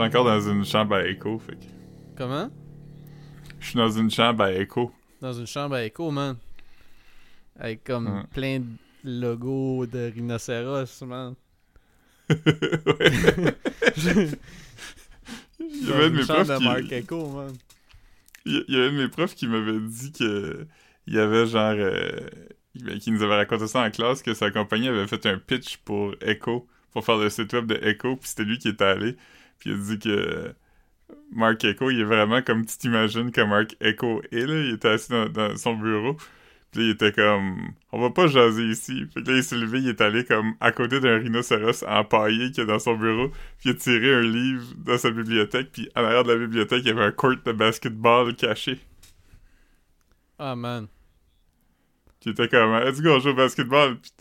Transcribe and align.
suis 0.00 0.08
encore 0.08 0.24
dans 0.24 0.40
une 0.40 0.64
chambre 0.64 0.94
à 0.96 1.06
écho, 1.06 1.38
fait 1.38 1.56
que... 1.56 1.64
Comment? 2.16 2.50
Je 3.58 3.66
suis 3.66 3.76
dans 3.76 3.90
une 3.90 4.10
chambre 4.10 4.42
à 4.44 4.52
écho. 4.52 4.92
Dans 5.20 5.32
une 5.32 5.46
chambre 5.46 5.74
à 5.76 5.84
écho, 5.84 6.10
man. 6.10 6.36
Avec 7.58 7.84
comme 7.84 8.06
Ouais. 8.06 8.22
plein 8.32 8.60
de 8.60 8.66
logos 9.04 9.86
de 9.86 10.10
rhinocéros, 10.14 11.02
man. 11.06 11.34
Il 15.58 15.88
y 15.88 15.92
avait 15.92 16.04
un 16.04 16.10
de 16.10 16.14
une 16.14 16.16
mes 16.16 16.24
profs 16.24 16.86
qui... 16.88 16.94
Echo, 16.94 17.28
man. 17.28 17.52
Il 18.46 18.52
y- 18.56 18.64
il 18.68 18.74
y 18.74 18.78
avait 18.78 18.88
un 18.88 18.92
de 18.92 19.02
mes 19.02 19.08
profs 19.08 19.34
qui 19.34 19.46
m'avait 19.46 19.78
dit 19.80 20.12
que... 20.12 20.66
Il 21.06 21.14
y 21.14 21.18
avait 21.18 21.46
genre... 21.46 21.74
euh, 21.76 22.20
ben, 22.76 22.98
qui 22.98 23.10
nous 23.10 23.22
avait 23.22 23.36
raconté 23.36 23.66
ça 23.66 23.82
en 23.84 23.90
classe, 23.90 24.22
que 24.22 24.32
sa 24.32 24.50
compagnie 24.50 24.88
avait 24.88 25.06
fait 25.06 25.26
un 25.26 25.38
pitch 25.38 25.78
pour 25.78 26.14
Echo, 26.20 26.66
pour 26.92 27.04
faire 27.04 27.16
le 27.18 27.28
site 27.28 27.52
web 27.52 27.66
de 27.66 27.74
Echo, 27.82 28.16
puis 28.16 28.28
c'était 28.28 28.44
lui 28.44 28.58
qui 28.58 28.68
était 28.68 28.84
allé. 28.84 29.16
Puis 29.60 29.70
il 29.70 29.74
a 29.74 29.78
dit 29.78 29.98
que... 30.00 30.54
Mark 31.32 31.64
Echo, 31.64 31.90
il 31.90 32.00
est 32.00 32.04
vraiment 32.04 32.42
comme 32.42 32.64
tu 32.66 32.76
t'imagines 32.76 33.30
que 33.30 33.40
Mark 33.40 33.76
Echo 33.80 34.20
est, 34.32 34.46
là. 34.46 34.62
Il 34.62 34.74
était 34.74 34.88
assis 34.88 35.10
dans, 35.10 35.28
dans 35.28 35.56
son 35.56 35.74
bureau. 35.74 36.16
Puis 36.72 36.82
il 36.82 36.90
était 36.90 37.12
comme... 37.12 37.72
On 37.90 38.00
va 38.00 38.10
pas 38.10 38.26
jaser 38.28 38.64
ici. 38.64 39.06
Puis 39.12 39.24
là, 39.24 39.36
il 39.36 39.42
s'est 39.42 39.56
levé, 39.56 39.80
il 39.80 39.88
est 39.88 40.00
allé 40.00 40.24
comme 40.24 40.54
à 40.60 40.70
côté 40.70 41.00
d'un 41.00 41.18
rhinocéros 41.18 41.84
empaillé 41.86 42.52
qui 42.52 42.60
est 42.60 42.66
dans 42.66 42.78
son 42.78 42.96
bureau. 42.96 43.28
Puis 43.58 43.70
il 43.70 43.70
a 43.70 43.74
tiré 43.74 44.14
un 44.14 44.22
livre 44.22 44.64
dans 44.78 44.98
sa 44.98 45.10
bibliothèque. 45.10 45.70
Puis 45.72 45.88
à 45.94 46.02
l'arrière 46.02 46.24
de 46.24 46.32
la 46.32 46.38
bibliothèque, 46.38 46.82
il 46.84 46.88
y 46.88 46.90
avait 46.90 47.04
un 47.04 47.12
court 47.12 47.36
de 47.44 47.52
basketball 47.52 48.34
caché. 48.36 48.78
Ah, 50.38 50.54
man. 50.54 50.86
Qui 52.20 52.30
était 52.30 52.48
comme... 52.48 52.72
Let's 52.84 53.00
go, 53.00 53.10
on 53.14 53.18
joue 53.18 53.30
au 53.30 53.34
basketball. 53.34 53.96
Puis 53.98 54.12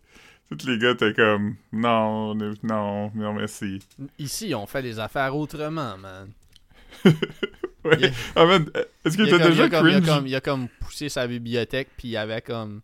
tous 0.58 0.68
les 0.68 0.78
gars 0.78 0.92
étaient 0.92 1.14
comme... 1.14 1.56
Non, 1.72 2.34
non, 2.36 3.12
non, 3.14 3.34
merci. 3.34 3.80
Ici, 4.18 4.54
on 4.56 4.66
fait 4.66 4.82
les 4.82 5.00
affaires 5.00 5.36
autrement, 5.36 5.98
man. 5.98 6.30
Ouais. 7.86 7.96
Il- 8.02 8.12
Ah, 8.36 8.46
man, 8.46 8.70
est-ce 9.06 9.16
que 9.18 9.24
t'as 9.24 9.38
comme, 9.40 9.42
il, 9.42 9.50
déjà 9.52 9.64
a 9.64 9.70
comme, 9.70 9.88
il, 9.88 9.96
a 9.96 10.02
comme, 10.02 10.28
il 10.28 10.36
a 10.36 10.42
comme 10.42 10.68
poussé 10.82 11.08
sa 11.08 11.26
bibliothèque, 11.28 11.88
puis 11.98 12.10
il 12.10 12.12
y 12.12 12.18
avait 12.18 12.42
comme 12.42 12.82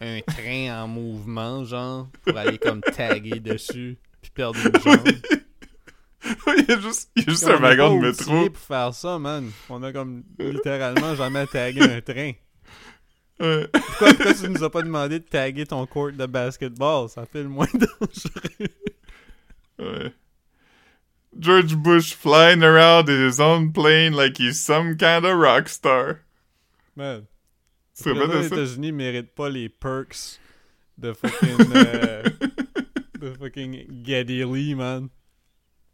un 0.00 0.20
train 0.22 0.82
en 0.82 0.88
mouvement, 0.88 1.62
genre, 1.66 2.08
pour 2.24 2.38
aller 2.38 2.56
comme 2.56 2.80
taguer 2.80 3.38
dessus, 3.38 3.98
puis 4.22 4.30
perdre 4.30 4.58
une 4.64 4.80
jambe. 4.82 5.06
il 6.56 6.64
y 6.66 6.72
a 6.72 6.80
juste, 6.80 7.10
il 7.16 7.24
y 7.24 7.26
a 7.26 7.30
juste 7.32 7.44
un 7.44 7.50
on 7.50 7.56
est 7.56 7.60
wagon 7.60 8.00
de 8.00 8.06
métro. 8.06 8.48
pour 8.48 8.58
faire 8.62 8.94
ça, 8.94 9.18
man. 9.18 9.50
On 9.68 9.82
a 9.82 9.92
comme 9.92 10.22
littéralement 10.38 11.14
jamais 11.14 11.46
tagué 11.46 11.82
un 11.82 12.00
train. 12.00 12.32
Ouais. 13.40 13.66
Pourquoi, 13.72 14.08
pourquoi 14.14 14.34
tu 14.34 14.48
nous 14.50 14.62
as 14.62 14.70
pas 14.70 14.82
demandé 14.82 15.18
de 15.18 15.24
taguer 15.24 15.64
ton 15.66 15.86
court 15.86 16.12
de 16.12 16.26
basketball? 16.26 17.08
Ça 17.08 17.24
fait 17.26 17.42
le 17.42 17.48
moins 17.48 17.66
dangereux. 17.74 18.68
Ouais. 19.78 20.12
George 21.38 21.74
Bush 21.76 22.14
flying 22.14 22.62
around 22.62 23.08
in 23.08 23.26
his 23.28 23.40
own 23.40 23.72
plane 23.72 24.12
like 24.14 24.38
he's 24.38 24.60
some 24.60 24.96
kind 24.96 25.24
of 25.24 25.38
rock 25.38 25.68
star. 25.68 26.16
Man. 26.96 27.26
Tu 27.96 28.04
te 28.04 28.08
Le 28.10 28.14
rappelles 28.20 28.28
de 28.28 28.32
président 28.32 28.48
ça? 28.48 28.56
des 28.56 28.62
États-Unis 28.62 28.92
mérite 28.92 29.34
pas 29.34 29.48
les 29.48 29.68
perks 29.68 30.40
de 30.98 31.12
fucking. 31.12 31.72
euh, 31.76 32.22
de 33.20 33.32
fucking 33.38 34.04
Geddy 34.04 34.44
Lee, 34.44 34.74
man. 34.74 35.08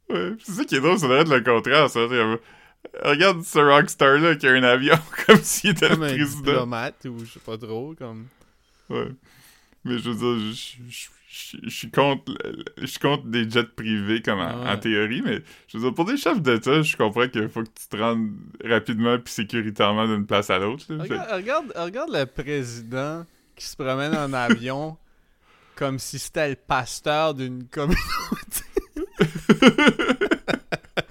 Ouais. 0.08 0.32
C'est 0.42 0.52
ça 0.52 0.64
qui 0.64 0.76
est 0.76 0.80
drôle, 0.80 0.98
ça 0.98 1.06
devrait 1.06 1.20
être 1.22 1.34
le 1.34 1.40
contraire, 1.42 1.90
ça. 1.90 2.00
Regarde 3.04 3.42
ce 3.42 3.58
rockstar-là 3.58 4.36
qui 4.36 4.46
a 4.46 4.52
un 4.52 4.62
avion 4.62 4.96
comme 5.26 5.40
s'il 5.42 5.70
était 5.70 5.88
Comme 5.88 6.00
le 6.00 6.06
un 6.06 6.14
président. 6.14 6.40
diplomate 6.42 7.04
ou 7.06 7.18
je 7.24 7.32
sais 7.32 7.40
pas 7.40 7.56
trop, 7.58 7.94
comme. 7.96 8.26
Ouais. 8.88 9.08
Mais 9.84 9.98
je 9.98 10.10
veux 10.10 10.14
dire, 10.36 10.52
je, 10.54 10.80
je- 10.90 11.08
je- 11.28 11.58
je 11.64 11.68
suis 11.70 11.90
contre, 11.90 12.32
je 12.78 12.86
suis 12.86 12.98
contre 12.98 13.26
des 13.26 13.48
jets 13.50 13.64
privés 13.64 14.22
comme 14.22 14.38
en, 14.40 14.62
Ouais. 14.64 14.70
en 14.70 14.78
théorie, 14.78 15.20
mais 15.22 15.42
je 15.68 15.76
veux 15.76 15.84
dire, 15.84 15.94
pour 15.94 16.06
des 16.06 16.16
chefs 16.16 16.40
d'État, 16.40 16.80
je 16.82 16.96
comprends 16.96 17.28
qu'il 17.28 17.48
faut 17.50 17.62
que 17.62 17.68
tu 17.68 17.88
te 17.88 17.96
rendes 17.96 18.30
rapidement 18.64 19.18
puis 19.18 19.32
sécuritairement 19.34 20.06
d'une 20.06 20.24
place 20.26 20.48
à 20.50 20.58
l'autre. 20.58 20.86
Regarde, 20.88 21.30
regarde, 21.32 21.72
regarde 21.76 22.10
le 22.12 22.24
président 22.24 23.26
qui 23.54 23.66
se 23.66 23.76
promène 23.76 24.14
en 24.16 24.32
avion 24.32 24.96
comme 25.74 25.98
si 25.98 26.18
c'était 26.18 26.48
le 26.48 26.56
pasteur 26.56 27.34
d'une 27.34 27.66
communauté. 27.68 28.00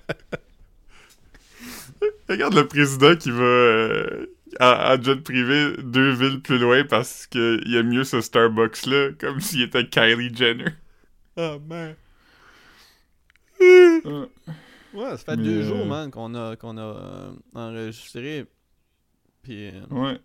Regarde 2.29 2.55
le 2.55 2.67
président 2.67 3.15
qui 3.15 3.29
va 3.31 3.43
euh, 3.43 4.25
à, 4.59 4.91
à 4.91 5.01
jet 5.01 5.15
privé 5.23 5.75
deux 5.83 6.11
villes 6.11 6.41
plus 6.41 6.57
loin 6.57 6.83
parce 6.83 7.27
qu'il 7.27 7.63
y 7.67 7.77
a 7.77 7.83
mieux 7.83 8.03
ce 8.03 8.21
Starbucks-là, 8.21 9.11
comme 9.19 9.39
s'il 9.39 9.61
était 9.61 9.87
Kylie 9.87 10.35
Jenner. 10.35 10.73
Oh 11.37 11.59
man. 11.67 11.95
Ouais. 13.59 14.29
Ouais, 14.93 15.09
ça 15.11 15.17
fait 15.17 15.35
Mais, 15.37 15.43
deux 15.43 15.61
euh, 15.61 15.67
jours, 15.67 15.85
man, 15.85 16.09
qu'on 16.09 16.33
a, 16.35 16.55
qu'on 16.55 16.77
a 16.77 16.81
euh, 16.81 17.31
enregistré. 17.53 18.45
Puis. 19.43 19.67
euh, 19.67 19.81
Ouais. 19.91 20.19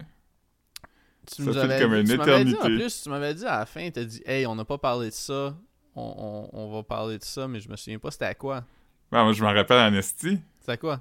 Tu 1.27 1.45
Ça 1.53 1.69
fait 1.69 1.81
comme 1.83 1.95
une 1.95 2.07
tu 2.07 2.17
m'avais 2.17 2.45
dit 2.45 2.55
en 2.55 2.59
éternité. 2.59 2.83
plus, 2.85 3.03
tu 3.03 3.09
m'avais 3.09 3.35
dit 3.35 3.45
à 3.47 3.59
la 3.59 3.67
fin, 3.67 3.89
t'as 3.91 4.05
dit, 4.05 4.23
hey, 4.25 4.47
on 4.47 4.55
n'a 4.55 4.65
pas 4.65 4.79
parlé 4.79 5.09
de 5.11 5.15
ça. 5.15 5.55
On, 5.95 6.49
on, 6.53 6.59
on 6.59 6.73
va 6.73 6.83
parler 6.83 7.19
de 7.19 7.25
ça, 7.25 7.47
mais 7.47 7.61
je 7.61 7.69
me 7.69 7.77
souviens 7.77 7.99
pas 7.99 8.11
c'était 8.11 8.25
à 8.25 8.35
quoi. 8.35 8.65
Ben, 9.13 9.23
moi, 9.25 9.33
je 9.33 9.43
m'en 9.43 9.53
rappelle 9.53 9.79
en 9.93 9.95
esti. 9.97 10.39
C'était 10.61 10.73
à 10.73 10.77
quoi? 10.77 11.01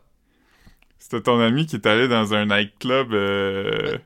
C'était 1.00 1.22
ton 1.22 1.40
ami 1.40 1.66
qui 1.66 1.78
est 1.78 1.86
allé 1.88 2.08
dans 2.08 2.34
un 2.34 2.46
nightclub. 2.46 3.14
Euh... 3.14 3.98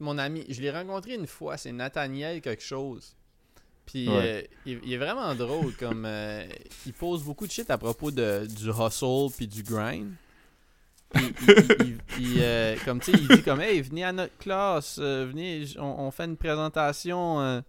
Mon 0.00 0.18
ami, 0.18 0.44
je 0.48 0.60
l'ai 0.60 0.70
rencontré 0.70 1.14
une 1.14 1.26
fois, 1.26 1.56
c'est 1.56 1.72
Nathaniel 1.72 2.40
quelque 2.40 2.62
chose. 2.62 3.16
Puis 3.86 4.08
Ouais. 4.08 4.14
euh, 4.16 4.42
il, 4.66 4.80
il 4.84 4.92
est 4.92 4.96
vraiment 4.98 5.34
drôle, 5.34 5.72
comme 5.74 6.04
euh, 6.06 6.44
il 6.86 6.92
pose 6.92 7.22
beaucoup 7.22 7.46
de 7.46 7.52
shit 7.52 7.70
à 7.70 7.78
propos 7.78 8.10
de, 8.10 8.46
du 8.46 8.70
hustle 8.70 9.32
puis 9.36 9.46
du 9.46 9.62
grind. 9.62 10.12
Puis, 11.10 11.24
il- 11.42 11.48
il- 11.48 11.98
il- 12.18 12.32
il, 12.36 12.42
euh, 12.42 12.76
comme 12.84 13.00
tu 13.00 13.12
sais, 13.12 13.18
il 13.20 13.28
dit 13.28 13.42
comme 13.42 13.60
hey 13.60 13.80
venez 13.82 14.04
à 14.04 14.12
notre 14.12 14.36
classe, 14.38 14.98
venez, 14.98 15.64
on, 15.78 16.06
on 16.06 16.10
fait 16.10 16.24
une 16.24 16.36
présentation, 16.36 17.62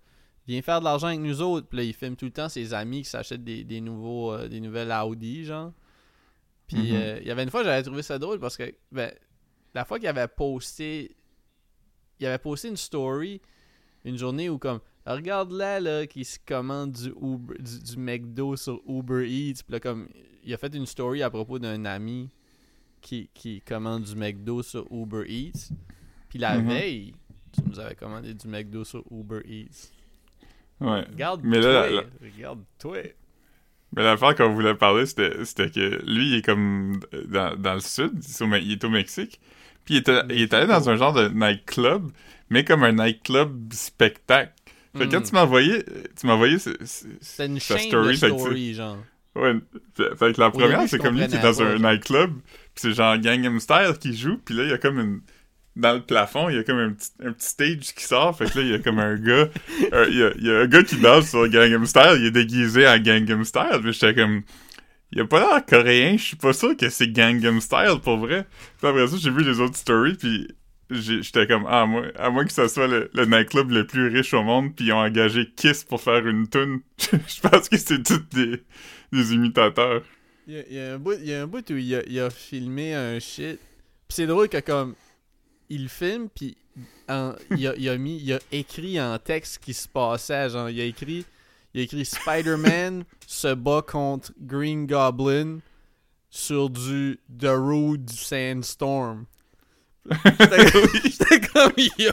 viens 0.48 0.62
faire 0.62 0.80
de 0.80 0.86
l'argent 0.86 1.08
avec 1.08 1.20
nous 1.20 1.42
autres. 1.42 1.68
Puis 1.68 1.78
là 1.78 1.84
il 1.84 1.94
filme 1.94 2.16
tout 2.16 2.26
le 2.26 2.32
temps 2.32 2.50
ses 2.50 2.74
amis 2.74 3.04
qui 3.04 3.10
s'achètent 3.10 3.44
des, 3.44 3.64
des 3.64 3.82
nouveaux, 3.82 4.38
des 4.48 4.60
nouvelles 4.60 4.92
Audi 5.06 5.46
genre. 5.46 5.72
Puis 6.68 6.78
Mhm. 6.92 6.96
euh, 6.96 7.18
il 7.22 7.28
y 7.28 7.32
avait 7.32 7.44
une 7.44 7.50
fois 7.52 7.64
j'avais 7.64 7.84
trouvé 7.84 8.02
ça 8.02 8.18
drôle 8.20 8.40
parce 8.40 8.58
que 8.58 8.74
ben, 8.92 9.12
la 9.74 9.86
fois 9.86 10.00
qu'il 10.00 10.08
avait 10.08 10.28
posté 10.28 11.16
il 12.20 12.26
avait 12.26 12.38
posté 12.40 12.70
une 12.70 12.78
story 12.78 13.42
une 14.04 14.18
journée 14.18 14.50
où 14.50 14.58
comme 14.58 14.80
regarde 15.06 15.52
là 15.52 15.80
là 15.80 16.08
qui 16.08 16.24
se 16.26 16.40
commande 16.46 16.92
du 16.94 17.10
Uber 17.22 17.56
du, 17.60 17.80
du 17.80 17.98
McDo 17.98 18.56
sur 18.56 18.82
Uber 18.88 19.28
Eats 19.30 19.62
puis 19.64 19.74
là 19.74 19.80
comme 19.80 20.08
il 20.44 20.54
a 20.54 20.58
fait 20.58 20.74
une 20.74 20.86
story 20.86 21.22
à 21.24 21.30
propos 21.30 21.60
d'un 21.60 21.86
ami 21.86 22.30
qui, 23.02 23.30
qui 23.34 23.62
commande 23.62 24.04
du 24.04 24.16
McDo 24.16 24.64
sur 24.64 24.88
Uber 24.92 25.24
Eats 25.28 25.70
puis 26.30 26.40
la 26.40 26.58
Mhm. 26.58 26.68
veille 26.68 27.14
tu 27.52 27.62
nous 27.70 27.80
avais 27.80 27.96
commandé 27.96 28.34
du 28.34 28.48
McDo 28.48 28.84
sur 28.84 29.04
Uber 29.12 29.42
Eats 29.46 29.92
Ouais. 30.82 31.06
regarde 31.10 31.42
Mais 31.44 31.60
Mais 33.96 34.04
l'affaire 34.04 34.36
qu'on 34.36 34.54
voulait 34.54 34.76
parler, 34.76 35.06
c'était 35.06 35.44
c'était 35.46 35.70
que 35.70 36.02
lui, 36.06 36.30
il 36.30 36.36
est 36.36 36.42
comme 36.46 37.00
dans, 37.28 37.56
dans 37.56 37.74
le 37.76 37.80
sud, 37.80 38.12
il 38.16 38.30
est, 38.30 38.42
au, 38.42 38.48
Me- 38.48 38.60
il 38.62 38.72
est 38.74 38.84
au 38.84 38.90
Mexique. 38.90 39.40
Puis 39.86 39.96
il 39.96 39.98
était, 39.98 40.22
il 40.30 40.42
est 40.42 40.54
allé 40.54 40.68
dans 40.68 40.90
un 40.90 40.96
genre 40.96 41.14
de 41.14 41.30
nightclub, 41.30 42.10
mais 42.50 42.64
comme 42.66 42.84
un 42.84 42.92
nightclub 42.94 43.72
spectacle. 43.74 44.52
Fait 44.98 45.06
que 45.08 45.12
quand 45.12 45.20
Mm. 45.20 45.24
tu 45.24 45.34
m'as 45.34 45.44
envoyé, 45.44 45.84
tu 46.20 46.26
m'as 46.28 46.34
envoyé 46.34 46.58
ce- 46.60 46.70
ce- 46.86 47.06
c'est 47.22 47.46
une 47.46 47.60
chaîne 47.60 47.80
story, 47.80 48.14
de 48.16 48.20
fait 48.20 48.30
que 48.30 48.34
tu- 48.36 48.40
story 48.40 48.74
genre 48.74 48.98
Ouais, 49.36 49.54
fait, 49.96 50.16
fait 50.16 50.34
que 50.34 50.40
la 50.42 50.50
première, 50.50 50.88
c'est 50.88 50.98
comme 50.98 51.18
lui 51.18 51.28
qui 51.28 51.36
est 51.36 51.42
dans 51.42 51.62
un 51.62 51.78
nightclub, 51.78 52.32
puis 52.32 52.42
c'est 52.76 52.94
genre 52.94 53.18
Gangnam 53.18 53.60
Style 53.60 53.94
qui 54.00 54.16
joue, 54.18 54.38
puis 54.44 54.56
là, 54.56 54.64
il 54.64 54.70
y 54.70 54.74
a 54.74 54.78
comme 54.78 55.00
une... 55.00 55.22
Dans 55.76 55.94
le 55.94 56.02
plafond, 56.02 56.50
il 56.50 56.56
y 56.56 56.60
a 56.60 56.64
comme 56.64 56.80
un 56.80 56.92
petit, 56.92 57.10
un 57.22 57.34
petit 57.34 57.48
stage 57.48 57.94
qui 57.94 58.04
sort, 58.06 58.38
fait 58.38 58.50
que 58.50 58.60
là, 58.60 58.64
il 58.64 58.72
y 58.72 58.74
a 58.74 58.80
comme 58.80 59.00
un 59.00 59.16
gars... 59.16 59.50
euh, 59.94 60.06
il, 60.10 60.46
y 60.46 60.50
a, 60.50 60.60
un 60.60 60.68
gars 60.68 60.84
qui 60.84 60.96
danse 60.98 61.30
sur 61.30 61.48
Gangnam 61.50 61.86
Style, 61.86 62.16
il 62.18 62.26
est 62.28 62.32
déguisé 62.32 62.88
en 62.88 62.98
Gangnam 62.98 63.44
Style, 63.44 63.80
puis 63.82 63.92
j'étais 63.92 64.16
comme... 64.16 64.44
Il 65.12 65.22
a 65.22 65.26
pas 65.26 65.40
l'air 65.40 65.66
coréen, 65.66 66.18
je 66.18 66.24
suis 66.24 66.36
pas 66.38 66.54
sûr 66.54 66.78
que 66.78 66.90
c'est 66.90 67.10
Gangnam 67.10 67.60
Style, 67.60 68.00
pour 68.02 68.18
vrai. 68.18 68.46
Puis 68.78 68.88
après 68.88 69.08
ça, 69.08 69.18
j'ai 69.20 69.30
vu 69.30 69.44
les 69.44 69.60
autres 69.60 69.76
stories, 69.76 70.16
puis 70.16 70.48
j'étais 70.90 71.46
comme... 71.46 71.66
Ah, 71.68 71.86
à 72.18 72.30
moins, 72.30 72.46
que 72.46 72.54
ce 72.54 72.68
soit 72.70 72.88
le, 72.88 73.10
nightclub 73.26 73.70
le 73.72 73.86
plus 73.86 74.08
riche 74.08 74.34
au 74.34 74.44
monde, 74.44 74.74
puis 74.74 74.86
ils 74.86 74.94
ont 74.94 75.00
engagé 75.00 75.52
Kiss 75.58 75.84
pour 75.84 76.02
faire 76.02 76.26
une 76.26 76.48
tune. 76.48 76.80
Je 76.98 77.42
pense 77.42 77.68
que 77.68 77.78
c'est 77.78 78.02
tous 78.02 78.24
des, 78.32 78.64
imitateurs. 79.34 80.04
Il 80.48 80.64
y, 80.70 80.80
a, 80.80 80.94
un 80.94 81.00
bout, 81.00 81.20
y 81.22 81.34
a 81.34 81.42
un 81.42 81.48
bout 81.48 81.70
où 81.70 81.76
il 81.76 81.96
a, 81.96 82.02
il 82.08 82.20
a 82.20 82.30
filmé 82.30 82.94
un 82.94 83.20
shit. 83.20 83.60
Puis 84.08 84.16
c'est 84.16 84.28
drôle 84.28 84.48
que 84.48 84.60
comme 84.60 84.94
il 85.70 85.90
filme 85.90 86.28
puis 86.34 86.58
en- 87.10 87.34
il, 87.52 87.68
a, 87.68 87.76
il 87.76 87.90
a 87.90 87.98
mis 87.98 88.18
il 88.18 88.34
a 88.34 88.40
écrit 88.52 89.00
en 89.02 89.18
texte 89.20 89.54
ce 89.56 89.60
qui 89.60 89.74
se 89.74 89.88
passait, 89.88 90.50
genre 90.50 90.70
il 90.70 90.80
a 90.82 90.84
écrit 90.86 91.26
il 91.74 91.82
a 91.82 91.84
écrit 91.84 92.06
Spider-Man 92.06 93.04
se 93.28 93.54
bat 93.54 93.82
contre 93.86 94.32
Green 94.40 94.86
Goblin 94.88 95.60
sur 96.30 96.70
du 96.70 97.20
The 97.40 97.48
Road 97.48 98.10
Sandstorm. 98.10 99.26
J'étais 100.40 100.70
j'étais 101.04 101.42
comme 101.42 101.74
yo. 101.98 102.12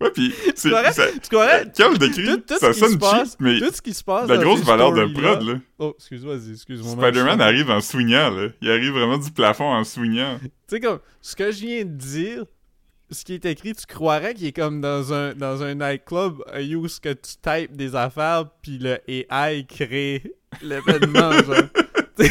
Ouais, 0.00 0.10
pis 0.12 0.32
c'est. 0.54 0.70
Tu 0.70 1.28
comprends? 1.28 1.46
Quand 1.76 1.92
décrit, 1.98 2.24
Tout- 2.26 2.36
tout 2.46 2.58
ça 2.58 2.72
ce 2.72 2.78
qui 2.78 2.84
se 2.84 2.88
sonne 2.90 2.98
passe- 2.98 3.30
cheap, 3.30 3.40
mais 3.40 3.58
Tout 3.58 3.72
ce 3.74 3.82
qui 3.82 3.92
se 3.94 4.04
passe 4.04 4.28
la 4.28 4.36
grosse 4.38 4.62
valeur 4.62 4.92
de 4.92 5.06
prod, 5.06 5.42
là. 5.42 5.54
Oh, 5.78 5.94
excuse-moi, 5.98 6.36
excuse-moi. 6.52 6.92
Spider-Man 6.92 7.40
arrive 7.40 7.68
en 7.70 7.80
swingant, 7.80 8.30
là. 8.30 8.48
Il 8.60 8.70
arrive 8.70 8.92
vraiment 8.92 9.18
du 9.18 9.30
plafond 9.32 9.72
en 9.72 9.82
swingant. 9.84 10.38
Tu 10.40 10.48
sais, 10.68 10.80
comme, 10.80 11.00
ce 11.20 11.34
que 11.34 11.50
je 11.50 11.60
viens 11.60 11.84
de 11.84 11.90
dire, 11.90 12.44
ce 13.10 13.24
qui 13.24 13.34
est 13.34 13.44
écrit, 13.46 13.72
tu 13.74 13.86
croirais 13.86 14.34
qu'il 14.34 14.46
est 14.46 14.52
comme 14.52 14.80
dans 14.80 15.12
un, 15.12 15.34
dans 15.34 15.62
un 15.64 15.74
nightclub 15.74 16.42
où 16.76 16.88
ce 16.88 17.00
que 17.00 17.12
tu 17.14 17.32
types 17.42 17.74
des 17.76 17.96
affaires, 17.96 18.44
puis 18.62 18.78
le 18.78 18.98
AI 19.08 19.66
crée 19.66 20.22
l'événement, 20.62 21.32
genre. 21.42 21.56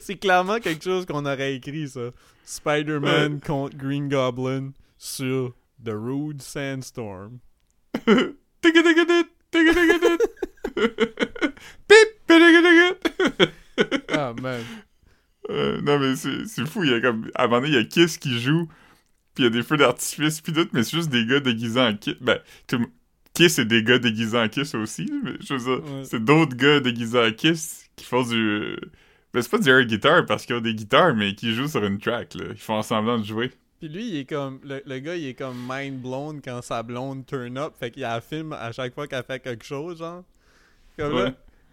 C'est 0.00 0.16
clairement 0.16 0.58
quelque 0.58 0.82
chose 0.82 1.06
qu'on 1.06 1.24
aurait 1.26 1.54
écrit, 1.54 1.88
ça. 1.88 2.10
Spider-Man 2.44 3.40
contre 3.40 3.76
Green 3.76 4.08
Goblin 4.08 4.70
sur 4.98 5.52
The 5.84 5.92
Rude 5.94 6.40
Sandstorm. 6.42 7.38
Ah, 14.08 14.34
man. 14.40 14.62
Euh, 15.50 15.80
non, 15.82 15.98
mais 15.98 16.14
c'est 16.16 16.66
fou. 16.66 16.84
Il 16.84 16.90
y 16.90 16.94
a 16.94 17.00
comme. 17.00 17.30
À 17.34 17.44
un 17.44 17.46
moment 17.48 17.60
donné, 17.60 17.72
il 17.72 17.74
y 17.74 17.78
a 17.78 17.84
Kiss 17.84 18.18
qui 18.18 18.38
joue, 18.40 18.66
puis 19.34 19.42
il 19.42 19.44
y 19.44 19.46
a 19.46 19.50
des 19.50 19.62
feux 19.62 19.76
d'artifice, 19.76 20.40
puis 20.40 20.52
tout, 20.52 20.68
mais 20.72 20.82
c'est 20.82 20.96
juste 20.96 21.10
des 21.10 21.26
gars 21.26 21.40
déguisés 21.40 21.80
en 21.80 21.94
Kiss. 21.96 22.14
Ben, 22.20 22.38
tout 22.66 22.84
Kiss, 23.34 23.54
c'est 23.54 23.64
des 23.64 23.82
gars 23.82 23.98
déguisés 23.98 24.38
en 24.38 24.48
Kiss 24.48 24.74
aussi, 24.74 25.10
mais 25.24 25.32
je 25.40 25.54
veux 25.54 25.58
dire, 25.80 25.84
Ouais. 25.84 26.04
c'est 26.04 26.22
d'autres 26.24 26.56
gars 26.56 26.80
déguisés 26.80 27.18
en 27.18 27.32
Kiss 27.32 27.86
qui 27.96 28.04
font 28.04 28.22
du. 28.22 28.76
Ben, 29.34 29.40
c'est 29.42 29.50
pas 29.50 29.58
du 29.58 29.68
air 29.68 29.84
guitar 29.84 30.26
parce 30.26 30.44
qu'ils 30.46 30.54
ont 30.56 30.60
des 30.60 30.74
guitares, 30.74 31.14
mais 31.16 31.34
qui 31.34 31.54
jouent 31.54 31.68
sur 31.68 31.82
une 31.84 31.98
track, 31.98 32.34
là. 32.34 32.44
Ils 32.50 32.56
font 32.58 32.82
semblant 32.82 33.18
de 33.18 33.24
jouer. 33.24 33.50
Puis 33.82 33.88
lui, 33.88 34.08
il 34.10 34.16
est 34.18 34.26
comme. 34.26 34.60
Le, 34.62 34.80
le 34.86 34.98
gars, 35.00 35.16
il 35.16 35.26
est 35.26 35.34
comme 35.34 35.56
mind 35.68 36.00
blown 36.00 36.40
quand 36.40 36.62
sa 36.62 36.84
blonde 36.84 37.26
turn 37.26 37.58
up. 37.58 37.74
Fait 37.76 37.90
qu'il 37.90 38.04
a 38.04 38.14
à 38.14 38.70
chaque 38.70 38.94
fois 38.94 39.08
qu'elle 39.08 39.24
fait 39.24 39.40
quelque 39.40 39.64
chose, 39.64 39.98
genre. 39.98 40.22
Comme 40.96 41.16
là, 41.16 41.32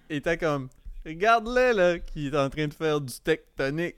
il 0.10 0.16
était 0.16 0.36
comme. 0.36 0.70
Regarde-le, 1.06 1.72
là, 1.72 2.00
qui 2.00 2.26
est 2.26 2.36
en 2.36 2.50
train 2.50 2.68
de 2.68 2.74
faire 2.74 3.00
du 3.00 3.14
tectonique. 3.24 3.98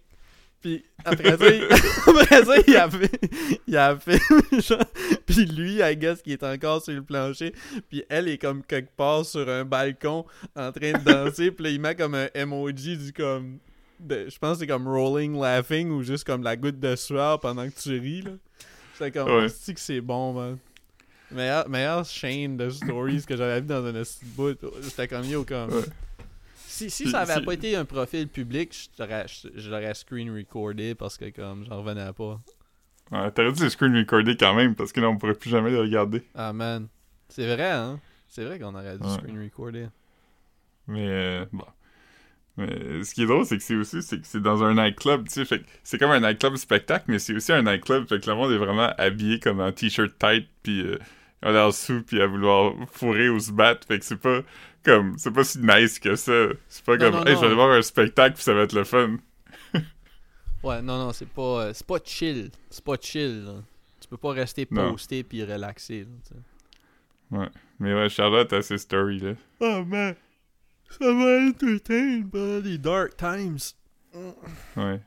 Puis 0.60 0.84
après 1.06 1.38
ça, 1.38 1.48
il, 1.48 1.64
après 2.06 2.44
ça, 2.44 2.54
il 2.68 2.76
a 2.76 2.90
fait. 2.90 3.22
Il 3.66 3.78
a 3.78 3.98
fait. 3.98 4.20
genre. 4.62 4.84
Puis 5.26 5.46
lui, 5.46 5.80
I 5.82 5.96
guess, 5.96 6.22
qui 6.22 6.34
est 6.34 6.44
encore 6.44 6.84
sur 6.84 6.94
le 6.94 7.04
plancher. 7.04 7.54
Puis 7.88 8.04
elle 8.10 8.28
est 8.28 8.38
comme 8.38 8.62
quelque 8.62 8.94
part 8.94 9.24
sur 9.24 9.48
un 9.48 9.64
balcon 9.64 10.26
en 10.58 10.74
train 10.74 10.92
de 10.92 11.04
danser. 11.06 11.52
Puis 11.52 11.64
là, 11.64 11.70
il 11.70 11.80
met 11.80 11.96
comme 11.96 12.16
un 12.16 12.28
emoji 12.34 12.98
du 12.98 13.14
comme. 13.14 13.60
De- 14.02 14.30
je 14.30 14.38
pense 14.40 14.54
que 14.54 14.60
c'est 14.60 14.68
comme 14.68 14.88
rolling 14.88 15.40
laughing 15.40 15.90
ou 15.92 16.02
juste 16.04 16.24
comme 16.26 16.44
la 16.44 16.56
goutte 16.58 16.80
de 16.80 16.96
sueur 16.96 17.40
pendant 17.40 17.68
que 17.70 17.80
tu 17.80 17.98
ris, 18.00 18.22
là. 18.24 18.32
J'étais 19.00 19.12
comme. 19.20 19.32
Ouais. 19.32 19.50
C'est 19.50 19.74
que 19.74 19.80
c'est 19.80 20.02
bon, 20.02 20.34
man? 20.34 20.58
Meilleure, 21.32 21.70
meilleure 21.70 22.06
chaîne 22.06 22.58
de 22.58 22.70
stories 22.70 23.24
que 23.26 23.38
j'avais 23.38 23.62
vu 23.62 23.68
dans 23.68 23.86
un 23.86 24.04
bout. 24.36 24.58
J'étais 24.82 25.08
comme 25.08 25.26
yo, 25.26 25.44
comme. 25.46 25.70
Ouais. 25.74 25.82
Si, 26.56 26.90
si 26.90 27.06
C'est- 27.06 27.12
ça 27.12 27.20
avait 27.22 27.36
c'est- 27.36 27.42
pas 27.42 27.54
été 27.54 27.76
un 27.76 27.86
profil 27.86 28.28
public, 28.28 28.90
je 28.98 29.70
l'aurais 29.70 29.94
screen 29.94 30.32
recordé 30.36 30.96
parce 30.96 31.18
que 31.18 31.30
comme 31.30 31.66
j'en 31.66 31.78
revenais 31.82 32.12
pas. 32.14 32.40
Ouais, 33.12 33.32
T'aurais 33.32 33.52
dû 33.52 33.70
screen 33.70 33.96
recorder 33.98 34.36
quand 34.38 34.54
même, 34.54 34.74
parce 34.76 34.92
que 34.92 35.00
là, 35.02 35.10
on 35.10 35.18
pourrait 35.18 35.34
plus 35.36 35.50
jamais 35.50 35.70
le 35.72 35.82
regarder. 35.82 36.24
Ah 36.34 36.54
man. 36.54 36.88
C'est 37.30 37.46
vrai, 37.56 37.70
hein? 37.72 38.00
C'est 38.28 38.44
vrai 38.46 38.58
qu'on 38.60 38.74
aurait 38.74 38.98
dû 38.98 39.06
Ouais. 39.06 39.14
screen 39.14 39.42
recorder. 39.44 39.88
Mais 40.88 41.08
euh, 41.10 41.46
bon. 41.52 41.66
Mais 42.62 43.04
ce 43.04 43.14
qui 43.14 43.24
est 43.24 43.26
drôle, 43.26 43.46
c'est 43.46 43.58
que 43.58 43.64
c'est 43.64 43.76
aussi 43.76 44.02
c'est 44.04 44.20
que 44.20 44.28
c'est 44.28 44.42
dans 44.42 44.64
un 44.64 44.74
nightclub, 44.76 45.28
tu 45.28 45.34
sais, 45.34 45.46
fait 45.46 45.64
c'est 45.84 45.98
comme 45.98 46.12
un 46.12 46.20
nightclub 46.20 46.56
spectacle, 46.58 47.06
mais 47.08 47.20
c'est 47.20 47.34
aussi 47.34 47.52
un 47.52 47.64
nightclub, 47.64 48.08
fait 48.08 48.20
que 48.20 48.30
le 48.30 48.36
monde 48.36 48.52
est 48.52 48.58
vraiment 48.58 48.92
habillé 48.98 49.40
comme 49.40 49.60
en 49.60 49.72
t-shirt 49.72 50.12
tight, 50.20 50.48
puis 50.64 50.82
euh, 50.82 50.98
ont 51.44 51.52
l'air 51.52 51.74
sous, 51.74 52.04
puis 52.04 52.22
à 52.22 52.28
vouloir 52.28 52.74
fourrer 52.92 53.30
ou 53.30 53.40
se 53.40 53.52
battre, 53.52 53.88
fait 53.88 54.00
que 54.00 54.06
c'est 54.06 54.22
pas 54.22 54.42
comme, 54.84 55.18
c'est 55.18 55.32
pas 55.32 55.44
si 55.44 55.60
nice 55.60 56.00
que 56.00 56.16
ça. 56.16 56.48
C'est 56.68 56.84
pas 56.86 56.98
Non, 56.98 57.12
comme, 57.12 57.20
non, 57.20 57.26
hey, 57.26 57.34
non. 57.34 57.36
je 57.36 57.40
vais 57.42 57.46
aller 57.48 57.56
voir 57.56 57.72
un 57.72 57.82
spectacle, 57.82 58.36
puis 58.36 58.44
ça 58.44 58.54
va 58.54 58.62
être 58.62 58.74
le 58.74 58.84
fun. 58.84 59.18
Ouais, 60.64 60.80
non, 60.84 61.00
non, 61.00 61.12
c'est 61.12 61.28
pas, 61.28 61.42
euh, 61.42 61.72
c'est 61.74 61.88
pas 61.88 61.98
chill. 62.06 62.52
C'est 62.70 62.84
pas 62.84 62.96
chill, 63.02 63.46
là. 63.46 63.64
Tu 64.00 64.08
peux 64.08 64.18
pas 64.18 64.32
rester 64.32 64.68
posté 64.68 65.24
puis 65.24 65.44
là, 65.44 65.74
tu 65.74 65.74
sais. 65.78 66.06
Mais 67.80 67.96
ouais, 67.96 68.10
Charlotte 68.10 68.54
a 68.54 68.62
ses 68.62 68.78
stories, 68.78 69.20
là. 69.20 69.34
Oh 69.60 69.84
man. 69.84 70.16
Ça 71.00 71.12
m'a 71.14 71.48
entertain 71.50 72.24
pendant 72.32 72.60
les 72.64 72.78
dark 72.78 73.16
times. 73.18 73.58
Ouais. 74.76 75.00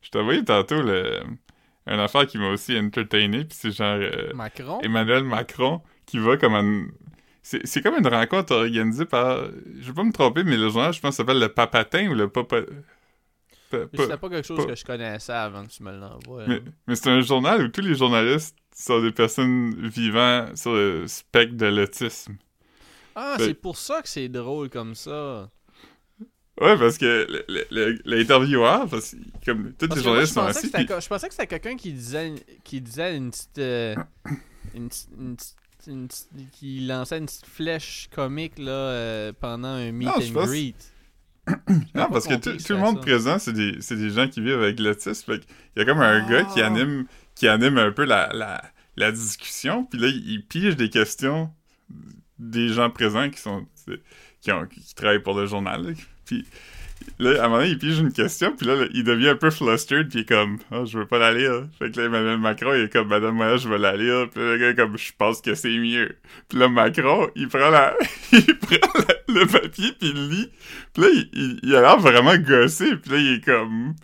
Je 0.00 0.10
t'ai 0.10 0.18
envoyé 0.18 0.44
tantôt 0.44 0.80
le... 0.80 1.20
une 1.86 2.00
affaire 2.00 2.26
qui 2.26 2.38
m'a 2.38 2.48
aussi 2.50 2.78
entertainé, 2.78 3.44
puis 3.44 3.58
c'est 3.60 3.72
genre... 3.72 3.98
euh, 4.00 4.32
Macron? 4.34 4.80
Emmanuel 4.80 5.24
Macron 5.24 5.82
qui 6.06 6.18
va 6.18 6.36
comme 6.36 6.54
un... 6.54 6.86
C'est, 7.42 7.66
c'est 7.66 7.82
comme 7.82 7.96
une 7.96 8.06
rencontre 8.06 8.54
organisée 8.54 9.06
par... 9.06 9.44
Je 9.80 9.86
vais 9.86 9.92
pas 9.92 10.04
me 10.04 10.12
tromper, 10.12 10.44
mais 10.44 10.56
le 10.56 10.68
journal, 10.68 10.92
je 10.92 11.00
pense, 11.00 11.16
s'appelle 11.16 11.40
le 11.40 11.48
Papatin 11.48 12.08
ou 12.10 12.14
le 12.14 12.28
Papa... 12.28 12.62
Pa- 13.70 13.86
pa- 13.86 14.02
C'était 14.02 14.16
pas 14.16 14.28
quelque 14.30 14.46
chose 14.46 14.58
pas- 14.64 14.66
que 14.66 14.74
je 14.76 14.84
connaissais 14.84 15.32
avant 15.32 15.66
que 15.66 15.70
tu 15.70 15.82
me 15.82 15.92
l'envoies. 15.92 16.46
Mais, 16.46 16.56
là. 16.56 16.60
mais 16.86 16.94
c'est 16.94 17.10
un 17.10 17.20
journal 17.20 17.62
où 17.64 17.68
tous 17.68 17.82
les 17.82 17.94
journalistes 17.94 18.56
sont 18.74 19.02
des 19.02 19.12
personnes 19.12 19.74
vivant 19.88 20.46
sur 20.54 20.72
le 20.74 21.06
spectre 21.06 21.54
de 21.56 21.66
l'autisme. 21.66 22.36
Ah, 23.20 23.34
Ben- 23.38 23.46
c'est 23.46 23.54
pour 23.54 23.76
ça 23.76 24.00
que 24.02 24.08
c'est 24.08 24.28
drôle 24.28 24.68
comme 24.70 24.94
ça. 24.94 25.50
Ouais, 26.60 26.76
parce 26.76 26.98
que 26.98 27.26
l'intervieweur, 28.06 28.88
parce 28.88 29.12
que 29.12 29.16
comme 29.46 29.72
tous 29.74 29.94
les 29.94 30.02
journalistes 30.02 30.34
sont 30.34 30.42
assis, 30.42 30.70
puis- 30.70 30.86
je 30.88 31.08
pensais 31.08 31.28
que 31.28 31.34
c'était 31.34 31.46
quelqu'un 31.46 31.76
qui 31.76 31.92
disait 31.92 32.34
qui 32.64 32.80
disait 32.80 33.16
une 33.16 33.30
petite 33.30 33.58
euh, 33.58 33.94
une, 34.74 34.88
une 35.86 36.08
qui 36.52 36.80
lançait 36.80 37.18
une 37.18 37.26
petite 37.26 37.46
flèche 37.46 38.08
comique 38.14 38.58
là 38.58 38.70
euh, 38.72 39.32
pendant 39.40 39.68
un 39.68 39.92
meet 39.92 40.06
Non, 40.08 40.20
je 40.20 40.30
and 40.30 40.34
pense- 40.34 40.48
greet. 40.48 40.92
Non, 41.68 41.84
pas 41.94 42.08
parce 42.08 42.26
que 42.26 42.34
tout, 42.34 42.50
le 42.74 42.76
monde 42.78 42.96
ça. 42.96 43.02
présent, 43.02 43.38
c'est 43.38 43.52
des, 43.54 43.72
des 43.72 44.10
gens 44.10 44.28
qui 44.28 44.40
vivent 44.42 44.60
avec 44.60 44.78
l'autisme. 44.80 45.38
Qu'il 45.38 45.46
y 45.76 45.80
a 45.80 45.84
comme 45.86 46.00
un 46.00 46.28
gars 46.28 46.44
qui 46.44 46.60
Ah. 46.60 46.66
anime, 46.66 47.06
qui 47.34 47.48
anime 47.48 47.78
un 47.78 47.90
peu 47.92 48.04
la, 48.04 48.30
la, 48.34 48.62
la 48.96 49.12
discussion, 49.12 49.84
puis 49.84 49.98
là, 49.98 50.08
il, 50.08 50.28
il 50.30 50.44
pige 50.44 50.76
des 50.76 50.90
questions 50.90 51.50
des 52.38 52.68
gens 52.68 52.90
présents 52.90 53.30
qui 53.30 53.40
sont 53.40 53.66
qui, 54.40 54.52
ont, 54.52 54.66
qui 54.66 54.94
travaillent 54.94 55.22
pour 55.22 55.38
le 55.38 55.46
journal. 55.46 55.94
Puis 56.24 56.46
là, 57.18 57.42
à 57.42 57.46
un 57.46 57.48
moment 57.48 57.60
donné, 57.60 57.70
il 57.70 57.78
pige 57.78 57.98
une 57.98 58.12
question, 58.12 58.54
puis 58.56 58.66
là, 58.66 58.86
il 58.92 59.04
devient 59.04 59.30
un 59.30 59.36
peu 59.36 59.50
flustered, 59.50 60.08
puis 60.08 60.20
il 60.20 60.22
est 60.22 60.28
comme 60.28 60.58
«Ah, 60.70 60.84
je 60.84 60.98
veux 60.98 61.06
pas 61.06 61.18
la 61.18 61.32
lire.» 61.32 61.66
Fait 61.78 61.90
que 61.90 61.98
là, 61.98 62.06
Emmanuel 62.06 62.38
Macron, 62.38 62.74
il 62.74 62.82
est 62.82 62.92
comme 62.92 63.08
«Madame, 63.08 63.34
moi, 63.34 63.56
je 63.56 63.68
veux 63.68 63.78
la 63.78 63.96
lire.» 63.96 64.28
Puis 64.32 64.42
le 64.42 64.58
gars 64.58 64.70
est 64.70 64.74
comme 64.74 64.96
«Je 64.98 65.12
pense 65.16 65.40
que 65.40 65.54
c'est 65.54 65.76
mieux.» 65.76 66.16
Puis 66.48 66.58
là, 66.58 66.68
Macron, 66.68 67.28
il 67.34 67.48
prend 67.48 67.70
la... 67.70 67.94
il 68.32 68.58
prend 68.58 69.04
le 69.28 69.46
papier, 69.46 69.92
puis 69.98 70.10
il 70.14 70.28
lit. 70.28 70.50
Puis 70.94 71.02
là, 71.02 71.08
il 71.62 71.76
a 71.76 71.80
l'air 71.80 71.98
vraiment 71.98 72.36
gossé. 72.36 72.96
Puis 72.96 73.10
là, 73.10 73.18
il 73.18 73.34
est 73.34 73.44
comme... 73.44 73.94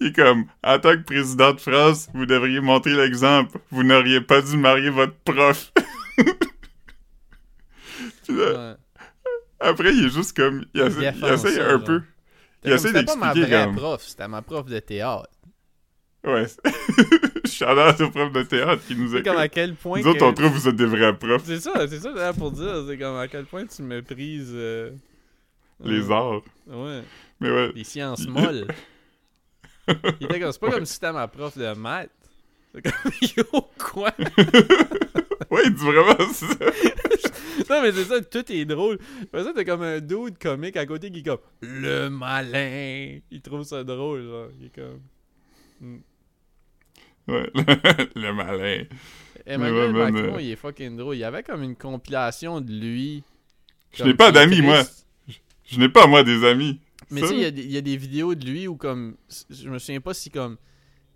Il 0.00 0.08
est 0.08 0.14
comme, 0.14 0.44
en 0.62 0.78
tant 0.78 0.92
que 0.92 1.02
président 1.02 1.52
de 1.52 1.60
France, 1.60 2.08
vous 2.14 2.24
devriez 2.24 2.60
montrer 2.60 2.94
l'exemple. 2.94 3.58
Vous 3.72 3.82
n'auriez 3.82 4.20
pas 4.20 4.40
dû 4.42 4.56
marier 4.56 4.90
votre 4.90 5.14
prof. 5.24 5.72
Ouais. 8.28 8.74
après, 9.60 9.92
il 9.94 10.06
est 10.06 10.10
juste 10.10 10.36
comme, 10.36 10.64
il, 10.74 10.80
essa- 10.80 11.00
il 11.02 11.38
ça, 11.38 11.48
un 11.48 11.70
genre. 11.70 11.84
peu. 11.84 12.02
Il 12.64 12.72
essaie 12.72 12.92
comme- 12.92 13.00
C'était 13.00 13.04
pas 13.04 13.16
ma 13.16 13.34
d'expliquer 13.34 13.64
vraie 13.64 13.74
prof, 13.76 14.02
c'était 14.06 14.28
ma 14.28 14.42
prof 14.42 14.66
de 14.66 14.78
théâtre. 14.80 15.28
Ouais. 16.24 16.46
Shout-out 17.44 18.00
aux 18.00 18.10
profs 18.10 18.32
de 18.32 18.42
théâtre 18.42 18.82
qui 18.86 18.96
nous 18.96 19.12
C'est 19.12 19.22
comme 19.22 19.36
à 19.36 19.44
écoutent. 19.46 19.54
quel 19.54 19.74
point 19.74 20.00
Nous 20.00 20.06
autres, 20.08 20.18
que- 20.18 20.24
on 20.24 20.32
trouve 20.34 20.50
que 20.50 20.56
vous 20.58 20.68
êtes 20.68 20.76
des 20.76 20.84
vrais 20.86 21.16
profs. 21.16 21.44
C'est 21.44 21.60
ça, 21.60 21.86
c'est 21.88 22.00
ça 22.00 22.10
là 22.12 22.32
pour 22.32 22.50
dire, 22.50 22.84
c'est 22.88 22.98
comme 22.98 23.16
à 23.16 23.28
quel 23.28 23.44
point 23.46 23.64
tu 23.66 23.82
méprises 23.82 24.50
euh, 24.52 24.90
Les 25.84 26.10
euh, 26.10 26.12
arts. 26.12 26.42
Ouais, 26.66 27.02
Mais 27.40 27.50
ouais. 27.50 27.72
les 27.74 27.84
sciences 27.84 28.26
molles. 28.26 28.66
Il 30.20 30.26
était 30.26 30.40
comme 30.40 30.52
c'est 30.52 30.60
pas 30.60 30.70
comme 30.70 30.84
si 30.84 30.94
c'était 30.94 31.12
ma 31.12 31.28
prof 31.28 31.56
de 31.56 31.72
maths. 31.74 32.10
C'est 32.74 32.82
comme 32.82 33.12
yo 33.36 33.44
quoi? 33.78 34.12
Ouais, 35.50 35.62
il 35.64 35.72
dit 35.74 35.84
vraiment 35.84 36.32
ça. 36.32 36.46
Non, 37.70 37.82
mais 37.82 37.92
c'est 37.92 38.04
ça, 38.04 38.20
tout 38.20 38.50
est 38.52 38.64
drôle. 38.64 38.98
Après 39.22 39.44
ça, 39.44 39.52
t'as 39.54 39.64
comme 39.64 39.82
un 39.82 40.00
dude 40.00 40.38
comique 40.38 40.76
à 40.76 40.86
côté 40.86 41.10
qui 41.10 41.20
est 41.20 41.22
comme 41.22 41.38
le 41.60 42.08
malin. 42.08 43.18
Il 43.30 43.40
trouve 43.42 43.62
ça 43.64 43.84
drôle, 43.84 44.22
genre. 44.24 44.48
Il 44.60 44.66
est 44.66 44.74
comme. 44.74 45.00
Hmm. 45.80 45.98
Ouais, 47.28 47.50
le 48.14 48.32
malin. 48.32 48.84
Emmanuel 49.46 49.94
Ouais, 49.96 50.10
Macron, 50.10 50.38
il 50.38 50.50
est 50.50 50.56
fucking 50.56 50.96
drôle. 50.96 51.16
Il 51.16 51.20
y 51.20 51.24
avait 51.24 51.42
comme 51.42 51.62
une 51.62 51.76
compilation 51.76 52.60
de 52.60 52.72
lui. 52.72 53.22
Je 53.92 54.04
n'ai 54.04 54.14
pas 54.14 54.32
d'amis, 54.32 54.62
moi. 54.62 54.82
Je 55.66 55.78
n'ai 55.78 55.88
pas, 55.88 56.06
moi, 56.06 56.22
des 56.24 56.44
amis. 56.44 56.80
Mais 57.10 57.20
tu 57.22 57.28
sais, 57.28 57.34
il 57.34 57.40
y 57.40 57.44
a 57.44 57.50
des- 57.50 57.62
il 57.64 57.70
y, 57.72 57.76
a 57.76 57.80
des 57.80 57.96
vidéos 57.96 58.34
de 58.34 58.44
lui 58.44 58.68
où 58.68 58.76
comme. 58.76 59.16
Je 59.50 59.68
me 59.68 59.78
souviens 59.78 60.00
pas 60.00 60.12
si 60.14 60.30
comme. 60.30 60.56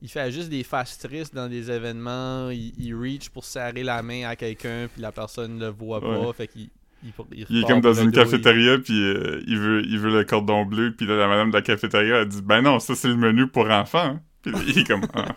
Il 0.02 0.08
fait 0.08 0.32
juste 0.32 0.48
des 0.48 0.64
faces 0.64 0.98
tristes 0.98 1.32
dans 1.34 1.48
des 1.48 1.70
événements. 1.70 2.50
Il, 2.50 2.72
il 2.76 2.94
reach 2.94 3.30
pour 3.30 3.44
serrer 3.44 3.84
la 3.84 4.02
main 4.02 4.28
à 4.28 4.34
quelqu'un, 4.34 4.88
puis 4.92 5.00
la 5.00 5.12
personne 5.12 5.60
le 5.60 5.68
voit 5.68 6.00
pas. 6.00 6.18
Ouais. 6.18 6.32
Fait 6.32 6.48
qu'il. 6.48 6.68
Il, 7.04 7.12
il, 7.32 7.46
Il 7.50 7.58
est 7.62 7.66
comme 7.66 7.80
dans 7.80 7.94
une 7.94 8.12
cafétéria, 8.12 8.78
puis 8.78 9.00
euh, 9.00 9.40
il, 9.46 9.58
veut, 9.58 9.82
il 9.84 9.98
veut 9.98 10.10
le 10.12 10.24
cordon 10.24 10.64
bleu, 10.64 10.94
puis 10.96 11.06
là, 11.06 11.16
la 11.16 11.28
madame 11.28 11.50
de 11.50 11.56
la 11.56 11.62
cafétéria, 11.62 12.18
elle 12.18 12.28
dit 12.28 12.42
«Ben 12.44 12.62
non, 12.62 12.78
ça, 12.78 12.94
c'est 12.94 13.08
le 13.08 13.16
menu 13.16 13.48
pour 13.48 13.68
enfants.» 13.70 14.20
Puis 14.42 14.52
il 14.68 14.78
est 14.80 14.86
comme 14.86 15.06
«Ah. 15.14 15.36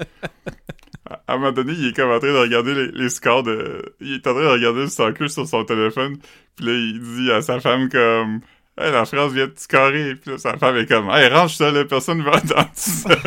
À- 1.28 1.34
un 1.34 1.38
moment 1.38 1.52
donné, 1.52 1.72
il 1.74 1.88
est 1.88 1.92
comme 1.96 2.10
en 2.10 2.18
train 2.18 2.32
de 2.32 2.38
regarder 2.38 2.74
les, 2.74 2.90
les 2.90 3.08
scores 3.08 3.44
de... 3.44 3.94
Il 4.00 4.14
est 4.14 4.26
en 4.26 4.32
train 4.34 4.42
de 4.42 4.48
regarder 4.48 4.80
le 4.80 4.88
soccer 4.88 5.30
sur 5.30 5.46
son 5.46 5.64
téléphone. 5.64 6.16
Puis 6.56 6.66
là, 6.66 6.72
il 6.72 7.00
dit 7.00 7.30
à 7.30 7.42
sa 7.42 7.60
femme 7.60 7.88
comme... 7.88 8.40
Hey, 8.78 8.92
la 8.92 9.04
France 9.06 9.32
vient 9.32 9.46
de 9.46 9.54
scorer. 9.56 10.14
Puis 10.16 10.30
là, 10.32 10.38
sa 10.38 10.56
femme 10.58 10.76
est 10.76 10.86
comme... 10.86 11.08
Hey, 11.10 11.28
range 11.28 11.56
ça, 11.56 11.70
là, 11.70 11.84
personne 11.84 12.22
va 12.22 12.32
entendre 12.36 12.70
ça. 12.74 13.10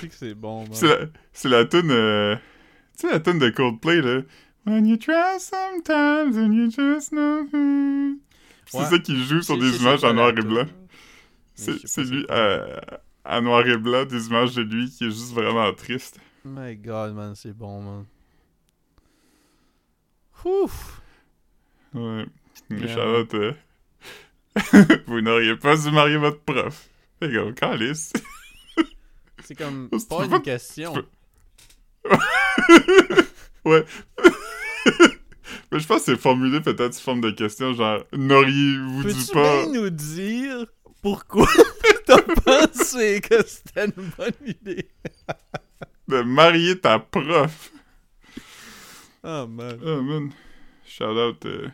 C'est 0.00 0.08
que 0.08 0.14
c'est 0.14 0.34
bon, 0.34 0.62
man. 0.62 0.72
c'est 1.32 1.48
la, 1.48 1.58
la 1.58 1.64
tune... 1.66 1.90
euh, 1.90 2.36
Tu 2.98 3.06
sais, 3.06 3.12
la 3.12 3.20
tune 3.20 3.38
de 3.38 3.50
Coldplay, 3.50 4.00
là. 4.00 4.20
When 4.66 4.86
you 4.86 4.96
try 4.96 5.38
sometimes 5.38 6.36
and 6.38 6.52
you 6.52 6.70
just 6.70 7.10
know 7.10 7.42
who. 7.52 8.18
C'est 8.66 8.78
Ouais. 8.78 8.84
ça 8.86 8.98
qui 8.98 9.22
joue 9.24 9.42
sur 9.42 9.58
des 9.58 9.76
images 9.80 10.04
en 10.04 10.14
noir 10.14 10.30
et 10.30 10.42
blanc. 10.42 10.66
C'est 11.54 12.02
lui, 12.04 12.24
euh, 12.30 12.78
en 13.24 13.42
noir 13.42 13.66
et 13.66 13.76
blanc, 13.76 14.04
des 14.04 14.26
images 14.28 14.54
de 14.54 14.62
lui 14.62 14.88
qui 14.90 15.04
est 15.04 15.10
juste 15.10 15.32
vraiment 15.34 15.70
triste. 15.74 16.18
My 16.44 16.76
god, 16.76 17.14
man, 17.14 17.34
c'est 17.34 17.52
bon, 17.56 17.82
man. 17.82 18.04
Ouf! 20.44 21.02
Ouais. 21.94 22.26
Mais. 22.70 22.88
Charlotte, 22.88 23.34
euh, 23.34 23.52
vous 25.06 25.20
n'auriez 25.20 25.56
pas 25.56 25.76
dû 25.76 25.90
marier 25.90 26.16
votre 26.16 26.40
prof. 26.40 26.88
C'est 27.20 27.32
comme, 27.32 27.54
calice. 27.54 28.12
C'est 29.44 29.54
comme 29.56 29.88
Tu 29.92 30.06
pas 30.06 30.18
peux 30.18 30.24
une 30.24 30.30
pas- 30.30 30.40
question. 30.40 30.94
ouais. 33.64 33.84
Mais 35.72 35.78
je 35.78 35.86
pense 35.86 35.98
que 36.04 36.12
c'est 36.14 36.20
formulé 36.20 36.60
peut-être 36.60 36.94
sous 36.94 37.02
forme 37.02 37.20
de 37.20 37.30
question, 37.30 37.72
genre, 37.74 38.02
n'auriez-vous 38.12 39.02
dû 39.04 39.08
Peux-tu 39.08 39.32
pas... 39.32 39.66
bien 39.66 39.80
nous 39.80 39.90
dire 39.90 40.66
pourquoi 41.02 41.46
t'as 42.06 42.22
pensé 42.22 43.20
que 43.20 43.46
c'était 43.46 43.86
une 43.86 44.10
bonne 44.16 44.32
idée? 44.46 44.88
de 46.08 46.22
marier 46.22 46.78
ta 46.80 46.98
prof? 46.98 47.72
Oh, 49.22 49.46
man. 49.46 49.78
Oh 49.84 50.02
man. 50.02 50.30
Shout 50.84 51.04
out, 51.04 51.44
euh, 51.46 51.68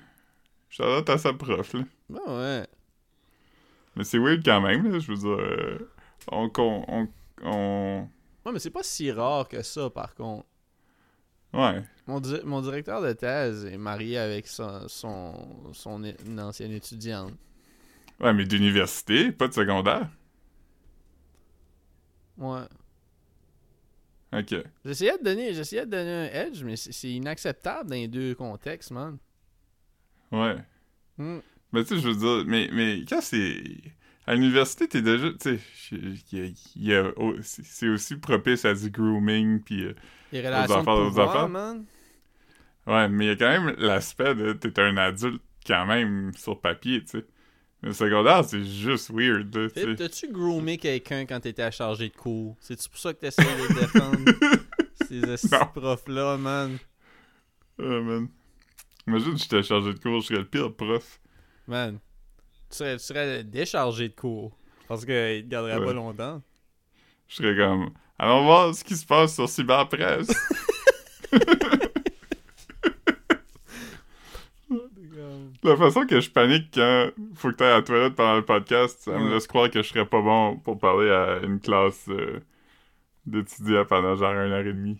out 0.80 1.08
à 1.10 1.18
sa 1.18 1.32
prof, 1.32 1.72
là. 1.74 1.84
Ben 2.08 2.20
ouais. 2.26 2.66
Mais 3.96 4.04
c'est 4.04 4.18
weird 4.18 4.44
quand 4.44 4.60
même, 4.60 4.90
là. 4.92 4.98
Je 4.98 5.10
veux 5.10 5.16
dire, 5.18 5.28
euh, 5.30 5.90
on, 6.30 6.50
on, 6.58 7.08
on, 7.42 8.08
Ouais, 8.44 8.52
mais 8.52 8.58
c'est 8.58 8.70
pas 8.70 8.82
si 8.82 9.10
rare 9.10 9.48
que 9.48 9.62
ça, 9.62 9.90
par 9.90 10.14
contre. 10.14 10.46
Ouais. 11.52 11.82
Mon, 12.06 12.20
di- 12.20 12.40
mon 12.44 12.60
directeur 12.60 13.00
de 13.02 13.12
thèse 13.12 13.64
est 13.64 13.78
marié 13.78 14.18
avec 14.18 14.46
son, 14.46 14.86
son, 14.88 15.72
son 15.72 16.02
une 16.04 16.40
ancienne 16.40 16.72
étudiante. 16.72 17.32
Ouais, 18.20 18.32
mais 18.32 18.44
d'université, 18.44 19.32
pas 19.32 19.48
de 19.48 19.54
secondaire. 19.54 20.08
Ouais. 22.38 22.66
Ok. 24.32 24.54
J'essayais 24.84 25.16
de 25.18 25.24
donner, 25.24 25.54
j'essayais 25.54 25.86
de 25.86 25.90
donner 25.90 26.10
un 26.30 26.46
edge, 26.46 26.62
mais 26.62 26.76
c'est 26.76 27.10
inacceptable 27.10 27.88
dans 27.90 27.96
les 27.96 28.08
deux 28.08 28.34
contextes, 28.34 28.90
man. 28.90 29.18
Ouais. 30.32 30.56
Hmm. 31.18 31.38
Mais 31.72 31.84
tu 31.84 31.94
sais, 31.96 32.00
je 32.00 32.08
veux 32.08 32.14
dire, 32.16 32.44
mais, 32.46 32.68
mais 32.72 33.04
quand 33.08 33.20
c'est. 33.20 33.62
À 34.26 34.34
l'université, 34.34 34.88
t'es 34.88 35.02
déjà. 35.02 35.28
Tu 35.40 35.58
sais, 35.58 37.12
oh, 37.16 37.34
c'est 37.42 37.88
aussi 37.88 38.16
propice 38.16 38.64
à 38.64 38.74
du 38.74 38.90
grooming, 38.90 39.60
puis. 39.62 39.84
euh, 39.84 39.94
Les 40.32 40.40
relations 40.40 40.80
affaires, 40.80 40.96
de 40.96 41.00
aux 41.02 41.20
affaires. 41.20 41.48
man. 41.48 41.84
ouais, 42.86 43.08
mais 43.08 43.26
il 43.26 43.28
y 43.28 43.30
a 43.30 43.36
quand 43.36 43.48
même 43.62 43.74
l'aspect 43.78 44.34
de. 44.34 44.52
T'es 44.52 44.80
un 44.80 44.96
adulte 44.96 45.42
quand 45.66 45.86
même 45.86 46.32
sur 46.36 46.60
papier, 46.60 47.02
tu 47.02 47.18
sais. 47.18 47.24
Mais 47.82 47.88
le 47.90 47.94
secondaire, 47.94 48.44
c'est 48.44 48.64
juste 48.64 49.10
weird, 49.12 49.68
Philippe, 49.68 49.98
t'as-tu 49.98 50.28
groomé 50.32 50.78
quelqu'un 50.78 51.26
quand 51.26 51.40
t'étais 51.40 51.62
à 51.62 51.70
charger 51.70 52.08
de 52.08 52.16
cours? 52.16 52.56
C'est-tu 52.60 52.88
pour 52.88 52.98
ça 52.98 53.12
que 53.12 53.20
t'essayes 53.20 53.44
de 53.44 53.74
défendre 53.74 54.18
ces 55.06 55.20
profs-là, 55.74 56.36
man? 56.38 56.78
Oh, 57.78 58.02
man. 58.02 58.28
Imagine, 59.06 59.36
j'étais 59.38 59.62
chargé 59.62 59.92
de 59.94 59.98
cours, 59.98 60.20
je 60.20 60.26
serais 60.26 60.38
le 60.40 60.44
pire 60.46 60.74
prof. 60.74 61.20
Man, 61.68 61.98
tu 62.70 62.76
serais, 62.76 62.96
tu 62.96 63.02
serais 63.04 63.44
déchargé 63.44 64.08
de 64.08 64.14
cours. 64.14 64.56
Parce 64.88 65.04
qu'il 65.04 65.14
te 65.44 65.48
garderait 65.48 65.78
Ouais. 65.78 65.84
pas 65.86 65.92
longtemps. 65.92 66.42
Je 67.28 67.36
serais 67.36 67.56
comme. 67.56 67.90
Allons 68.18 68.44
voir 68.44 68.74
ce 68.74 68.82
qui 68.84 68.96
se 68.96 69.04
passe 69.04 69.34
sur 69.34 69.48
Cyberpresse. 69.48 70.28
La 75.62 75.76
façon 75.76 76.06
que 76.06 76.20
je 76.20 76.30
panique 76.30 76.70
quand 76.74 77.08
faut 77.34 77.50
que 77.50 77.56
t'ailles 77.56 77.72
à 77.72 77.76
la 77.76 77.82
toilette 77.82 78.14
pendant 78.14 78.36
le 78.36 78.44
podcast, 78.44 79.00
ça 79.00 79.18
me 79.18 79.30
laisse 79.32 79.46
croire 79.46 79.70
que 79.70 79.82
je 79.82 79.88
serais 79.88 80.06
pas 80.06 80.20
bon 80.20 80.56
pour 80.58 80.78
parler 80.78 81.10
à 81.10 81.40
une 81.42 81.58
classe 81.60 82.06
euh, 82.08 82.40
d'étudiants 83.24 83.84
pendant 83.84 84.14
genre 84.14 84.32
une 84.32 84.52
heure 84.52 84.60
et 84.60 84.72
demie. 84.72 84.98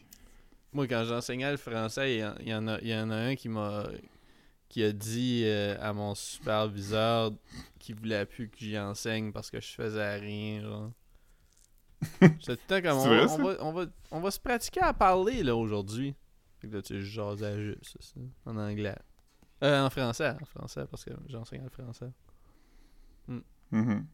Moi, 0.77 0.87
quand 0.87 1.05
j'enseignais 1.05 1.51
le 1.51 1.57
français, 1.57 2.17
il 2.17 2.49
y, 2.49 2.55
en- 2.55 2.69
a, 2.69 2.79
il 2.83 2.89
y 2.89 2.95
en 2.95 3.11
a 3.11 3.17
un 3.17 3.35
qui 3.35 3.49
m'a 3.49 3.85
qui 4.69 4.83
a 4.85 4.93
dit 4.93 5.45
euh, 5.47 5.75
à 5.81 5.95
mon 5.95 6.15
superviseur 6.15 7.31
qu'il 7.79 7.95
voulait 7.95 8.27
plus 8.27 8.51
que 8.51 8.59
j'y 8.59 8.79
enseigne 8.79 9.33
parce 9.33 9.51
que 9.51 9.59
je 9.59 9.69
faisais 9.73 10.17
rien, 10.17 10.61
genre. 10.61 10.93
J'étais 12.21 12.57
tout 12.57 12.63
le 12.75 12.83
temps 12.83 12.83
comme, 12.83 12.99
on, 12.99 13.07
vrai, 13.09 13.23
on 13.25 13.29
ça? 13.29 13.43
va, 13.43 13.57
on, 13.65 13.73
va, 13.73 13.87
on 14.11 14.21
va 14.21 14.31
se 14.31 14.39
pratiquer 14.39 14.81
à 14.81 14.93
parler, 14.93 15.43
là, 15.43 15.57
aujourd'hui. 15.57 16.15
Fait 16.59 16.69
que 16.69 16.75
là, 16.77 16.83
tu 16.83 17.03
jasais 17.03 17.59
juste, 17.59 17.97
ça, 18.01 18.21
en 18.45 18.57
anglais. 18.59 18.97
Euh, 19.65 19.87
en 19.87 19.89
français, 19.89 20.35
en 20.43 20.45
français, 20.45 20.85
parce 20.91 21.07
que 21.07 21.13
j'enseignais 21.27 21.65
le 21.65 21.71
français. 21.71 22.11
Mhm. 23.71 24.07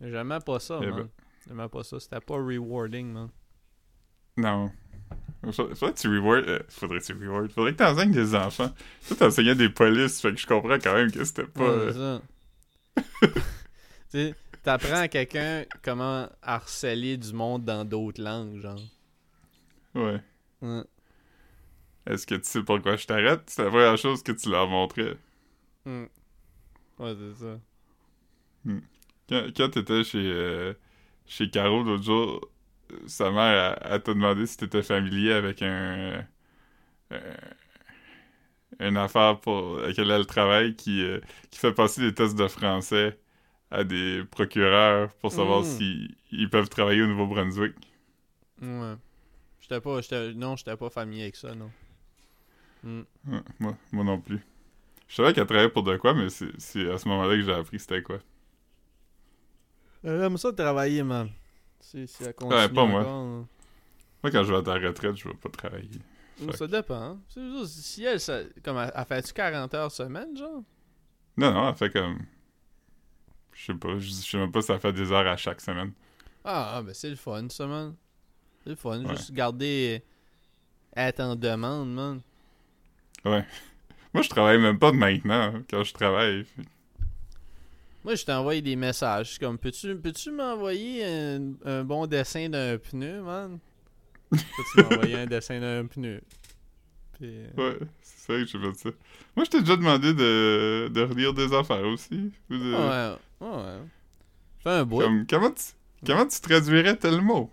J'aimais 0.00 0.38
pas 0.40 0.60
ça, 0.60 0.78
Eh 0.80 0.86
man. 0.86 0.94
ben. 0.96 1.08
J'aimais 1.48 1.68
pas 1.68 1.82
ça. 1.82 1.98
C'était 1.98 2.20
pas 2.20 2.34
rewarding, 2.36 3.12
man. 3.12 3.30
Non. 4.36 4.70
Faudrait 5.50 5.92
que 5.92 5.98
tu 5.98 6.08
reward. 6.08 6.44
euh, 6.48 6.60
faudrait 6.68 7.00
que 7.00 7.04
tu 7.04 7.12
reward. 7.14 7.50
Faudrait 7.50 7.72
que 7.72 7.78
t'enseignes 7.78 8.12
des 8.12 8.34
enfants. 8.34 8.72
Toi, 9.08 9.16
t'enseignais 9.16 9.54
des 9.56 9.68
polices, 9.68 10.20
fait 10.20 10.30
que 10.32 10.38
je 10.40 10.46
comprends 10.46 10.78
quand 10.78 10.94
même 10.94 11.10
que 11.10 11.24
c'était 11.24 11.44
pas. 11.44 11.62
Ouais, 11.64 11.92
euh, 11.96 12.18
tu 13.22 13.30
sais, 14.10 14.34
t'apprends 14.62 15.00
à 15.00 15.08
quelqu'un 15.08 15.64
comment 15.82 16.28
harceler 16.42 17.16
du 17.16 17.32
monde 17.32 17.64
dans 17.64 17.84
d'autres 17.84 18.22
langues, 18.22 18.60
genre. 18.60 18.78
ouais. 19.94 20.20
Ouais. 20.60 20.84
Est-ce 22.06 22.26
que 22.26 22.34
tu 22.36 22.44
sais 22.44 22.62
pourquoi 22.62 22.96
je 22.96 23.06
t'arrête? 23.06 23.42
C'est 23.46 23.64
la 23.64 23.70
première 23.70 23.96
chose 23.96 24.22
que 24.22 24.32
tu 24.32 24.48
leur 24.50 24.68
montrais. 24.68 25.16
Hmm. 25.84 26.04
Ouais, 26.98 27.14
c'est 27.16 27.44
ça. 27.44 27.58
Quand, 29.28 29.46
quand 29.56 29.68
t'étais 29.70 30.04
chez, 30.04 30.18
euh, 30.24 30.74
chez 31.26 31.48
Caro 31.50 31.82
l'autre 31.82 32.04
jour, 32.04 32.48
sa 33.06 33.30
mère, 33.30 33.78
elle, 33.82 33.92
elle 33.94 34.02
t'a 34.02 34.14
demandé 34.14 34.46
si 34.46 34.56
t'étais 34.56 34.82
familier 34.82 35.32
avec 35.32 35.62
un. 35.62 36.26
euh, 37.12 37.34
une 38.80 38.96
affaire 38.96 39.40
pour 39.40 39.78
laquelle 39.78 40.10
elle 40.10 40.26
travaille 40.26 40.74
qui, 40.76 41.02
euh, 41.02 41.20
qui 41.50 41.58
fait 41.58 41.72
passer 41.72 42.00
des 42.02 42.14
tests 42.14 42.36
de 42.36 42.48
français 42.48 43.18
à 43.70 43.84
des 43.84 44.24
procureurs 44.30 45.12
pour 45.16 45.32
savoir 45.32 45.64
Mm. 45.64 45.66
s'ils 45.66 46.16
ils 46.32 46.50
peuvent 46.50 46.68
travailler 46.68 47.02
au 47.02 47.06
Nouveau-Brunswick. 47.06 47.74
Ouais. 48.62 48.96
J'étais 49.60 49.80
pas, 49.82 50.00
j'étais, 50.02 50.34
non, 50.34 50.56
j'étais 50.56 50.76
pas 50.76 50.90
familier 50.90 51.22
avec 51.24 51.36
ça, 51.36 51.54
non. 51.54 51.72
Hmm. 52.82 53.02
Ouais, 53.26 53.40
moi, 53.60 53.76
moi 53.92 54.04
non 54.04 54.20
plus. 54.20 54.40
Je 55.08 55.16
savais 55.16 55.32
qu'elle 55.34 55.46
travaillait 55.46 55.70
pour 55.70 55.82
de 55.84 55.96
quoi, 55.98 56.14
mais 56.14 56.30
c'est 56.30 56.50
c'est 56.60 56.90
à 56.90 56.98
ce 56.98 57.08
moment-là 57.08 57.36
que 57.36 57.42
j'ai 57.42 57.52
appris 57.54 57.80
c'était 57.80 58.02
quoi. 58.02 58.20
J'aime 60.04 60.36
ça 60.38 60.52
travailler, 60.52 61.02
man. 61.02 61.28
Si, 61.82 62.08
si 62.08 62.24
elle 62.24 62.34
continue 62.34 62.58
Ouais, 62.60 62.68
pas 62.68 62.86
moi. 62.86 63.00
encore, 63.02 63.10
hein. 63.12 63.48
Moi, 64.22 64.30
quand 64.30 64.44
je 64.44 64.52
vais 64.52 64.58
à 64.58 64.62
ta 64.62 64.74
retraite, 64.74 65.16
je 65.16 65.28
vais 65.28 65.34
pas 65.34 65.50
travailler. 65.50 66.00
Ça 66.54 66.66
dépend. 66.66 66.94
hein. 67.02 67.20
C'est 67.28 67.66
Si 67.66 68.04
elle, 68.04 68.20
ça, 68.20 68.40
comme, 68.64 68.78
elle, 68.78 68.92
elle 68.94 69.04
fait-tu 69.04 69.32
40 69.34 69.74
heures 69.74 69.92
semaine, 69.92 70.36
genre? 70.36 70.62
Non, 71.36 71.52
non, 71.52 71.68
elle 71.68 71.74
fait 71.74 71.90
comme. 71.90 72.20
Je 73.52 73.66
sais 73.66 73.74
pas, 73.74 73.98
je 73.98 74.10
sais 74.10 74.38
même 74.38 74.50
pas 74.52 74.60
si 74.62 74.68
ça 74.68 74.78
fait 74.78 74.92
des 74.92 75.12
heures 75.12 75.26
à 75.26 75.36
chaque 75.36 75.60
semaine. 75.60 75.92
Ah, 76.44 76.76
ah, 76.76 76.82
ben 76.82 76.94
c'est 76.94 77.10
le 77.10 77.16
fun, 77.16 77.48
ça, 77.50 77.66
man. 77.66 77.94
C'est 78.64 78.70
le 78.70 78.76
fun. 78.76 79.04
Ouais. 79.04 79.10
Juste 79.16 79.32
garder. 79.32 80.02
Être 80.96 81.20
en 81.20 81.36
demande, 81.36 81.92
man. 81.92 82.20
Moi, 83.24 84.22
je 84.22 84.28
travaille 84.28 84.58
même 84.58 84.78
pas 84.78 84.90
de 84.92 84.96
maintenant 84.96 85.54
hein, 85.54 85.62
quand 85.70 85.82
je 85.84 85.92
travaille. 85.94 86.46
Moi, 88.04 88.14
je 88.16 88.24
t'ai 88.24 88.32
envoyé 88.32 88.60
des 88.62 88.76
messages. 88.76 89.38
comme, 89.38 89.58
peux-tu 89.58 89.96
peux 89.96 90.30
m'envoyer 90.32 91.04
un, 91.04 91.52
un 91.64 91.84
bon 91.84 92.06
dessin 92.06 92.48
d'un 92.48 92.78
pneu, 92.78 93.22
man? 93.22 93.58
Peux-tu 94.30 94.78
m'envoyer 94.82 95.16
un 95.18 95.26
dessin 95.26 95.60
d'un 95.60 95.86
pneu? 95.86 96.20
Puis, 97.14 97.28
euh, 97.36 97.48
Ouais, 97.56 97.78
c'est 98.00 98.32
vrai 98.32 98.44
que 98.44 98.50
j'ai 98.50 98.58
fait 98.58 98.78
ça. 98.78 98.90
Moi, 99.36 99.44
je 99.44 99.50
t'ai 99.50 99.60
déjà 99.60 99.76
demandé 99.76 100.14
de, 100.14 100.90
de 100.92 101.00
relire 101.02 101.32
des 101.32 101.52
affaires 101.54 101.84
aussi. 101.86 102.32
ou 102.50 102.56
de- 102.56 102.74
ouais, 103.40 103.46
ouais. 103.46 103.78
Fais 104.58 104.70
un 104.70 104.84
bout. 104.84 105.00
comme, 105.00 105.26
comment, 105.28 105.50
tu, 105.52 105.62
comment 106.04 106.26
tu 106.26 106.40
traduirais 106.40 106.96
tel 106.96 107.20
mot? 107.20 107.50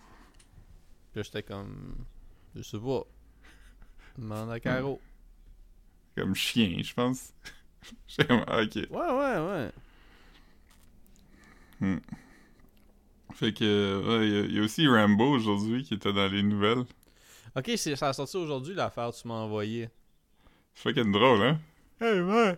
Puis 1.13 1.23
j'étais 1.23 1.43
comme. 1.43 1.95
Je 2.55 2.61
sais 2.61 2.79
pas. 2.79 3.03
Demande 4.17 4.51
à 4.51 4.59
Caro. 4.59 4.99
Comme 6.15 6.35
chien, 6.35 6.81
je 6.83 6.93
pense. 6.93 7.33
Ok. 8.19 8.75
Ouais, 8.75 8.87
ouais, 8.91 9.37
ouais. 9.39 9.71
Fait 13.33 13.53
que, 13.53 14.01
ouais, 14.19 14.27
il 14.27 14.33
y 14.33 14.37
a- 14.37 14.45
il 14.45 14.55
y, 14.55 14.59
a 14.59 14.63
aussi 14.63 14.87
Rambo 14.87 15.29
aujourd'hui 15.29 15.83
qui 15.83 15.93
était 15.93 16.11
dans 16.11 16.27
les 16.27 16.43
nouvelles. 16.43 16.83
Ok, 17.55 17.71
c'est, 17.77 17.95
ça 17.95 18.09
a 18.09 18.13
sorti 18.13 18.37
aujourd'hui 18.37 18.73
l'affaire 18.75 19.11
que 19.11 19.21
tu 19.21 19.27
m'as 19.27 19.35
envoyé. 19.35 19.89
C'est 20.75 20.93
fucking 20.93 21.11
drôle, 21.11 21.41
hein? 21.43 21.59
Hey, 22.01 22.19
ouais. 22.21 22.57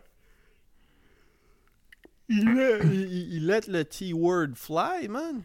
Il, 2.29 2.45
let, 2.53 2.79
il, 2.85 3.33
il 3.33 3.45
let 3.47 3.61
le 3.67 3.83
T-word 3.83 4.55
fly, 4.55 5.07
man. 5.09 5.41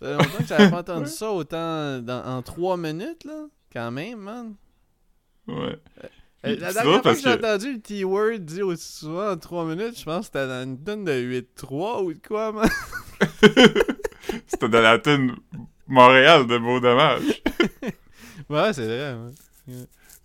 Ça 0.00 0.06
fait 0.06 0.12
longtemps 0.12 0.38
que 0.38 0.46
j'avais 0.46 0.70
pas 0.70 0.78
entendu 0.80 1.08
ça 1.10 1.32
autant 1.32 1.98
dans- 2.00 2.24
en 2.24 2.42
3 2.42 2.76
minutes, 2.76 3.24
là. 3.24 3.46
Quand 3.72 3.90
même, 3.90 4.20
man. 4.20 4.54
Ouais. 5.46 5.78
Euh, 6.04 6.08
Puis 6.42 6.56
La 6.56 6.68
c'est 6.68 6.74
dernière 6.74 6.82
fois 6.84 6.98
que 6.98 7.02
parce 7.04 7.18
j'ai 7.18 7.24
que- 7.24 7.44
entendu 7.46 7.72
le 7.74 7.80
T-word 7.80 8.38
dit 8.38 8.62
aussi 8.62 8.92
souvent 8.92 9.30
en 9.32 9.36
3 9.36 9.64
minutes, 9.66 9.98
je 9.98 10.04
pense 10.04 10.28
que 10.28 10.38
c'était 10.38 10.46
dans 10.46 10.62
une 10.64 10.82
tonne 10.84 11.04
de 11.04 11.12
8-3 11.12 12.02
ou 12.04 12.12
de 12.14 12.20
quoi, 12.26 12.52
man. 12.52 12.68
C'était 14.46 14.68
dans 14.68 14.80
la 14.80 14.98
tune 14.98 15.34
Montréal 15.86 16.46
de 16.46 16.58
Beau 16.58 16.80
Dommage. 16.80 17.42
Ouais, 18.48 18.72
c'est 18.72 18.86
vrai. 18.86 19.16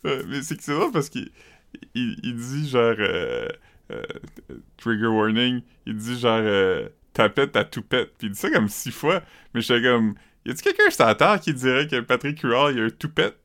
Ouais, 0.05 0.21
mais 0.27 0.41
c'est 0.43 0.55
que 0.55 0.63
c'est 0.63 0.73
drôle 0.73 0.91
parce 0.91 1.09
qu'il 1.09 1.29
il, 1.95 2.15
il 2.23 2.35
dit 2.35 2.69
genre 2.69 2.93
euh, 2.99 3.49
euh, 3.91 4.03
trigger 4.77 5.07
warning, 5.07 5.61
il 5.87 5.95
dit 5.97 6.17
genre 6.19 6.39
euh, 6.41 6.87
tapette 7.11 7.57
à 7.57 7.65
toupette, 7.65 8.13
puis 8.17 8.27
il 8.27 8.31
dit 8.33 8.39
ça 8.39 8.49
comme 8.51 8.69
six 8.69 8.91
fois, 8.91 9.23
mais 9.53 9.61
j'étais 9.61 9.81
comme 9.81 10.13
y 10.45 10.51
a-tu 10.51 10.61
quelqu'un 10.61 10.89
sur 10.89 11.05
la 11.05 11.15
terre 11.15 11.39
qui 11.41 11.53
dirait 11.53 11.87
que 11.87 11.99
Patrick 12.01 12.39
Huard 12.41 12.71
il 12.71 12.79
a 12.81 12.83
un 12.85 12.89
toupette? 12.91 13.37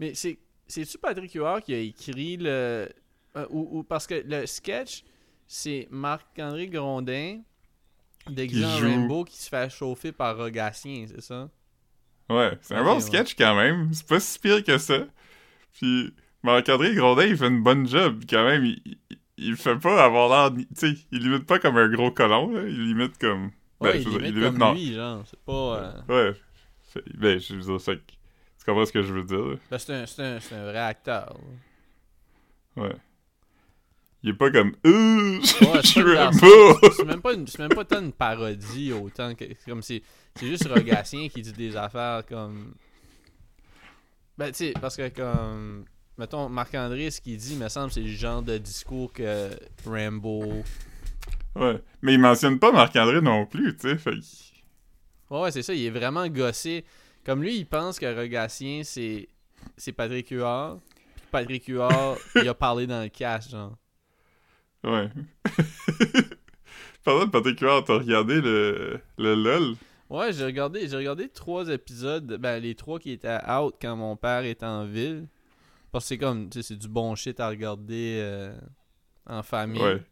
Mais 0.00 0.12
c'est 0.14 0.38
c'est-tu 0.68 0.98
Patrick 0.98 1.32
Huard 1.34 1.62
qui 1.62 1.74
a 1.74 1.78
écrit 1.78 2.36
le. 2.36 2.88
euh, 3.36 3.46
ou, 3.50 3.78
ou 3.78 3.82
parce 3.82 4.06
que 4.06 4.22
le 4.24 4.46
sketch, 4.46 5.02
c'est 5.46 5.88
Marc-André 5.90 6.68
Grondin 6.68 7.40
joue. 8.36 8.84
Rainbow 8.86 9.24
qui 9.24 9.36
se 9.38 9.48
fait 9.48 9.70
chauffer 9.70 10.12
par 10.12 10.36
Rogatien, 10.36 11.06
c'est 11.08 11.20
ça? 11.22 11.48
Ouais, 12.30 12.58
c'est 12.60 12.74
un 12.74 12.84
bon 12.84 12.94
ouais. 12.96 13.00
sketch 13.00 13.34
quand 13.34 13.54
même, 13.56 13.92
c'est 13.92 14.06
pas 14.06 14.20
si 14.20 14.38
pire 14.38 14.62
que 14.62 14.76
ça. 14.78 15.06
Puis 15.72 16.12
Marc-André 16.42 16.94
Grondin 16.94 17.24
il 17.24 17.36
fait 17.36 17.48
une 17.48 17.62
bonne 17.62 17.86
job 17.88 18.22
quand 18.28 18.44
même, 18.44 18.64
il, 18.64 18.82
il, 18.84 18.98
il 19.38 19.56
fait 19.56 19.76
pas 19.78 20.04
avoir 20.04 20.50
l'air, 20.50 20.58
tu 20.58 20.66
sais, 20.74 20.94
il 21.10 21.22
limite 21.22 21.46
pas 21.46 21.58
comme 21.58 21.76
un 21.78 21.88
gros 21.88 22.10
colon, 22.10 22.50
là. 22.50 22.62
il 22.68 22.88
limite 22.88 23.16
comme 23.18 23.50
Ouais, 23.80 23.92
Ben, 23.92 24.02
il 24.02 24.08
limite 24.08 24.26
il 24.28 24.34
limite 24.34 24.44
comme 24.50 24.58
non. 24.58 24.74
lui, 24.74 24.92
genre. 24.92 25.22
C'est 25.26 25.40
pas. 25.40 26.02
euh, 26.08 26.32
Ouais. 26.32 27.02
Ben, 27.14 27.38
je 27.38 27.54
veux 27.54 27.62
dire, 27.62 27.80
fait 27.80 27.96
que- 27.96 28.12
tu 28.12 28.17
comprends 28.68 28.86
ce 28.86 28.92
que 28.92 29.02
je 29.02 29.12
veux 29.12 29.24
dire, 29.24 29.58
ben, 29.70 29.78
c'est 29.78 30.22
un, 30.22 30.38
un, 30.52 30.64
vrai 30.64 30.78
acteur. 30.78 31.36
là. 32.76 32.82
Ouais. 32.82 32.96
Il 34.22 34.30
est 34.30 34.34
pas 34.34 34.50
comme 34.50 34.74
Euh, 34.84 35.40
je 35.42 36.90
c'est 36.92 37.04
même 37.04 37.20
pas 37.20 37.34
une, 37.34 37.46
même 37.58 37.68
pas 37.68 37.84
tant 37.84 38.00
une 38.00 38.12
parodie 38.12 38.92
autant 38.92 39.34
que 39.34 39.44
c'est 39.44 39.70
comme 39.70 39.82
c'est 39.82 40.02
c'est 40.34 40.46
juste 40.46 40.66
Rogatien 40.66 41.28
qui 41.28 41.40
dit 41.40 41.52
des 41.52 41.76
affaires 41.76 42.26
comme 42.26 42.74
ben 44.36 44.48
tu 44.48 44.54
sais 44.54 44.74
parce 44.80 44.96
que 44.96 45.08
comme 45.08 45.84
mettons 46.16 46.48
Marc-André 46.48 47.12
ce 47.12 47.20
qu'il 47.20 47.36
dit 47.36 47.54
me 47.54 47.68
semble 47.68 47.92
c'est 47.92 48.00
le 48.00 48.08
genre 48.08 48.42
de 48.42 48.58
discours 48.58 49.12
que 49.12 49.50
Rambo 49.86 50.64
Ouais. 51.54 51.80
Mais 52.02 52.14
il 52.14 52.20
mentionne 52.20 52.58
pas 52.58 52.70
Marc-André 52.70 53.20
non 53.20 53.44
plus, 53.46 53.76
tu 53.76 53.88
sais. 53.88 53.98
Fait 53.98 54.14
ouais, 55.30 55.40
ouais, 55.40 55.50
c'est 55.50 55.62
ça 55.62 55.74
il 55.74 55.84
est 55.84 55.90
vraiment 55.90 56.26
gossé 56.28 56.84
comme 57.28 57.42
lui 57.42 57.58
il 57.58 57.66
pense 57.66 57.98
que 57.98 58.06
Rogatien 58.06 58.82
c'est 58.82 59.28
c'est 59.76 59.92
Patrick 59.92 60.30
Huard 60.30 60.78
puis 61.16 61.26
Patrick 61.30 61.66
Huard 61.66 62.16
il 62.34 62.48
a 62.48 62.54
parlé 62.54 62.86
dans 62.86 63.02
le 63.02 63.08
cash 63.08 63.50
genre 63.50 63.76
Ouais. 64.84 65.10
Pendant 67.04 67.26
que 67.26 67.30
Patrick 67.30 67.60
Huard, 67.60 67.84
t'as 67.84 67.98
regardé 67.98 68.40
le, 68.40 69.00
le 69.18 69.34
LOL? 69.34 69.74
Ouais, 70.10 70.32
j'ai 70.32 70.44
regardé, 70.44 70.88
j'ai 70.88 70.96
regardé 70.96 71.28
trois 71.28 71.68
épisodes, 71.68 72.36
ben 72.38 72.58
les 72.60 72.74
trois 72.74 72.98
qui 72.98 73.10
étaient 73.10 73.38
out 73.50 73.74
quand 73.80 73.96
mon 73.96 74.16
père 74.16 74.44
était 74.44 74.64
en 74.64 74.84
ville. 74.86 75.28
Parce 75.92 76.04
que 76.04 76.08
c'est 76.08 76.18
comme, 76.18 76.48
tu 76.48 76.62
sais, 76.62 76.68
c'est 76.68 76.78
du 76.78 76.88
bon 76.88 77.14
shit 77.14 77.40
à 77.40 77.48
regarder 77.48 78.18
euh, 78.20 78.54
en 79.26 79.42
famille. 79.42 79.82
Ouais. 79.82 80.02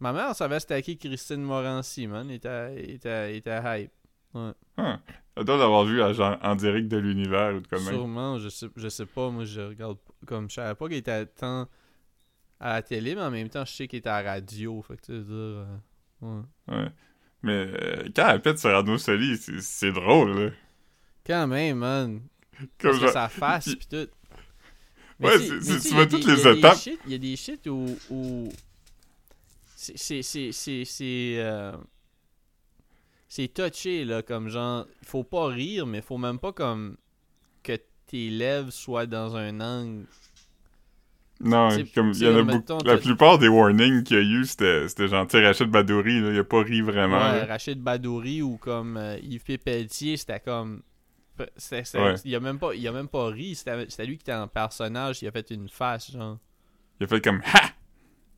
Ma 0.00 0.12
mère 0.12 0.34
savait 0.34 0.60
c'était 0.60 0.82
qui 0.82 0.98
Christine 0.98 1.42
Morancy, 1.42 2.06
man. 2.06 2.28
Elle 2.28 2.36
était, 2.36 2.92
était, 2.92 3.36
était 3.36 3.60
hype. 3.64 3.92
Ah. 4.34 5.00
Elle 5.36 5.44
doit 5.44 5.56
l'avoir 5.56 5.84
vu 5.84 6.00
à 6.02 6.12
genre, 6.12 6.36
en 6.42 6.54
direct 6.56 6.88
de 6.88 6.96
l'univers 6.96 7.54
ou 7.54 7.60
de 7.60 7.66
comme 7.66 7.82
même. 7.84 7.94
Sûrement, 7.94 8.38
je 8.38 8.48
sais, 8.48 8.66
je 8.76 8.88
sais 8.88 9.06
pas, 9.06 9.30
moi 9.30 9.44
je 9.44 9.60
regarde 9.60 9.98
comme 10.26 10.48
je 10.48 10.54
savais 10.56 10.74
pas 10.74 10.86
qu'il 10.88 10.96
était 10.98 11.26
tant 11.26 11.68
à 12.60 12.74
la 12.74 12.82
télé, 12.82 13.14
mais 13.14 13.22
en 13.22 13.30
même 13.30 13.48
temps 13.48 13.64
je 13.64 13.72
sais 13.72 13.88
qu'il 13.88 13.98
était 13.98 14.08
à 14.08 14.22
la 14.22 14.32
radio. 14.32 14.80
Fait 14.82 14.96
que 14.96 15.02
tu 15.06 15.12
veux 15.12 15.22
dire. 15.22 15.32
euh, 15.32 15.66
ouais. 16.20 16.42
Ouais. 16.68 16.88
Mais 17.42 17.52
euh, 17.68 18.08
quand 18.14 18.28
elle 18.28 18.42
pète 18.42 18.58
sur 18.58 18.70
Arnaud 18.70 18.96
Soli, 18.98 19.36
c'est- 19.36 19.60
c'est 19.60 19.92
drôle, 19.92 20.38
là. 20.38 20.50
Quand 21.26 21.46
même, 21.46 21.78
man. 21.78 22.20
Comme 22.78 22.92
Parce 22.92 22.98
que 23.00 23.10
ça 23.10 23.28
fasse 23.28 23.74
pis 23.74 23.86
tout. 23.88 24.06
Ouais, 25.20 25.38
tu 25.38 25.52
mais 25.52 25.90
vois 25.90 26.06
des- 26.06 26.10
toutes 26.10 26.26
les 26.26 26.48
étapes. 26.58 26.78
Il 27.06 27.12
y 27.12 27.14
a 27.14 27.18
des 27.18 27.36
shit 27.36 27.66
où. 27.66 27.86
où 28.10 28.48
c'est. 29.76 29.96
C'est. 29.96 30.22
C'est. 30.22 30.52
C'est. 30.52 30.84
C'est. 30.84 31.34
euh, 31.38 31.72
c'est 33.34 33.48
touché, 33.48 34.04
là. 34.04 34.22
Comme 34.22 34.48
genre. 34.48 34.86
Il 35.02 35.08
faut 35.08 35.24
pas 35.24 35.46
rire, 35.46 35.86
mais 35.86 36.00
faut 36.00 36.18
même 36.18 36.38
pas 36.38 36.52
comme. 36.52 36.96
Que 37.64 37.76
tes 38.06 38.30
lèvres 38.30 38.70
soient 38.70 39.06
dans 39.06 39.34
un 39.34 39.60
angle. 39.60 40.06
Non, 41.40 41.68
comme 41.94 42.12
il 42.12 42.22
y 42.22 42.28
en 42.28 42.36
a 42.36 42.42
beaucoup. 42.42 42.84
La 42.84 42.96
plupart 42.96 43.38
des 43.38 43.48
warnings 43.48 44.04
qu'il 44.04 44.16
y 44.16 44.20
a 44.20 44.22
eu, 44.22 44.44
c'était 44.44 44.86
c'était 44.86 45.08
genre, 45.08 45.26
tu 45.26 45.44
Rachid 45.44 45.68
Badouri, 45.68 46.20
là, 46.20 46.30
il 46.30 46.38
a 46.38 46.44
pas 46.44 46.62
ri 46.62 46.80
vraiment. 46.80 47.18
Ouais. 47.18 47.42
Rachid 47.42 47.80
Badouri 47.80 48.40
ou 48.40 48.56
comme 48.56 48.96
euh, 48.96 49.18
Yves 49.20 49.42
P. 49.42 49.58
Pelletier, 49.58 50.16
c'était 50.16 50.38
comme. 50.38 50.82
Ouais. 51.36 52.14
Il, 52.24 52.36
a 52.36 52.40
même 52.40 52.60
pas, 52.60 52.72
il 52.76 52.86
a 52.86 52.92
même 52.92 53.08
pas 53.08 53.26
ri, 53.26 53.56
c'était 53.56 53.86
c'était 53.88 54.06
lui 54.06 54.16
qui 54.16 54.22
était 54.22 54.34
en 54.34 54.46
personnage, 54.46 55.20
il 55.22 55.26
a 55.26 55.32
fait 55.32 55.50
une 55.50 55.68
face, 55.68 56.12
genre. 56.12 56.38
Il 57.00 57.04
a 57.04 57.06
fait 57.08 57.20
comme 57.20 57.40
Ha! 57.52 57.73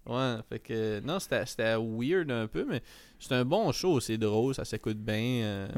Ouais, 0.07 0.37
fait 0.49 0.59
que. 0.61 1.01
Non, 1.01 1.19
c'était 1.19 1.75
weird 1.77 2.31
un 2.31 2.47
peu, 2.47 2.65
mais 2.69 2.81
c'est 3.19 3.35
un 3.35 3.45
bon 3.45 3.73
show, 3.73 3.99
c'est 3.99 4.19
drôle, 4.19 4.55
ça 4.55 4.65
s'écoute 4.65 4.99
bien. 4.99 5.43
euh, 5.43 5.69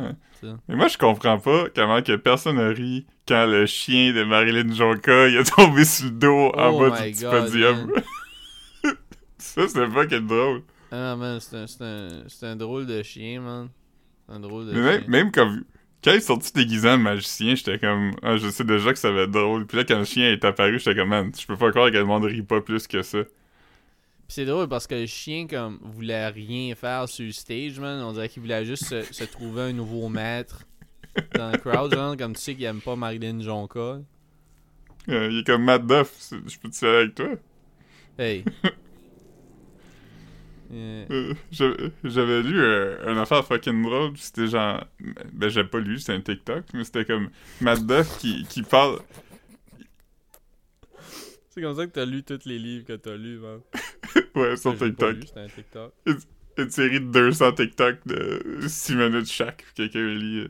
Ouais. 0.42 0.52
Mais 0.68 0.76
moi, 0.76 0.88
je 0.88 0.98
comprends 0.98 1.38
pas 1.38 1.64
comment 1.74 2.02
que 2.02 2.14
personne 2.16 2.58
a 2.58 2.68
ri 2.68 3.06
quand 3.26 3.46
le 3.46 3.64
chien 3.66 4.12
de 4.12 4.24
Marilyn 4.24 4.70
Jonka, 4.72 5.28
il 5.28 5.38
a 5.38 5.44
tombé 5.44 5.84
sur 5.84 6.06
le 6.06 6.10
dos 6.12 6.52
en 6.54 6.68
Oh 6.74 6.78
bas 6.78 6.90
du 6.90 7.10
petit 7.12 7.22
God, 7.22 7.44
podium. 7.46 7.92
Ça, 9.38 9.66
c'était 9.68 9.88
fucking 9.88 10.26
drôle. 10.26 10.62
Ah, 10.90 11.16
man, 11.16 11.38
c'est 11.40 11.56
un, 11.56 11.66
c'est 11.66 11.82
un, 11.84 12.08
c'est 12.26 12.46
un 12.46 12.56
drôle 12.56 12.86
de 12.86 13.02
chien, 13.02 13.40
man. 13.40 13.68
C'est 14.26 14.34
un 14.34 14.40
drôle 14.40 14.66
de 14.66 14.72
Mais 14.72 14.80
même, 14.80 15.00
chien. 15.00 15.08
même 15.08 15.30
comme... 15.32 15.64
Quand 16.02 16.12
il 16.12 16.16
est 16.16 16.20
sorti 16.20 16.52
déguisé 16.52 16.88
en 16.88 16.98
magicien, 16.98 17.54
j'étais 17.54 17.78
comme... 17.78 18.12
Ah, 18.22 18.36
je 18.36 18.48
sais 18.48 18.64
déjà 18.64 18.92
que 18.92 18.98
ça 18.98 19.10
va 19.10 19.22
être 19.22 19.30
drôle. 19.30 19.66
Puis 19.66 19.78
là, 19.78 19.84
quand 19.84 19.98
le 19.98 20.04
chien 20.04 20.30
est 20.32 20.44
apparu, 20.44 20.78
j'étais 20.78 20.94
comme... 20.96 21.08
Man, 21.08 21.32
je 21.38 21.46
peux 21.46 21.56
pas 21.56 21.70
croire 21.70 21.90
que 21.90 21.96
le 21.96 22.04
monde 22.04 22.24
rit 22.24 22.42
pas 22.42 22.60
plus 22.60 22.86
que 22.86 23.02
ça. 23.02 23.18
Pis 24.28 24.34
c'est 24.34 24.44
drôle 24.44 24.68
parce 24.68 24.86
que 24.86 24.94
le 24.94 25.06
chien, 25.06 25.46
comme, 25.46 25.78
voulait 25.82 26.28
rien 26.28 26.74
faire 26.74 27.08
sur 27.08 27.24
le 27.24 27.32
stage, 27.32 27.80
man. 27.80 28.02
On 28.02 28.12
dirait 28.12 28.28
qu'il 28.28 28.42
voulait 28.42 28.62
juste 28.64 28.84
se, 28.84 29.02
se 29.02 29.24
trouver 29.24 29.62
un 29.62 29.72
nouveau 29.72 30.08
maître 30.10 30.64
dans 31.34 31.50
le 31.50 31.56
crowd, 31.56 31.94
genre, 31.94 32.14
comme 32.14 32.34
tu 32.34 32.42
sais 32.42 32.54
qu'il 32.54 32.64
aime 32.64 32.82
pas 32.82 32.94
Marilyn 32.94 33.40
Jonka. 33.40 34.00
Euh, 35.08 35.28
il 35.30 35.38
est 35.38 35.46
comme 35.46 35.64
Matt 35.64 35.86
Duff. 35.86 36.30
Je 36.46 36.58
peux-tu 36.58 36.84
aller 36.84 36.96
avec 36.98 37.14
toi? 37.14 37.28
Hey. 38.18 38.44
Euh, 40.70 41.06
Euh, 41.10 41.88
j'avais- 42.04 42.42
lu 42.42 42.60
euh, 42.60 43.10
une 43.10 43.16
affaire 43.16 43.42
fucking 43.42 43.82
drôle, 43.82 44.12
c'était 44.18 44.48
genre... 44.48 44.84
Ben, 45.32 45.48
j'ai 45.48 45.64
pas 45.64 45.78
lu, 45.78 45.98
c'était 45.98 46.12
un 46.12 46.20
TikTok, 46.20 46.64
mais 46.74 46.84
c'était 46.84 47.06
comme 47.06 47.30
Matt 47.62 47.86
Duff 47.86 48.18
qui, 48.18 48.44
qui 48.50 48.60
parle... 48.62 48.98
c'est 51.58 51.62
comme 51.64 51.76
ça 51.76 51.86
que 51.86 51.92
t'as 51.92 52.04
lu 52.06 52.22
tous 52.22 52.44
les 52.46 52.58
livres 52.58 52.84
que 52.86 52.94
t'as 52.94 53.16
lus, 53.16 53.38
man. 53.38 53.60
Ouais, 54.34 54.56
sur 54.56 54.76
TikTok. 54.76 55.16
C'était 55.26 55.40
un 55.40 55.48
TikTok. 55.48 55.92
Une 56.58 56.70
série 56.70 57.00
de 57.00 57.06
200 57.06 57.52
TikTok 57.52 57.98
de 58.06 58.60
6 58.68 58.94
minutes 58.94 59.30
chaque, 59.30 59.64
quelqu'un 59.74 60.06
lit... 60.14 60.40
euh. 60.40 60.48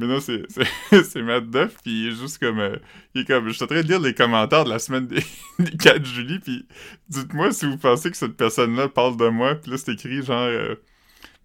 Mais 0.00 0.06
non, 0.06 0.20
c'est 0.20 0.42
c'est- 0.90 1.02
c'est 1.04 1.22
Matt 1.22 1.50
Duff, 1.50 1.76
puis 1.82 2.04
il 2.04 2.08
est 2.08 2.16
juste 2.16 2.38
comme... 2.38 2.58
euh, 2.60 2.76
il 3.14 3.22
est 3.22 3.24
comme... 3.24 3.48
Je 3.48 3.52
suis 3.54 3.64
en 3.64 3.66
train 3.66 3.82
de 3.82 3.88
lire 3.88 4.00
les 4.00 4.14
commentaires 4.14 4.64
de 4.64 4.70
la 4.70 4.78
semaine 4.78 5.06
des, 5.08 5.22
des 5.58 5.76
4 5.76 6.04
juillet, 6.04 6.38
puis 6.40 6.66
dites-moi 7.08 7.52
si 7.52 7.66
vous 7.66 7.78
pensez 7.78 8.10
que 8.10 8.16
cette 8.16 8.36
personne-là 8.36 8.88
parle 8.88 9.16
de 9.16 9.28
moi, 9.28 9.54
puis 9.56 9.70
là, 9.72 9.76
c'est 9.78 9.92
écrit 9.92 10.22
genre... 10.22 10.42
Euh, 10.42 10.76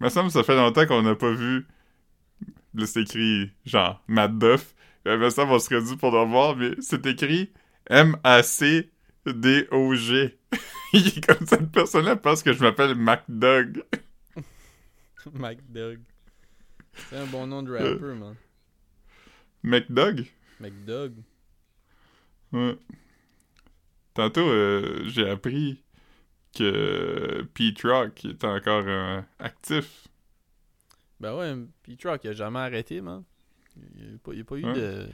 me 0.00 0.08
semble 0.08 0.30
ça 0.30 0.42
fait 0.44 0.56
longtemps 0.56 0.86
qu'on 0.86 1.02
n'a 1.02 1.14
pas 1.16 1.32
vu... 1.32 1.66
Là, 2.74 2.86
c'est 2.86 3.02
écrit 3.02 3.50
genre 3.64 4.02
Matt 4.08 4.36
Duff. 4.38 4.74
Euh, 5.06 5.18
me 5.18 5.30
semble 5.30 5.50
qu'on 5.50 5.58
serait 5.58 5.82
dû 5.82 5.96
pour 5.96 6.10
le 6.12 6.24
voir, 6.28 6.56
mais 6.56 6.72
c'est 6.80 7.04
écrit 7.06 7.50
M-A-C-D-O-G. 7.90 8.88
il 10.92 11.06
est 11.08 11.26
comme 11.26 11.46
cette 11.46 11.70
personne-là 11.70 12.16
pense 12.16 12.42
que 12.42 12.52
je 12.52 12.60
m'appelle 12.62 12.94
MacDog. 12.94 13.84
MacDog. 15.32 16.00
C'est 17.08 17.16
un 17.16 17.26
bon 17.26 17.46
nom 17.46 17.62
de 17.62 17.72
rapper, 17.72 18.14
man. 18.14 18.36
MacDog? 19.62 20.26
MacDog. 20.60 21.14
Ouais. 22.52 22.78
Tantôt, 24.14 24.48
euh, 24.48 25.02
j'ai 25.08 25.28
appris 25.28 25.82
que 26.54 27.42
Pete 27.54 27.82
Rock 27.82 28.24
est 28.24 28.44
encore 28.44 28.84
euh, 28.86 29.20
actif. 29.40 30.06
Ben 31.18 31.34
ouais, 31.36 31.54
pis 31.82 31.96
Truck, 31.96 32.22
il 32.24 32.30
a 32.30 32.32
jamais 32.32 32.60
arrêté, 32.60 33.00
man. 33.00 33.24
Il 33.76 34.08
n'y 34.08 34.14
a, 34.14 34.18
pas- 34.18 34.32
il 34.32 34.38
y 34.38 34.40
a 34.40 34.44
pas 34.44 34.56
eu 34.56 34.62
de. 34.62 35.08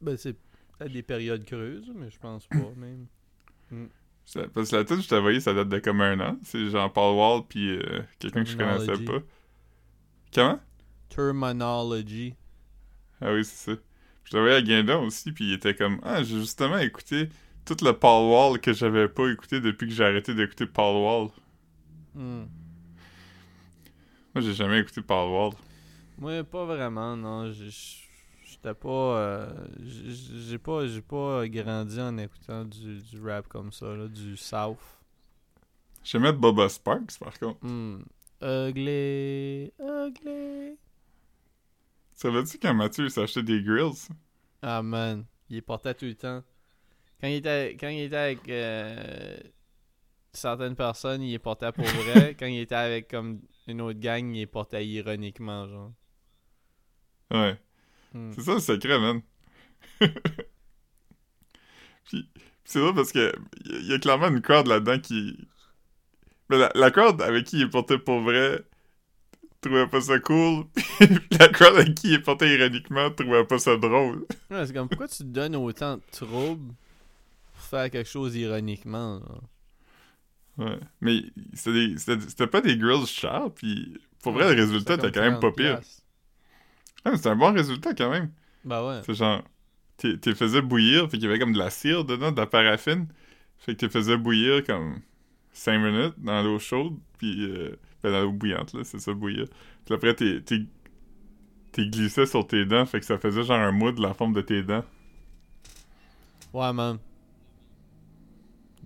Ben, 0.00 0.16
c'est 0.16 0.36
peut-être 0.78 0.92
des 0.92 1.02
périodes 1.02 1.44
creuses, 1.44 1.90
mais 1.94 2.10
je 2.10 2.18
pense 2.18 2.46
pas, 2.46 2.56
même. 2.76 3.06
Ça- 4.24 4.46
Parce 4.54 4.70
que 4.70 4.76
la 4.76 4.84
tune 4.84 5.02
je 5.02 5.08
t'ai 5.08 5.16
envoyée, 5.16 5.40
ça 5.40 5.52
date 5.54 5.68
de 5.68 5.78
comme 5.78 6.00
un 6.00 6.18
an. 6.20 6.38
C'est 6.42 6.70
Jean-Paul 6.70 7.16
Wall 7.16 7.42
puis 7.48 7.70
euh, 7.76 8.00
quelqu'un 8.18 8.44
que 8.44 8.50
je 8.50 8.56
connaissais 8.56 9.04
pas. 9.04 9.18
Comment? 10.34 10.60
Terminology. 11.08 12.34
Ah 13.20 13.32
oui, 13.32 13.44
c'est 13.44 13.72
ça. 13.74 13.80
Je 14.24 14.36
l'avais 14.36 14.54
à 14.54 14.62
Guindon 14.62 15.04
aussi, 15.04 15.32
puis 15.32 15.44
il 15.48 15.52
était 15.52 15.74
comme 15.74 16.00
Ah, 16.02 16.22
j'ai 16.22 16.38
justement 16.40 16.78
écouté 16.78 17.28
tout 17.66 17.76
le 17.82 17.92
Paul 17.92 18.30
Wall 18.30 18.60
que 18.60 18.72
j'avais 18.72 19.08
pas 19.08 19.28
écouté 19.28 19.60
depuis 19.60 19.88
que 19.88 19.94
j'ai 19.94 20.04
arrêté 20.04 20.34
d'écouter 20.34 20.66
Paul 20.66 20.96
Wall. 21.02 21.28
Hmm. 22.14 22.44
Moi, 24.34 24.42
j'ai 24.42 24.54
jamais 24.54 24.80
écouté 24.80 25.02
Paul 25.02 25.30
Wall. 25.30 25.52
Moi, 26.18 26.42
pas 26.44 26.64
vraiment, 26.64 27.16
non. 27.16 27.50
J- 27.52 28.03
J'étais 28.54 28.74
pas. 28.74 28.88
euh, 29.18 29.66
J'ai 29.80 30.58
pas, 30.58 30.86
j'ai 30.86 31.02
pas 31.02 31.48
grandi 31.48 32.00
en 32.00 32.16
écoutant 32.18 32.64
du, 32.64 33.02
du 33.02 33.20
rap 33.20 33.48
comme 33.48 33.72
ça, 33.72 33.94
là, 33.96 34.08
du 34.08 34.36
South. 34.36 34.78
J'aimais 36.04 36.32
Boba 36.32 36.68
Sparks, 36.68 37.18
par 37.18 37.36
contre. 37.38 37.58
Hmm. 37.62 38.02
Ugly. 38.40 39.72
Ugly. 39.80 40.78
Savais-tu 42.14 42.58
quand 42.58 42.74
Mathieu 42.74 43.04
il 43.04 43.10
s'achetait 43.10 43.42
des 43.42 43.62
grills? 43.62 44.08
Ah 44.62 44.82
man, 44.82 45.26
il 45.48 45.56
les 45.56 45.62
portait 45.62 45.94
tout 45.94 46.06
le 46.06 46.14
temps. 46.16 46.42
Quand 47.20 47.28
il 47.28 47.36
était, 47.36 47.76
quand 47.78 47.88
il 47.88 48.00
était 48.02 48.16
avec 48.16 48.48
euh, 48.48 49.38
certaines 50.32 50.76
personnes, 50.76 51.22
il 51.22 51.30
les 51.32 51.38
portait 51.38 51.72
pour 51.72 51.84
vrai. 52.04 52.36
quand 52.38 52.46
il 52.46 52.60
était 52.60 52.74
avec 52.74 53.08
comme 53.10 53.40
une 53.66 53.80
autre 53.80 53.98
gang, 54.00 54.26
il 54.34 54.38
les 54.40 54.46
portait 54.46 54.86
ironiquement, 54.86 55.66
genre. 55.68 55.92
Ouais. 57.30 57.58
Hmm. 58.14 58.30
C'est 58.32 58.42
ça 58.42 58.54
le 58.54 58.60
secret, 58.60 58.98
man. 58.98 59.20
puis, 62.04 62.28
c'est 62.64 62.78
drôle 62.80 62.94
parce 62.94 63.12
que 63.12 63.32
y 63.66 63.74
a- 63.74 63.80
y 63.80 63.92
a 63.94 63.98
clairement 63.98 64.28
une 64.28 64.42
corde 64.42 64.66
là-dedans 64.68 64.98
qui. 64.98 65.36
Mais 66.50 66.58
la, 66.58 66.70
la 66.74 66.90
corde 66.90 67.22
avec 67.22 67.44
qui 67.46 67.56
il 67.58 67.62
est 67.64 67.68
porté 67.70 67.98
pour 67.98 68.20
vrai 68.20 68.62
trouvait 69.60 69.86
pas 69.86 70.00
ça 70.02 70.18
cool. 70.18 70.66
La 71.40 71.48
corde 71.48 71.76
avec 71.78 71.94
qui 71.94 72.08
il 72.08 72.14
est 72.14 72.18
porté 72.18 72.54
ironiquement 72.54 73.10
trouvait 73.10 73.44
pas 73.46 73.58
ça 73.58 73.76
drôle. 73.78 74.26
Ouais, 74.50 74.66
c'est 74.66 74.74
comme 74.74 74.88
pourquoi 74.90 75.08
tu 75.08 75.24
donnes 75.24 75.56
autant 75.56 75.96
de 75.96 76.02
troubles 76.12 76.74
pour 77.54 77.62
faire 77.62 77.90
quelque 77.90 78.08
chose 78.08 78.36
ironiquement? 78.36 79.22
Ouais. 80.58 80.78
Mais 81.00 81.22
c'était 81.54 82.46
pas 82.46 82.60
des 82.60 82.76
grills 82.76 83.06
chers, 83.06 83.50
puis 83.54 83.98
pour 84.22 84.32
vrai, 84.32 84.54
le 84.54 84.60
résultat 84.60 84.94
était 84.94 85.10
quand 85.10 85.22
même 85.22 85.40
pas 85.40 85.50
30 85.50 85.56
pire. 85.56 85.76
piastres. 85.78 86.02
Ah, 87.06 87.10
mais 87.10 87.16
c'était 87.16 87.30
un 87.30 87.36
bon 87.36 87.52
résultat 87.52 87.94
quand 87.94 88.10
même. 88.10 88.30
Bah 88.64 88.84
ouais. 88.86 89.02
C'est 89.02 89.14
genre, 89.14 89.42
t'es 89.98 90.18
t'es 90.18 90.34
faisais 90.34 90.62
bouillir, 90.62 91.04
fait 91.10 91.18
qu'il 91.18 91.24
y 91.24 91.28
avait 91.28 91.38
comme 91.38 91.52
de 91.54 91.58
la 91.58 91.70
cire 91.70 92.04
dedans, 92.04 92.32
de 92.32 92.38
la 92.40 92.46
paraffine. 92.46 93.08
Fait 93.58 93.74
que 93.74 93.80
t'es 93.80 93.90
faisais 93.90 94.16
bouillir 94.18 94.64
comme 94.64 95.00
5 95.52 95.78
minutes 95.78 96.14
dans 96.18 96.42
l'eau 96.42 96.58
chaude, 96.60 96.98
puis 97.18 97.44
euh, 97.46 97.76
ben, 98.02 98.12
dans 98.12 98.22
l'eau 98.22 98.32
bouillante, 98.32 98.74
là, 98.74 98.84
c'est 98.84 98.98
ça, 99.00 99.14
bouillir. 99.14 99.46
Puis 99.86 99.94
après, 99.94 100.14
t'es 100.14 100.40
t'es- 100.42 100.66
t'es 101.72 101.86
glissé 101.86 102.24
sur 102.26 102.46
tes 102.46 102.64
dents, 102.64 102.86
fait 102.86 103.00
que 103.00 103.06
ça 103.06 103.18
faisait 103.18 103.42
genre 103.44 103.58
un 103.60 103.72
mood 103.72 103.94
de 103.96 104.02
la 104.02 104.14
forme 104.14 104.32
de 104.32 104.40
tes 104.40 104.62
dents. 104.62 104.84
Ouais, 106.52 106.72
man. 106.72 107.00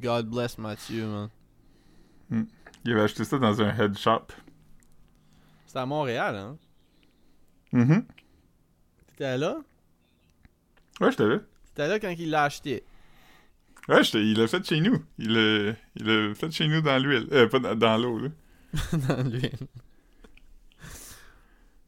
God 0.01 0.31
bless 0.31 0.59
Mathieu, 0.59 1.07
man. 1.07 1.31
Il 2.85 2.93
avait 2.93 3.03
acheté 3.03 3.25
ça 3.25 3.39
dans 3.39 3.61
un 3.63 3.75
head 3.77 3.97
shop. 3.99 4.29
C'était 5.67 5.79
à 5.81 5.87
Montréal, 5.87 6.37
hein? 6.37 6.59
Mhm. 7.73 8.05
T'étais 9.09 9.37
là? 9.39 9.59
Ouais, 11.01 11.13
je 11.13 11.17
t'avais. 11.17 11.39
T'étais 11.75 11.89
là 11.89 11.99
quand 12.01 12.15
il 12.19 12.31
l'a 12.31 12.45
acheté. 12.45 12.85
Ouais, 13.89 14.03
j'étais- 14.05 14.23
il 14.25 14.39
l'a 14.39 14.47
fait 14.49 14.65
chez 14.67 14.81
nous. 14.81 15.03
Il 15.19 15.33
l'a 15.33 15.75
il 15.97 16.35
fait 16.35 16.51
chez 16.51 16.69
nous 16.69 16.81
dans 16.81 16.99
l'huile. 17.03 17.29
Euh, 17.33 17.49
pas 17.49 17.59
dans, 17.59 17.75
dans 17.75 17.97
l'eau, 17.97 18.19
là. 18.19 18.29
dans 19.09 19.23
l'huile. 19.29 19.67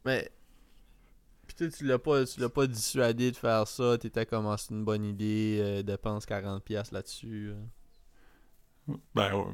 Mais. 0.05 0.31
Toi, 1.57 1.69
tu 1.69 1.85
l'as 1.85 1.99
pas, 1.99 2.25
tu 2.25 2.41
l'as 2.41 2.49
pas 2.49 2.67
dissuadé 2.67 3.31
de 3.33 3.37
faire 3.37 3.69
ça. 3.69 3.99
T'étais 3.99 4.25
comme, 4.25 4.47
Ah, 4.47 4.57
c'est 4.57 4.71
une 4.73 4.83
bonne 4.85 5.05
idée, 5.05 5.59
euh, 5.61 5.83
dépense 5.83 6.25
40$ 6.25 6.91
là-dessus. 6.91 7.53
euh. 8.89 8.95
Ben 9.15 9.35
ouais. 9.35 9.53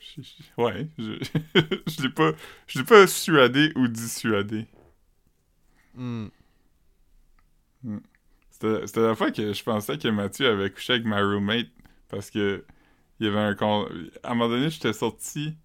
Je- 0.00 0.20
je- 0.22 0.62
Ouais, 0.62 0.86
je, 0.98 1.14
je 1.86 2.02
l'ai 2.02 2.10
pas, 2.10 2.32
je 2.66 2.78
l'ai 2.78 2.84
pas 2.84 3.06
suadé 3.06 3.72
ou 3.74 3.88
dissuadé. 3.88 4.66
Hmm. 5.98 6.28
C'était 8.50 8.86
c'était 8.86 9.00
la 9.00 9.14
fois 9.14 9.30
que 9.30 9.52
je 9.52 9.62
pensais 9.62 9.98
que 9.98 10.08
Mathieu 10.08 10.48
avait 10.48 10.70
couché 10.70 10.94
avec 10.94 11.06
ma 11.06 11.20
roommate 11.20 11.68
parce 12.08 12.30
que 12.30 12.64
il 13.20 13.26
y 13.26 13.28
avait 13.30 13.38
un 13.40 13.54
con... 13.54 13.86
À 14.22 14.32
un 14.32 14.34
moment 14.34 14.48
donné, 14.50 14.70
j'étais 14.70 14.92
sorti. 14.92 15.56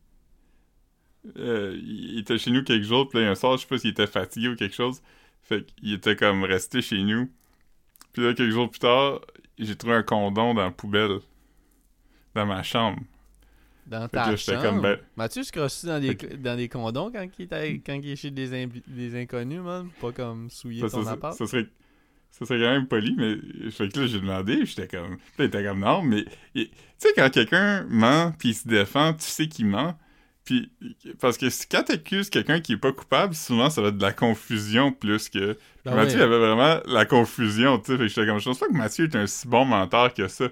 euh, 1.37 1.77
il 1.81 2.19
était 2.19 2.37
chez 2.37 2.51
nous 2.51 2.63
quelques 2.63 2.83
jours, 2.85 3.07
puis 3.09 3.19
là, 3.21 3.31
un 3.31 3.35
soir, 3.35 3.57
je 3.57 3.61
sais 3.63 3.67
pas 3.67 3.77
s'il 3.77 3.91
était 3.91 4.07
fatigué 4.07 4.49
ou 4.49 4.55
quelque 4.55 4.75
chose. 4.75 5.01
Fait 5.41 5.65
qu'il 5.65 5.93
était 5.93 6.15
comme 6.15 6.43
resté 6.43 6.81
chez 6.81 7.03
nous. 7.03 7.29
Puis 8.13 8.23
là, 8.23 8.33
quelques 8.33 8.51
jours 8.53 8.69
plus 8.71 8.79
tard, 8.79 9.21
j'ai 9.59 9.75
trouvé 9.77 9.95
un 9.95 10.03
condom 10.03 10.53
dans 10.55 10.63
la 10.63 10.71
poubelle. 10.71 11.19
Dans 12.35 12.45
ma 12.45 12.63
chambre. 12.63 12.99
Dans 13.85 14.07
ta 14.07 14.35
chambre. 14.37 14.61
comme, 14.61 14.81
ben- 14.81 14.97
Mathieu 15.17 15.43
se 15.43 15.51
crosse 15.51 15.83
dans 15.85 15.99
des, 15.99 16.15
dans 16.15 16.55
des 16.55 16.69
condoms 16.69 17.11
quand 17.11 17.25
il, 17.37 17.47
quand 17.83 17.93
il 17.93 18.09
est 18.09 18.15
chez 18.15 18.31
des, 18.31 18.67
des 18.87 19.21
inconnus, 19.21 19.59
man? 19.61 19.89
Pas 19.99 20.11
comme 20.11 20.49
souiller 20.49 20.81
Ça, 20.81 20.89
ton 20.89 21.03
ça, 21.03 21.11
appart? 21.11 21.37
ça 21.37 21.45
serait 21.47 21.67
ça 22.31 22.45
serait 22.47 22.59
quand 22.59 22.71
même 22.71 22.87
poli 22.87 23.15
mais 23.15 23.69
fait 23.69 23.89
que 23.89 23.99
là 23.99 24.07
j'ai 24.07 24.19
demandé 24.19 24.65
j'étais 24.65 24.87
comme 24.87 25.11
là, 25.11 25.17
il 25.37 25.45
était 25.45 25.63
comme 25.63 25.81
non 25.81 26.01
mais 26.01 26.25
tu 26.55 26.67
sais 26.97 27.09
quand 27.15 27.29
quelqu'un 27.29 27.83
ment 27.89 28.31
puis 28.39 28.49
il 28.49 28.55
se 28.55 28.67
défend 28.67 29.13
tu 29.13 29.21
sais 29.25 29.47
qu'il 29.47 29.67
ment 29.67 29.95
puis 30.43 30.71
parce 31.21 31.37
que 31.37 31.51
si- 31.51 31.67
quand 31.67 31.83
t'accuses 31.83 32.31
quelqu'un 32.31 32.59
qui 32.59 32.73
est 32.73 32.77
pas 32.77 32.91
coupable 32.91 33.35
souvent 33.35 33.69
ça 33.69 33.83
va 33.83 33.89
être 33.89 33.97
de 33.99 34.01
la 34.01 34.13
confusion 34.13 34.91
plus 34.91 35.29
que 35.29 35.55
Ben 35.85 35.93
Mathieu 35.93 36.23
avait 36.23 36.39
vraiment 36.39 36.79
la 36.87 37.05
confusion 37.05 37.77
tu 37.77 37.91
sais 37.91 37.97
fait 37.97 38.03
que 38.05 38.07
j'étais 38.07 38.25
comme 38.25 38.39
je 38.39 38.45
pense 38.45 38.57
pas 38.57 38.67
que 38.67 38.73
Mathieu 38.73 39.05
est 39.05 39.15
un 39.15 39.27
si 39.27 39.47
bon 39.47 39.65
menteur 39.65 40.11
que 40.15 40.27
ça 40.27 40.49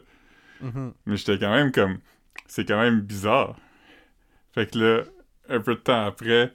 Mhm. 0.61 0.93
mais 1.07 1.17
j'étais 1.17 1.39
quand 1.39 1.51
même 1.51 1.71
comme 1.71 1.97
c'est 2.51 2.65
quand 2.67 2.81
même 2.81 2.99
bizarre 2.99 3.55
fait 4.51 4.69
que 4.69 4.77
là 4.77 5.03
un 5.47 5.61
peu 5.61 5.75
de 5.75 5.79
temps 5.79 6.05
après 6.05 6.53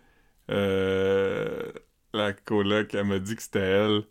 euh, 0.51 1.73
la 2.13 2.33
coloc 2.35 2.95
elle 2.95 3.05
m'a 3.05 3.19
dit 3.19 3.35
que 3.35 3.43
c'était 3.43 3.61
elle 3.61 4.03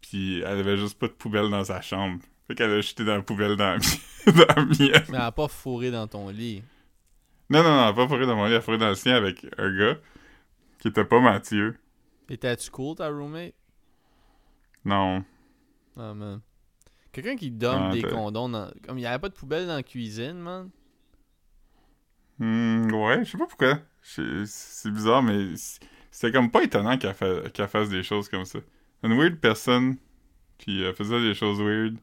puis 0.00 0.40
elle 0.40 0.58
avait 0.60 0.78
juste 0.78 0.98
pas 0.98 1.06
de 1.08 1.12
poubelle 1.12 1.50
dans 1.50 1.64
sa 1.64 1.82
chambre 1.82 2.20
fait 2.46 2.54
qu'elle 2.54 2.70
a 2.70 2.80
jeté 2.80 3.04
dans 3.04 3.16
la 3.16 3.22
poubelle 3.22 3.56
dans 3.56 3.74
la, 3.74 3.78
dans 4.32 4.54
la 4.56 4.64
mienne 4.64 5.04
Mais 5.10 5.16
elle 5.16 5.20
a 5.20 5.32
pas 5.32 5.48
fourré 5.48 5.90
dans 5.90 6.06
ton 6.06 6.30
lit. 6.30 6.62
non 7.50 7.62
non 7.62 7.70
non 7.76 7.82
elle 7.82 7.88
a 7.90 7.92
pas 7.92 8.08
fourré 8.08 8.26
dans 8.26 8.36
mon 8.36 8.44
lit 8.46 8.52
elle 8.52 8.56
a 8.58 8.60
fourré 8.62 8.78
dans 8.78 8.88
le 8.88 8.94
sien 8.94 9.14
avec 9.14 9.44
un 9.58 9.76
gars 9.78 9.98
qui 10.78 10.88
était 10.88 11.04
pas 11.04 11.20
Mathieu 11.20 11.76
Étais-tu 12.30 12.70
cool, 12.70 12.96
ta 12.96 13.08
roommate? 13.10 13.52
non 14.86 15.22
Ah, 15.96 16.14
man. 16.14 16.40
Quelqu'un 17.12 17.36
qui 17.36 17.50
donne 17.50 17.88
Ah, 17.90 17.92
des 17.92 18.02
condoms 18.02 18.48
dans... 18.48 18.70
Comme 18.86 18.98
il 18.98 19.02
y 19.02 19.06
avait 19.06 19.18
pas 19.18 19.28
de 19.28 19.34
poubelle 19.34 19.66
dans 19.66 19.74
la 19.74 19.82
cuisine, 19.82 20.38
man? 20.38 20.70
Hmm, 22.38 22.92
ouais 22.92 23.24
je 23.24 23.30
sais 23.30 23.38
pas 23.38 23.46
pourquoi 23.46 23.78
C'est- 24.02 24.90
bizarre 24.90 25.22
mais 25.22 25.54
c'était 26.10 26.32
comme 26.32 26.50
pas 26.50 26.62
étonnant 26.64 26.98
qu'elle 26.98 27.14
fa- 27.14 27.48
qu'elle 27.50 27.68
fasse 27.68 27.88
des 27.88 28.02
choses 28.02 28.28
comme 28.28 28.44
ça 28.44 28.58
une 29.04 29.16
weird 29.16 29.36
personne 29.38 29.96
puis 30.58 30.82
elle 30.82 30.94
faisait 30.94 31.20
des 31.20 31.34
choses 31.34 31.60
weird 31.60 31.96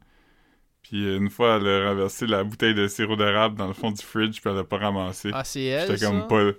puis 0.82 1.16
une 1.16 1.30
fois 1.30 1.56
elle 1.56 1.68
a 1.68 1.90
renversé 1.90 2.26
la 2.26 2.44
bouteille 2.44 2.74
de 2.74 2.88
sirop 2.88 3.16
d'érable 3.16 3.56
dans 3.56 3.68
le 3.68 3.74
fond 3.74 3.90
du 3.90 4.02
fridge 4.02 4.40
puis 4.40 4.50
elle 4.50 4.56
l'a 4.56 4.64
pas 4.64 4.78
ramassé 4.78 5.30
Ah, 5.34 5.44
c'est 5.44 5.64
elle, 5.64 5.88
J'étais 5.88 6.06
comme 6.06 6.26
pas 6.28 6.52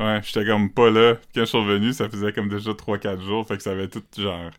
Ouais, 0.00 0.20
j'étais 0.24 0.44
comme 0.46 0.72
pas 0.72 0.90
là. 0.90 1.14
Puis 1.14 1.28
quand 1.34 1.40
je 1.42 1.44
suis 1.46 1.58
revenu, 1.58 1.92
ça 1.92 2.08
faisait 2.08 2.32
comme 2.32 2.48
déjà 2.48 2.74
3-4 2.74 3.20
jours. 3.22 3.46
Fait 3.46 3.56
que 3.56 3.62
ça 3.62 3.70
avait 3.70 3.86
tout 3.88 4.02
genre. 4.16 4.50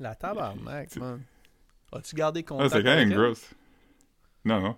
La 0.00 0.14
tabarnak, 0.14 0.96
man. 0.96 1.20
As-tu 1.92 2.14
gardé 2.16 2.40
Ah, 2.40 2.48
contact 2.48 2.70
c'est 2.72 2.82
quand 2.84 2.94
même 2.94 3.12
elle? 3.12 3.18
gross. 3.18 3.50
Non, 4.44 4.60
non. 4.60 4.76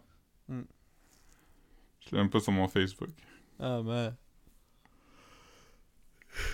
Je 2.10 2.16
l'ai 2.16 2.22
même 2.22 2.30
pas 2.30 2.40
sur 2.40 2.52
mon 2.52 2.66
Facebook. 2.66 3.10
Ah, 3.58 3.80
man. 3.82 4.14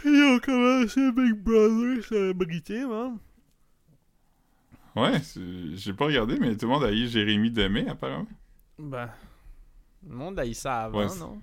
Ils 0.05 0.23
ont 0.35 0.39
commencé 0.39 1.13
Big 1.13 1.35
Brother 1.35 2.05
célébrité, 2.05 2.85
man? 2.85 3.19
Ouais, 4.95 5.21
j'ai 5.75 5.93
pas 5.93 6.07
regardé, 6.07 6.39
mais 6.39 6.57
tout 6.57 6.67
le 6.67 6.73
monde 6.73 6.85
a 6.85 6.93
eu 6.93 7.07
Jérémy 7.07 7.51
Demé, 7.51 7.89
apparemment. 7.89 8.27
Ben... 8.79 9.11
Le 10.09 10.15
monde 10.15 10.39
a 10.39 10.47
eu 10.47 10.55
ça 10.55 10.85
avant, 10.85 10.99
Ouais, 11.07 11.19
non? 11.19 11.43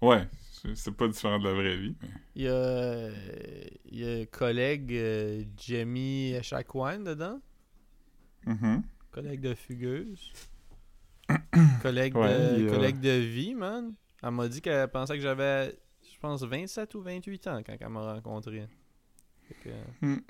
Ouais, 0.00 0.28
c'est 0.74 0.92
pas 0.96 1.08
différent 1.08 1.38
de 1.40 1.44
la 1.44 1.54
vraie 1.54 1.76
vie. 1.76 1.94
mais- 2.00 2.08
Il 2.36 2.42
y 2.42 2.48
a... 2.48 3.08
Il 3.90 3.98
y 4.00 4.04
a 4.08 4.22
un 4.22 4.24
collègue 4.26 4.92
euh, 4.94 5.42
Jamie 5.56 6.32
Echaquan 6.32 7.00
dedans. 7.00 7.40
Mhm. 8.46 8.82
Collègue 9.10 9.40
de 9.40 9.54
fugueuse. 9.54 10.32
Collègue, 11.82 12.16
Ouais, 12.16 12.58
de, 12.58 12.68
a- 12.68 12.70
collègue 12.70 13.00
de 13.00 13.10
vie, 13.10 13.54
man. 13.54 13.92
Elle 14.22 14.30
m'a 14.30 14.48
dit 14.48 14.60
qu'elle 14.60 14.88
pensait 14.88 15.14
que 15.16 15.22
j'avais. 15.22 15.76
Je 16.12 16.18
pense, 16.20 16.42
27 16.42 16.94
ou 16.94 17.02
28 17.02 17.46
ans 17.48 17.60
quand 17.66 17.74
elle 17.80 17.88
m'a 17.88 18.12
rencontré. 18.14 18.66
Fait 19.48 19.56
que- 19.64 20.06
Hmm. 20.06 20.20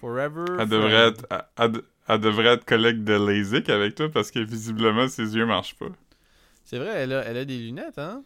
Forever. 0.00 0.44
Elle 0.60 0.68
devrait, 0.68 1.08
être, 1.08 1.26
elle- 1.30 1.44
elle, 1.58 1.82
elle 2.08 2.20
devrait 2.20 2.48
être 2.54 2.64
collègue 2.64 3.02
de 3.04 3.14
LASIK 3.14 3.68
avec 3.70 3.94
toi 3.94 4.08
parce 4.10 4.30
que 4.30 4.38
visiblement 4.38 5.08
ses 5.08 5.34
yeux 5.34 5.46
marchent 5.46 5.74
pas. 5.76 5.88
C'est 6.64 6.78
vrai, 6.78 6.88
elle 6.90 7.12
a, 7.12 7.24
elle 7.24 7.36
a 7.38 7.44
des 7.44 7.58
lunettes, 7.58 7.98
hein? 7.98 8.22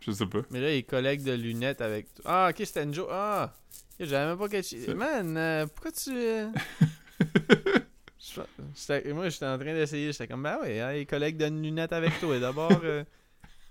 Je 0.00 0.10
sais 0.12 0.26
pas. 0.26 0.40
Mais 0.50 0.60
là, 0.60 0.72
il 0.72 0.78
est 0.78 0.82
collègue 0.82 1.22
de 1.22 1.32
lunettes 1.32 1.80
avec 1.82 2.12
toi. 2.14 2.24
Ah, 2.26 2.48
ok, 2.50 2.56
c'était 2.64 2.82
une 2.84 2.94
joke. 2.94 3.08
Ah! 3.10 3.54
J'avais 4.00 4.26
même 4.30 4.38
pas 4.38 4.48
catché. 4.48 4.94
Man, 4.94 5.36
euh, 5.36 5.66
pourquoi 5.66 5.92
tu. 5.92 6.10
Je- 8.22 9.12
Moi, 9.12 9.28
j'étais 9.30 9.46
en 9.46 9.56
train 9.58 9.72
d'essayer. 9.72 10.12
J'étais 10.12 10.28
comme, 10.28 10.42
ben 10.42 10.58
ouais, 10.60 10.80
hein, 10.80 10.92
il 10.92 10.98
est 11.00 11.06
collègue 11.06 11.36
de 11.38 11.46
lunettes 11.46 11.92
avec 11.92 12.18
toi. 12.20 12.38
D'abord, 12.38 12.80
euh, 12.84 13.02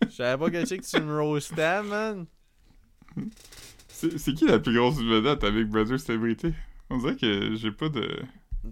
j'avais 0.10 0.38
pas 0.44 0.50
catché 0.50 0.78
que 0.80 0.86
tu 0.86 1.00
me 1.02 1.22
roastais, 1.22 1.84
man. 1.84 2.26
C'est 3.90 4.34
qui 4.34 4.46
la 4.48 4.60
plus 4.60 4.74
grosse 4.76 5.02
vedette 5.02 5.44
avec 5.44 5.68
Brother 5.68 6.00
Célébrité? 6.00 6.54
On 6.90 6.98
dirait 6.98 7.16
que 7.16 7.56
j'ai 7.56 7.72
pas 7.72 7.90
de. 7.90 8.22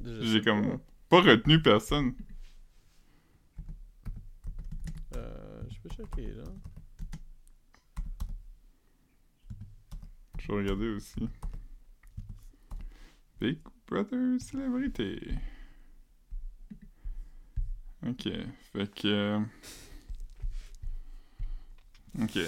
Je 0.03 0.21
J'ai 0.23 0.41
comme 0.41 0.79
pas 1.09 1.21
retenu 1.21 1.61
personne. 1.61 2.13
Euh, 5.15 5.61
je 5.69 5.79
peux 5.81 5.89
checker, 5.89 6.31
là. 6.33 6.43
Je 10.39 10.47
vais 10.47 10.57
regarder 10.59 10.87
aussi. 10.89 11.27
Big 13.39 13.59
Brother 13.87 14.39
Célébrité. 14.39 15.19
Ok. 18.07 18.23
Fait 18.73 18.93
que. 18.93 19.07
euh, 19.07 19.39
Ok. 22.21 22.39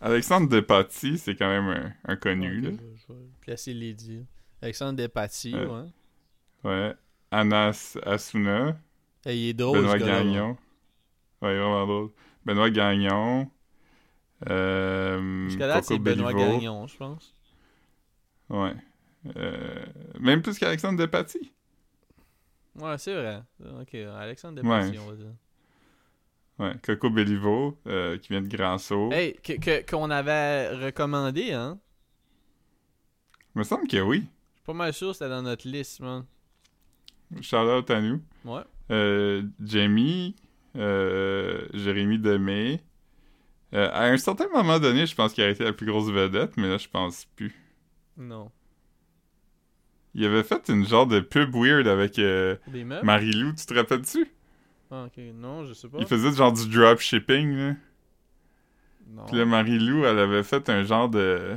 Alexandre 0.00 0.48
Despatie, 0.48 1.18
c'est 1.18 1.34
quand 1.36 1.48
même 1.48 1.68
un, 2.04 2.12
un 2.12 2.16
connu, 2.16 2.60
là. 2.60 2.70
je, 2.70 3.12
vais 3.12 3.18
placer 3.40 3.72
les 3.74 3.92
dires. 3.94 4.24
Alexandre 4.62 4.96
Despatie, 4.96 5.54
Euh, 5.54 5.84
ouais. 5.84 5.88
Ouais. 6.64 6.94
Anas 7.30 7.96
Asuna. 8.04 8.76
Hey, 9.24 9.38
il 9.40 9.48
est 9.48 9.54
drôle, 9.54 9.78
Benoît 9.78 9.98
ce 9.98 10.04
Gagnon. 10.04 10.56
Ouais, 11.42 11.56
vraiment 11.58 11.86
drôle. 11.86 12.10
Benoît 12.44 12.70
Gagnon. 12.70 13.50
Euh, 14.48 15.48
Jusqu'à 15.48 15.66
là, 15.66 15.82
c'est 15.82 15.98
Benoît. 15.98 16.32
Gagnon, 16.32 16.86
je 16.86 16.96
pense. 16.96 17.34
Ouais. 18.48 18.74
Euh, 19.36 19.84
même 20.20 20.42
plus 20.42 20.56
qu'Alexandre 20.58 20.98
Despatie. 20.98 21.52
Ouais, 22.78 22.98
c'est 22.98 23.14
vrai. 23.14 23.42
Ok, 23.80 23.94
Alexandre 23.94 24.60
Despatie, 24.62 24.98
on 24.98 25.10
va 25.10 25.16
dire. 25.16 25.32
Ouais. 26.58 26.72
Coco 26.82 27.10
Béliveau, 27.10 27.78
euh, 27.86 28.16
qui 28.18 28.28
vient 28.28 28.40
de 28.42 28.48
Grand 28.48 28.78
Saut. 28.78 29.10
Hey, 29.12 29.34
que- 29.42 29.84
qu'on 29.88 30.10
avait 30.10 30.70
recommandé, 30.74 31.52
hein? 31.52 31.78
Il 33.54 33.58
me 33.58 33.64
semble 33.64 33.86
que 33.88 33.98
oui. 34.00 34.18
Je 34.20 34.24
suis 34.60 34.64
pas 34.66 34.72
mal 34.72 34.92
sûr 34.92 35.08
que 35.08 35.12
c'était 35.14 35.28
dans 35.30 35.42
notre 35.42 35.68
liste, 35.68 36.00
man. 36.00 36.24
Shout-out 37.40 37.90
à 37.90 38.00
nous. 38.00 38.22
Ouais. 38.44 38.62
Euh, 38.90 39.42
Jamie, 39.60 40.36
euh, 40.76 41.66
Jérémy 41.74 42.18
Demey. 42.18 42.80
Euh, 43.74 43.88
à 43.92 44.04
un 44.06 44.16
certain 44.16 44.48
moment 44.48 44.78
donné, 44.78 45.06
je 45.06 45.14
pense 45.14 45.32
qu'il 45.32 45.42
a 45.44 45.48
été 45.50 45.64
la 45.64 45.72
plus 45.72 45.86
grosse 45.86 46.08
vedette, 46.10 46.56
mais 46.56 46.68
là, 46.68 46.78
je 46.78 46.88
pense 46.88 47.24
plus. 47.36 47.54
Non. 48.16 48.50
Il 50.18 50.24
avait 50.24 50.42
fait 50.42 50.70
une 50.70 50.86
genre 50.86 51.06
de 51.06 51.20
pub 51.20 51.54
weird 51.54 51.86
avec 51.86 52.18
euh? 52.18 52.56
Marie-Lou, 53.02 53.52
tu 53.52 53.66
te 53.66 53.74
rappelles-tu? 53.74 54.26
Ah, 54.90 55.04
ok. 55.04 55.22
Non, 55.34 55.66
je 55.66 55.74
sais 55.74 55.88
pas. 55.88 55.98
Il 56.00 56.06
faisait 56.06 56.32
genre 56.32 56.54
du 56.54 56.66
dropshipping, 56.70 57.54
là. 57.54 57.74
Non. 59.10 59.26
Puis 59.26 59.36
là, 59.36 59.44
Marie-Lou, 59.44 60.06
elle 60.06 60.18
avait 60.18 60.42
fait 60.42 60.70
un 60.70 60.84
genre 60.84 61.10
de... 61.10 61.56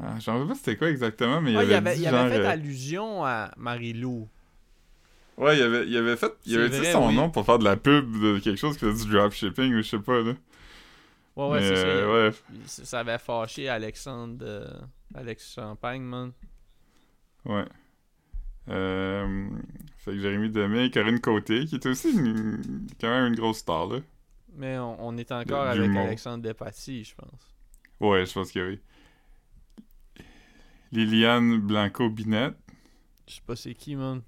Ah, 0.00 0.14
J'en 0.20 0.40
sais 0.40 0.48
pas 0.48 0.54
c'était 0.54 0.76
quoi 0.76 0.88
exactement, 0.90 1.40
mais 1.40 1.50
il 1.52 1.56
Ah, 1.56 1.60
avait 1.60 1.70
il 1.72 1.74
avait, 1.74 1.94
dit 1.96 2.02
il 2.02 2.08
genre... 2.08 2.14
avait 2.20 2.36
fait 2.36 2.40
euh, 2.44 2.48
allusion 2.50 3.24
à 3.24 3.50
Marie-Lou. 3.56 4.28
Ouais, 5.36 5.56
il 5.58 5.62
avait, 5.62 5.88
il 5.88 5.96
avait 5.96 6.16
fait... 6.16 6.32
Il 6.46 6.56
avait 6.58 6.68
dit 6.68 6.86
son 6.86 7.08
oui. 7.08 7.16
nom 7.16 7.28
pour 7.28 7.44
faire 7.44 7.58
de 7.58 7.64
la 7.64 7.76
pub 7.76 8.12
de 8.22 8.38
quelque 8.38 8.58
chose 8.58 8.74
qui 8.78 8.84
faisait 8.84 9.04
du 9.04 9.10
dropshipping 9.10 9.74
ou 9.74 9.78
je 9.82 9.88
sais 9.88 9.98
pas, 9.98 10.20
là. 10.20 10.34
Ouais, 11.34 11.48
ouais, 11.48 11.60
c'est 11.60 11.76
ça. 11.76 11.86
euh, 11.86 12.28
ouais. 12.30 12.34
Ça 12.66 13.00
avait 13.00 13.18
fâché 13.18 13.68
Alexandre. 13.68 14.86
Alex 15.14 15.54
Champagne, 15.54 16.02
man. 16.02 16.32
Ouais. 17.44 17.64
Euh, 18.68 19.48
fait 19.96 20.12
que 20.12 20.18
Jérémy 20.20 20.50
Demey, 20.50 20.90
Corinne 20.90 21.20
Côté, 21.20 21.64
qui 21.64 21.76
était 21.76 21.88
aussi 21.88 22.10
une- 22.10 22.86
quand 23.00 23.08
même 23.08 23.28
une 23.28 23.34
grosse 23.36 23.58
star, 23.58 23.86
là. 23.86 24.00
Mais 24.54 24.78
on, 24.78 25.06
on 25.08 25.16
est 25.16 25.30
encore 25.32 25.64
De- 25.64 25.80
avec. 25.80 25.96
Alexandre 25.96 26.42
Despatie, 26.42 27.04
je 27.04 27.14
pense. 27.14 27.54
Ouais, 28.00 28.26
je 28.26 28.32
pense 28.32 28.52
que 28.52 28.70
oui. 28.70 28.80
Liliane 30.92 31.58
Blanco-Binette, 31.60 32.56
Je 33.26 33.34
sais 33.34 33.40
pas 33.46 33.56
c'est 33.56 33.74
qui, 33.74 33.94
man. 33.94 34.22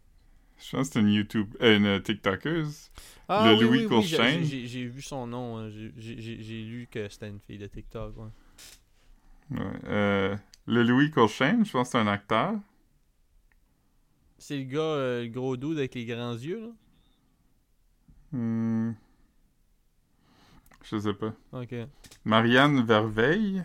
je 0.58 0.76
pense 0.76 0.88
que 0.88 0.94
c'est 0.94 1.00
une 1.00 1.08
YouTube... 1.12 1.54
euh, 1.62 1.76
une 1.76 2.02
TikTokeuse. 2.02 2.90
Ah, 3.28 3.46
Le 3.50 3.56
oui, 3.66 3.84
Louis 3.86 3.86
oui, 3.86 4.66
j'ai- 4.66 4.84
vu 4.86 5.00
son 5.02 5.26
nom. 5.26 5.58
hein. 5.58 5.70
J'ai 5.70 6.62
lu 6.64 6.86
que 6.90 7.08
c'était 7.08 7.28
une 7.28 7.40
fille 7.40 7.58
de 7.58 7.66
TikTok, 7.66 8.14
ouais. 8.18 9.58
Ouais. 9.58 9.66
Euh, 9.84 10.36
le 10.66 10.83
Louis 10.83 11.11
Courchaine, 11.11 11.64
je 11.64 11.73
pense 11.73 11.88
que 11.88 11.92
c'est 11.92 11.99
un 11.99 12.07
acteur. 12.07 12.55
C'est 14.38 14.57
le 14.57 14.64
gars, 14.64 14.81
euh, 14.81 15.23
le 15.23 15.29
gros 15.29 15.57
dude 15.57 15.79
avec 15.79 15.94
les 15.94 16.07
grands 16.07 16.33
yeux, 16.35 16.61
là? 16.61 16.70
Hmm. 18.33 18.92
Je 20.85 20.99
sais 20.99 21.12
pas. 21.14 21.33
Ok. 21.53 21.75
Marianne 22.25 22.83
Verveille. 22.85 23.64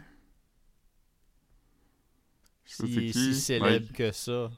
Je 2.66 2.74
sais 2.74 2.88
Si, 2.88 2.94
c'est 2.94 3.02
qui? 3.02 3.14
si 3.14 3.36
célèbre 3.36 3.88
Ouais. 3.88 3.94
que 3.94 4.12
ça. 4.12 4.52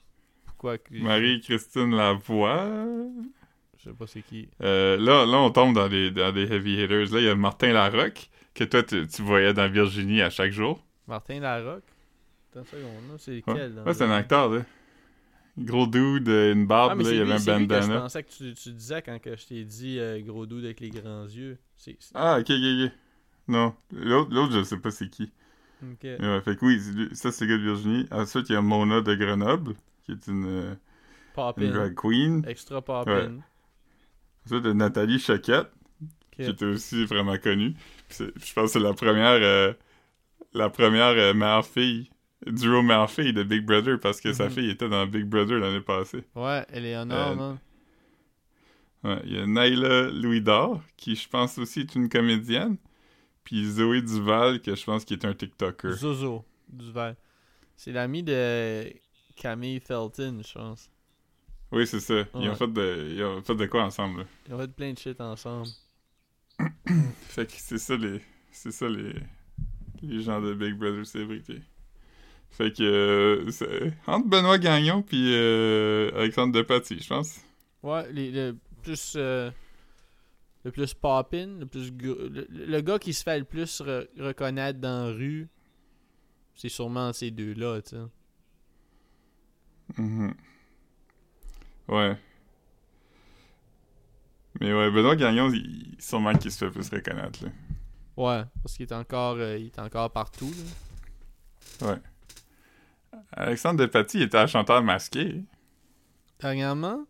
Pourquoi 0.45 0.78
que... 0.78 0.95
Marie-Christine 0.95 1.93
Lavoie. 1.95 2.65
Je 3.78 3.84
sais 3.84 3.93
pas 3.93 4.08
c'est 4.08 4.21
qui. 4.23 4.50
Euh, 4.63 4.97
là, 4.97 5.26
là, 5.26 5.38
on 5.39 5.52
tombe 5.52 5.76
dans 5.76 5.88
des, 5.89 6.10
dans 6.10 6.32
des 6.32 6.52
heavy 6.52 6.82
hitters. 6.84 7.12
Là, 7.13 7.19
il 7.19 7.26
y 7.26 7.30
a 7.30 7.36
Martin 7.36 7.73
Larocque, 7.73 8.30
que 8.56 8.63
toi, 8.63 8.82
tu, 8.82 9.06
tu 9.08 9.21
voyais 9.21 9.54
dans 9.54 9.69
Virginie 9.71 10.21
à 10.21 10.30
chaque 10.30 10.52
jour. 10.52 10.84
Martin 11.08 11.39
Larocque? 11.41 11.84
Attends 12.51 12.60
une 12.62 12.65
seconde, 12.65 13.07
là. 13.10 13.17
C'est 13.17 13.36
Ouais, 13.47 13.55
lequel? 13.55 13.79
ouais 13.86 13.93
c'est 13.93 14.03
un 14.05 14.12
acteur, 14.12 14.49
là. 14.49 14.63
Gros 15.57 15.88
dude, 15.88 16.29
euh, 16.29 16.53
une 16.53 16.67
barbe, 16.67 16.89
Ah, 16.89 16.95
là, 17.01 17.12
il 17.12 17.17
y 17.17 17.21
lui, 17.21 17.21
avait 17.21 17.33
un 17.33 17.39
lui 17.45 17.67
que 17.67 17.81
je 17.81 17.89
bandana. 17.89 17.91
pensais 17.91 18.23
que 18.23 18.29
tu, 18.31 18.53
tu 18.53 18.71
disais 18.73 19.01
quand 19.01 19.19
que 19.19 19.36
je 19.36 19.45
t'ai 19.47 19.65
dit 19.65 19.99
euh, 19.99 20.21
gros 20.21 20.45
dude 20.45 20.63
avec 20.65 20.79
les 20.79 20.89
grands 20.91 21.25
yeux. 21.25 21.60
Ah, 22.13 22.38
ok, 22.39 22.49
ok, 22.49 22.86
ok. 22.88 22.91
Non, 23.47 23.75
l'autre, 23.91 24.51
je 24.53 24.63
sais 24.63 24.77
pas 24.79 24.91
c'est 24.91 25.10
qui. 25.10 25.31
Ok. 25.81 26.05
Ouais, 26.19 26.41
fait 26.41 26.57
que 26.57 26.65
oui, 26.65 26.77
lui- 26.95 27.15
ça, 27.15 27.31
c'est 27.31 27.45
le 27.45 27.51
gars 27.51 27.60
de 27.60 27.63
Virginie. 27.63 28.07
Ensuite, 28.12 28.49
il 28.49 28.53
y 28.53 28.55
a 28.55 28.62
Mona 28.62 29.01
de 29.01 29.15
Grenoble, 29.15 29.75
qui 30.05 30.13
est 30.13 30.27
une, 30.27 30.45
euh, 30.47 30.75
une 31.57 31.71
drag 31.71 31.95
queen. 31.95 32.47
Extra 32.47 32.81
Poppin. 32.81 33.43
Ensuite, 34.45 34.63
il 34.63 34.67
y 34.67 34.71
a 34.71 34.73
Nathalie 34.73 35.19
Choquette, 35.19 35.71
qui 36.41 36.51
était 36.51 36.65
aussi 36.65 37.05
vraiment 37.05 37.38
connue. 37.38 37.75
Je 38.10 38.25
pense 38.53 38.53
que 38.55 38.67
c'est 38.67 38.79
la 38.79 38.93
première, 38.93 39.31
euh, 39.43 39.73
la 40.53 40.69
première 40.69 41.07
euh, 41.17 41.33
mère 41.33 41.65
fille, 41.65 42.12
mère 42.45 43.10
fille 43.10 43.34
de 43.34 43.43
Big 43.43 43.65
Brother, 43.65 44.00
parce 44.00 44.21
que 44.21 44.34
sa 44.34 44.45
Mhm. 44.45 44.52
fille 44.52 44.69
était 44.69 44.89
dans 44.89 45.06
Big 45.08 45.26
Brother 45.26 45.60
l'année 45.60 45.82
passée. 45.82 46.23
Ouais, 46.36 46.65
Eleonore, 46.71 47.17
Euh, 47.32 47.36
man. 47.36 47.58
Ouais, 49.04 49.21
il 49.26 49.34
y 49.34 49.39
a 49.39 49.45
Naila 49.45 50.10
Louis 50.10 50.41
d'Or, 50.41 50.82
qui 50.97 51.15
je 51.15 51.28
pense 51.30 51.58
aussi 51.58 51.82
est 51.82 51.95
une 51.95 52.10
comédienne. 52.10 52.78
Puis 53.43 53.63
Zoé 53.65 54.02
Duval, 54.02 54.62
que 54.62 54.76
je 54.76 54.84
pense 54.84 55.06
qui 55.06 55.13
est 55.13 55.23
un 55.26 55.34
TikToker. 55.34 55.93
Zozo 55.93 56.43
Duval. 56.67 57.15
C'est 57.78 57.91
l'ami 57.93 58.23
de 58.23 58.91
Camille 59.38 59.80
Felton, 59.80 60.41
je 60.45 60.54
pense. 60.54 60.89
Oui, 61.71 61.86
c'est 61.88 62.00
ça. 62.00 62.23
Ils, 62.36 62.50
ont 62.50 62.56
fait 62.56 62.67
de, 62.67 63.08
ils 63.12 63.23
ont 63.23 63.41
fait 63.41 63.56
de 63.56 63.65
quoi 63.67 63.84
ensemble, 63.84 64.21
là? 64.21 64.26
Ils 64.47 64.54
ont 64.54 64.60
fait 64.60 64.67
plein 64.71 64.93
de 64.93 64.97
shit 64.97 65.19
ensemble. 65.21 65.67
Fait 67.30 67.45
que 67.45 67.54
c'est 67.56 67.78
ça 67.78 67.95
les. 67.95 68.19
C'est 68.52 68.71
ça 68.71 68.88
les. 68.89 69.13
Les 70.02 70.21
gens 70.21 70.41
de 70.41 70.54
Big 70.54 70.76
Brother 70.76 71.06
célébrité. 71.06 71.62
Fait 72.51 72.71
que 72.75 72.81
euh, 72.83 73.51
c'est 73.51 73.93
entre 74.07 74.27
Benoît 74.27 74.57
Gagnon 74.57 75.03
puis 75.03 75.33
euh, 75.36 76.12
Alexandre 76.15 76.53
Depaty, 76.53 76.99
je 76.99 77.07
pense. 77.07 77.39
Ouais, 77.83 78.12
les, 78.12 78.31
le 78.31 78.57
plus. 78.81 79.13
euh, 79.15 79.51
le 80.63 80.71
plus 80.71 80.93
poppin, 80.93 81.45
le 81.60 81.65
plus. 81.65 81.91
Le, 82.01 82.47
le 82.49 82.81
gars 82.81 82.99
qui 82.99 83.13
se 83.13 83.23
fait 83.23 83.38
le 83.39 83.45
plus 83.45 83.79
re- 83.81 84.07
reconnaître 84.19 84.79
dans 84.79 85.07
la 85.07 85.13
rue, 85.13 85.47
c'est 86.55 86.67
sûrement 86.69 87.13
ces 87.13 87.31
deux-là, 87.31 87.81
tu 87.81 87.91
sais. 87.91 88.01
Mhm. 90.01 90.33
Ouais. 91.88 92.17
Mais 94.60 94.73
ouais, 94.73 94.91
Benoît 94.91 95.15
Gagnon, 95.15 95.51
il, 95.53 95.95
sûrement 95.99 96.33
qu'il 96.33 96.51
se 96.51 96.57
fait 96.65 96.71
plus 96.71 96.89
reconnaître, 96.89 97.45
là. 97.45 97.51
Ouais, 98.17 98.43
parce 98.63 98.75
qu'il 98.75 98.88
est 98.88 98.93
encore, 98.93 99.36
euh, 99.38 99.57
il 99.57 99.67
est 99.67 99.79
encore 99.79 100.10
partout, 100.12 100.51
là. 101.81 101.99
Alexandre 103.31 103.79
Depaty 103.79 104.17
il 104.17 104.23
était 104.23 104.37
un 104.37 104.47
chanteur 104.47 104.83
masqué. 104.83 105.43
Dernièrement? 106.39 107.05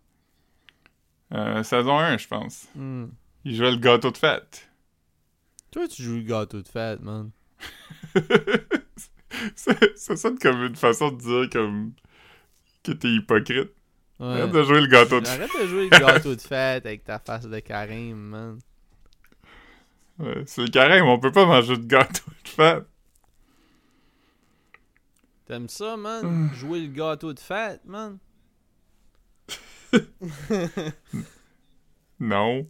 Euh, 1.34 1.64
saison 1.64 1.98
1, 2.00 2.18
je 2.18 2.28
pense. 2.28 2.68
Hmm. 2.76 3.08
Il 3.44 3.56
jouait 3.56 3.72
le 3.72 3.78
gâteau 3.78 4.12
de 4.12 4.18
fête. 4.18 4.70
Toi, 5.72 5.88
tu 5.88 6.04
joues 6.04 6.18
le 6.18 6.22
gâteau 6.22 6.62
de 6.62 6.68
fête, 6.68 7.02
man. 7.02 7.32
ça, 9.56 9.74
ça 9.96 10.16
sonne 10.16 10.40
comme 10.40 10.64
une 10.64 10.76
façon 10.76 11.12
de 11.12 11.18
dire 11.18 11.50
comme 11.52 11.94
que 12.84 12.92
t'es 12.94 13.10
hypocrite. 13.10 13.72
Ouais. 14.20 14.28
Arrête 14.28 14.52
de 14.52 14.64
jouer 14.64 14.82
le 14.82 14.88
gâteau 14.88 15.20
de 15.20 15.28
Arrête 15.28 15.52
de 15.62 15.68
jouer 15.68 15.90
le 15.90 16.00
gâteau 16.00 16.36
de 16.36 16.42
fête 16.42 16.86
avec 16.86 17.04
ta 17.04 17.20
face 17.20 17.46
de 17.48 17.60
Karim, 17.60 18.18
man. 18.18 18.60
Ouais, 20.20 20.44
c'est 20.46 20.64
le 20.64 20.70
carême, 20.70 21.06
on 21.06 21.20
peut 21.20 21.32
pas 21.32 21.46
manger 21.46 21.78
de 21.78 21.86
gâteau 21.86 22.32
de 22.44 22.50
fête. 22.50 22.86
T'aimes 25.48 25.70
ça, 25.70 25.96
man? 25.98 26.50
Jouer 26.54 26.82
le 26.82 26.88
gâteau 26.94 27.34
de 27.34 27.40
fête, 27.40 27.84
man? 27.86 28.20
Non. 32.20 32.68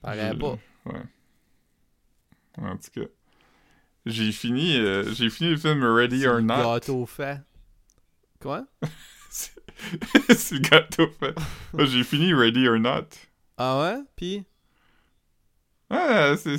Paraît 0.00 0.32
Je- 0.32 0.38
pas. 0.38 0.58
Ouais. 0.86 1.02
En 2.58 2.76
tout 2.76 2.90
cas. 2.94 3.06
J'ai 4.06 4.32
fini, 4.32 4.76
euh, 4.76 5.12
j'ai 5.12 5.30
fini 5.30 5.50
le 5.50 5.56
film 5.56 5.82
Ready 5.84 6.26
or 6.26 6.36
le 6.36 6.42
Not. 6.42 6.56
gâteau 6.56 7.06
fait. 7.06 7.40
Quoi? 8.40 8.66
c'est 9.30 10.52
le 10.52 10.58
gâteau 10.58 11.08
fait. 11.20 11.34
J'ai 11.86 12.04
fini 12.04 12.32
Ready 12.34 12.68
or 12.68 12.78
Not. 12.78 13.06
Ah 13.56 13.80
ouais? 13.80 14.02
Pis? 14.16 14.44
Ah, 15.90 16.34
c'est. 16.36 16.58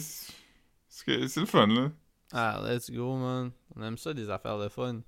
C'est 0.90 1.38
le 1.38 1.46
fun, 1.46 1.68
là. 1.68 1.92
Ah, 2.34 2.62
let's 2.64 2.90
go, 2.92 3.16
man. 3.16 3.52
On 3.76 3.84
aime 3.84 3.98
ça, 4.00 4.14
des 4.16 4.32
affaires 4.32 4.58
de 4.58 4.70
fun. 4.70 5.04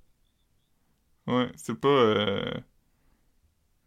Ouais, 1.26 1.50
c'est 1.56 1.74
pas. 1.78 1.88
euh, 1.88 2.60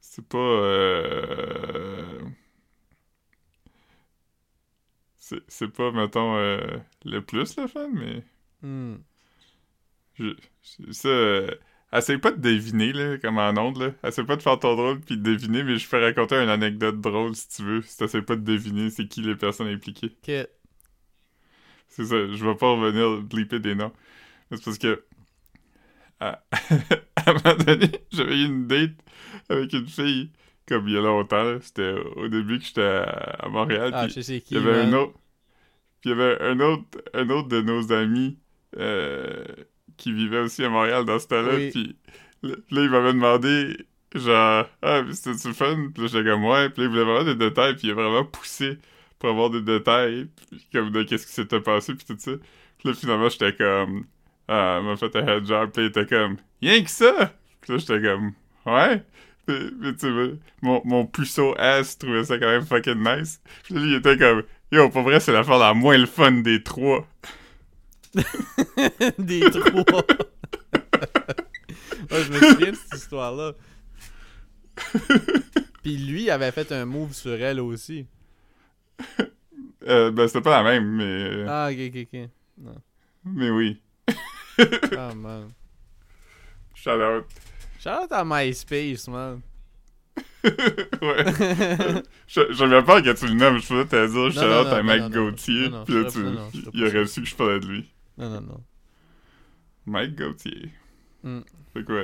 C'est 0.02 0.28
pas. 0.28 0.38
euh, 0.38 2.20
C'est 5.48 5.70
pas, 5.70 5.91
mettons, 5.91 6.36
euh, 6.36 6.60
le 7.06 7.22
plus 7.22 7.56
le 7.58 7.67
fun, 7.67 7.89
mais. 7.94 8.24
Hmm. 8.62 9.04
Je, 10.15 10.36
je- 10.62 10.91
ça, 10.91 11.08
euh, 11.10 11.48
essaye 11.94 12.17
pas 12.17 12.32
de 12.32 12.39
deviner, 12.41 12.94
là, 12.94 13.17
comme 13.17 13.38
en 13.39 13.50
onde, 13.58 13.78
là. 13.78 13.91
Essaye 14.08 14.26
pas 14.26 14.36
de 14.36 14.41
faire 14.41 14.60
ton 14.60 14.76
drôle 14.76 15.00
puis 15.02 15.17
de 15.17 15.24
deviner, 15.24 15.63
mais 15.63 15.78
je 15.78 15.88
peux 15.89 16.00
raconter 16.02 16.36
une 16.36 16.50
anecdote 16.50 17.02
drôle 17.02 17.36
si 17.36 17.48
tu 17.50 17.63
veux. 17.63 17.82
Si 17.82 17.98
t'essayes 17.98 18.22
pas 18.22 18.36
de 18.36 18.41
deviner 18.44 18.89
c'est 18.89 19.08
qui 19.08 19.22
les 19.22 19.36
personnes 19.36 19.67
impliquées. 19.67 20.15
Ok. 20.22 20.50
C'est 21.89 22.06
ça, 22.06 22.15
je 22.32 22.46
vais 22.46 22.56
pas 22.56 22.72
revenir 22.72 23.22
blipper 23.22 23.60
des 23.60 23.76
noms. 23.76 23.91
C'est 24.52 24.64
parce 24.64 24.78
que. 24.78 25.04
À, 26.20 26.44
à 27.16 27.30
un 27.30 27.34
moment 27.34 27.56
donné, 27.66 27.90
j'avais 28.12 28.38
eu 28.38 28.46
une 28.46 28.68
date 28.68 28.92
avec 29.50 29.74
une 29.74 29.88
fille, 29.88 30.30
comme 30.68 30.88
il 30.88 30.94
y 30.94 30.98
a 30.98 31.02
longtemps. 31.02 31.58
C'était 31.62 31.96
au 32.16 32.28
début 32.28 32.60
que 32.60 32.66
j'étais 32.66 32.82
à, 32.82 33.48
Montréal. 33.50 33.92
Ah, 33.94 34.08
je 34.08 34.22
sais 34.22 34.42
qui, 34.42 34.56
il 34.56 34.62
y 34.62 34.64
avait 34.64 34.82
un 34.82 34.94
autre. 34.94 35.14
Puis 36.02 36.10
il 36.10 36.18
y 36.18 36.22
avait 36.22 36.42
un 36.42 36.60
autre, 36.60 36.84
un 37.14 37.30
autre 37.30 37.48
de 37.48 37.62
nos 37.62 37.92
amis 37.92 38.38
euh, 38.78 39.46
qui 39.98 40.12
vivait 40.12 40.40
aussi 40.40 40.64
à 40.64 40.70
Montréal 40.70 41.06
dans 41.06 41.20
ce 41.20 41.28
temps-là. 41.28 41.56
Oui. 41.56 41.70
Puis 41.72 41.98
là, 42.44 42.56
il 42.70 42.90
m'avait 42.90 43.14
demandé, 43.14 43.78
genre, 44.16 44.68
ah, 44.82 45.04
c'était-tu 45.12 45.54
fun? 45.54 45.90
Puis 45.94 46.04
là, 46.04 46.10
j'étais 46.12 46.30
comme, 46.30 46.46
ouais. 46.46 46.70
Puis 46.70 46.82
là, 46.82 46.88
il 46.88 46.90
voulait 46.90 47.04
vraiment 47.04 47.24
des 47.24 47.36
détails. 47.36 47.76
Puis 47.76 47.88
il 47.88 47.92
a 47.92 47.94
vraiment 47.94 48.26
poussé 48.26 48.80
pour 49.20 49.30
avoir 49.30 49.50
des 49.50 49.62
détails. 49.62 50.28
Puis 50.50 50.68
comme 50.74 50.92
de 50.92 51.04
qu'est-ce 51.04 51.28
qui 51.28 51.34
s'était 51.34 51.62
passé. 51.62 51.94
Puis 51.96 52.06
tout 52.06 52.16
ça. 52.18 52.32
Puis 52.80 52.90
là, 52.90 52.96
finalement, 52.96 53.30
j'étais 53.30 53.54
comme, 53.54 54.06
ah, 54.54 54.78
elle 54.80 54.86
m'a 54.86 54.98
fait 54.98 55.16
un 55.16 55.28
head 55.28 55.46
job. 55.46 55.72
Puis 55.74 55.84
il 55.84 55.88
était 55.88 56.06
comme, 56.06 56.36
rien 56.62 56.84
que 56.84 56.90
ça! 56.90 57.34
Puis 57.62 57.72
là, 57.74 57.78
j'étais 57.80 58.02
comme, 58.02 58.34
ouais. 58.66 59.04
Mais, 59.48 59.60
mais 59.80 59.94
tu 59.94 60.00
sais, 60.00 60.40
mon, 60.62 60.82
mon 60.86 61.06
puceau 61.06 61.56
ass 61.58 61.98
trouvait 61.98 62.24
ça 62.26 62.38
quand 62.38 62.48
même 62.50 62.66
fucking 62.66 63.02
nice. 63.02 63.42
Puis 63.64 63.76
lui, 63.76 63.92
il 63.92 63.96
était 63.96 64.18
comme, 64.18 64.44
yo, 64.72 64.90
pour 64.90 65.04
vrai, 65.04 65.20
c'est 65.20 65.32
l'affaire 65.32 65.58
la 65.58 65.74
moins 65.74 65.98
le 65.98 66.06
fun 66.06 66.32
des 66.32 66.62
trois. 66.64 67.08
des 69.18 69.40
trois. 69.50 69.84
ouais, 72.12 72.24
je 72.24 72.32
me 72.32 72.40
souviens 72.40 72.72
de 72.72 72.76
cette 72.76 72.94
histoire-là. 73.00 73.54
Puis 75.82 75.98
lui 75.98 76.30
avait 76.30 76.52
fait 76.52 76.72
un 76.72 76.86
move 76.86 77.14
sur 77.14 77.42
elle 77.42 77.60
aussi. 77.62 78.06
Euh, 79.88 80.12
ben, 80.12 80.28
c'était 80.28 80.42
pas 80.42 80.62
la 80.62 80.70
même, 80.70 80.88
mais, 80.98 81.46
Ah, 81.48 81.70
ok, 81.72 81.78
ok, 81.88 82.08
ok. 82.14 82.30
mais 83.26 83.50
oui. 83.50 83.82
Ah, 84.97 85.13
man. 85.15 85.54
Shout 86.76 87.02
out. 87.02 87.26
Shout 87.80 87.89
out 87.89 88.12
à 88.12 88.24
MySpace, 88.24 89.08
man. 89.08 89.41
ouais. 90.43 91.24
J'avais 92.28 92.84
peur 92.84 93.02
que 93.02 93.13
tu 93.13 93.28
le 93.28 93.34
nommes, 93.34 93.58
je 93.58 93.65
faisais 93.65 93.86
te 93.86 94.08
dire 94.08 94.32
shout 94.32 94.47
out 94.47 94.67
à 94.67 94.84
Mike 94.84 95.04
non. 95.04 95.10
Gauthier. 95.10 95.69
Non, 95.69 95.80
non, 95.80 95.86
Puis 95.86 95.93
là, 95.93 96.12
tu, 96.12 96.19
il 96.74 96.86
aurait 96.86 97.06
su 97.06 97.21
que 97.21 97.28
je 97.28 97.36
parlais 97.36 97.60
de 97.60 97.67
lui. 97.67 97.89
Non, 98.17 98.30
non, 98.30 98.41
non. 98.41 98.63
Mike 99.86 100.15
Gauthier. 100.15 100.69
Mm. 101.24 101.39
Fait 101.74 101.84
quoi? 101.84 102.02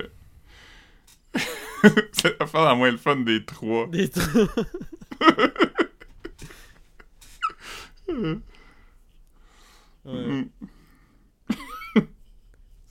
c'est 2.13 2.39
l'affaire 2.39 2.63
la 2.63 2.75
moins 2.75 2.91
le 2.91 2.97
fun 2.97 3.17
des 3.17 3.43
trois. 3.45 3.87
Des 3.87 4.09
trois. 4.09 4.47
Ouais. 10.05 10.13
Mm. 10.13 10.49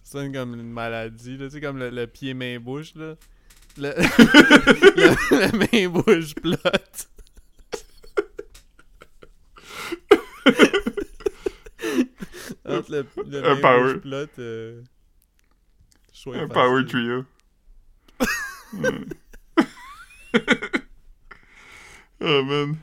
Sonne 0.08 0.32
comme 0.32 0.54
une 0.54 0.70
maladie, 0.70 1.36
là. 1.36 1.46
Tu 1.46 1.54
sais, 1.54 1.60
comme 1.60 1.78
le, 1.78 1.90
le 1.90 2.06
pied-main-bouche, 2.06 2.94
là. 2.94 3.16
Le, 3.76 3.88
le, 4.96 5.50
le 5.50 5.68
main-bouche 5.72 6.34
plot. 6.36 6.56
Entre 12.64 12.90
le, 12.90 13.06
le 13.26 13.38
Un 13.44 13.54
main-bouche 13.54 13.60
power- 13.62 14.00
plot, 14.00 14.28
euh, 14.38 14.82
Un 16.26 16.32
facile. 16.32 16.48
power 16.52 16.84
trio. 16.86 17.24
Mm. 18.72 19.04
oh 22.20 22.42
man. 22.42 22.76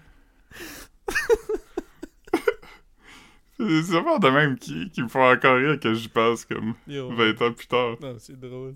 C'est 3.64 3.70
des 3.70 3.96
affaires 3.96 4.20
de 4.20 4.30
même 4.30 4.58
qui, 4.58 4.90
qui 4.90 5.02
me 5.02 5.08
font 5.08 5.24
encore 5.24 5.56
rire 5.58 5.80
que 5.80 5.94
j'y 5.94 6.10
passe 6.10 6.44
comme 6.46 6.74
Yo. 6.88 7.10
20 7.14 7.42
ans 7.42 7.54
plus 7.54 7.68
tard. 7.68 7.96
Non, 8.02 8.16
c'est 8.20 8.38
drôle. 8.38 8.76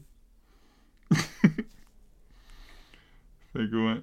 Fait 1.11 1.65
que 3.53 3.75
ouais. 3.75 4.01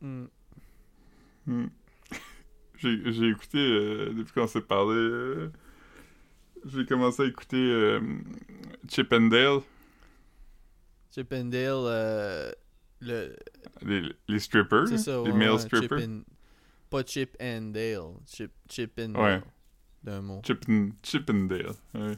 Mm. 0.00 0.24
J'ai 2.78 3.12
j'ai 3.12 3.28
écouté, 3.28 3.58
euh, 3.58 4.12
depuis 4.12 4.32
qu'on 4.32 4.46
s'est 4.46 4.60
parlé, 4.60 4.94
euh, 4.96 5.50
j'ai 6.66 6.84
commencé 6.84 7.22
à 7.22 7.26
écouter 7.26 7.56
euh, 7.56 8.00
Chip 8.88 9.12
and 9.12 9.28
Dale, 9.28 9.60
Chip 11.14 11.32
and 11.32 11.44
Dale, 11.46 11.84
euh, 11.86 12.52
le, 13.00 13.36
les, 13.82 14.02
les 14.28 14.38
strippers, 14.38 14.88
ça, 14.98 15.22
les 15.24 15.30
ouais, 15.30 15.32
male 15.32 15.58
strippers. 15.60 15.98
Chip 16.00 16.08
and, 16.08 16.20
pas 16.96 17.02
Chip 17.04 17.36
and 17.40 17.72
Dale, 17.72 18.14
Chip, 18.26 18.52
Chip 18.68 18.98
and 19.00 19.14
Ouais. 19.14 19.40
Dale, 19.40 19.42
d'un 20.04 20.20
mot. 20.20 20.42
Chip, 20.44 20.64
and, 20.68 20.90
Chip 21.02 21.28
and 21.30 21.46
Dale, 21.48 21.72
ouais. 21.94 22.16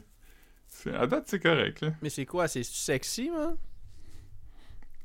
À 0.93 1.07
date, 1.07 1.23
c'est 1.27 1.39
correct, 1.39 1.81
là. 1.81 1.93
Mais 2.01 2.09
c'est 2.09 2.25
quoi, 2.25 2.47
c'est 2.47 2.63
sexy, 2.63 3.29
man? 3.29 3.55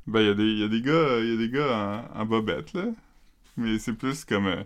Ben, 0.06 0.20
il 0.20 0.26
y, 0.26 0.30
a 0.30 0.34
des- 0.34 0.54
y 0.54 0.64
a 0.64 0.68
des 0.68 0.82
gars, 0.82 1.18
y 1.20 1.32
a 1.32 1.36
des 1.36 1.48
gars 1.48 2.08
en, 2.14 2.20
en 2.20 2.26
bobette, 2.26 2.72
là. 2.74 2.86
Mais 3.56 3.78
c'est 3.78 3.92
plus 3.94 4.24
comme... 4.24 4.46
euh, 4.48 4.64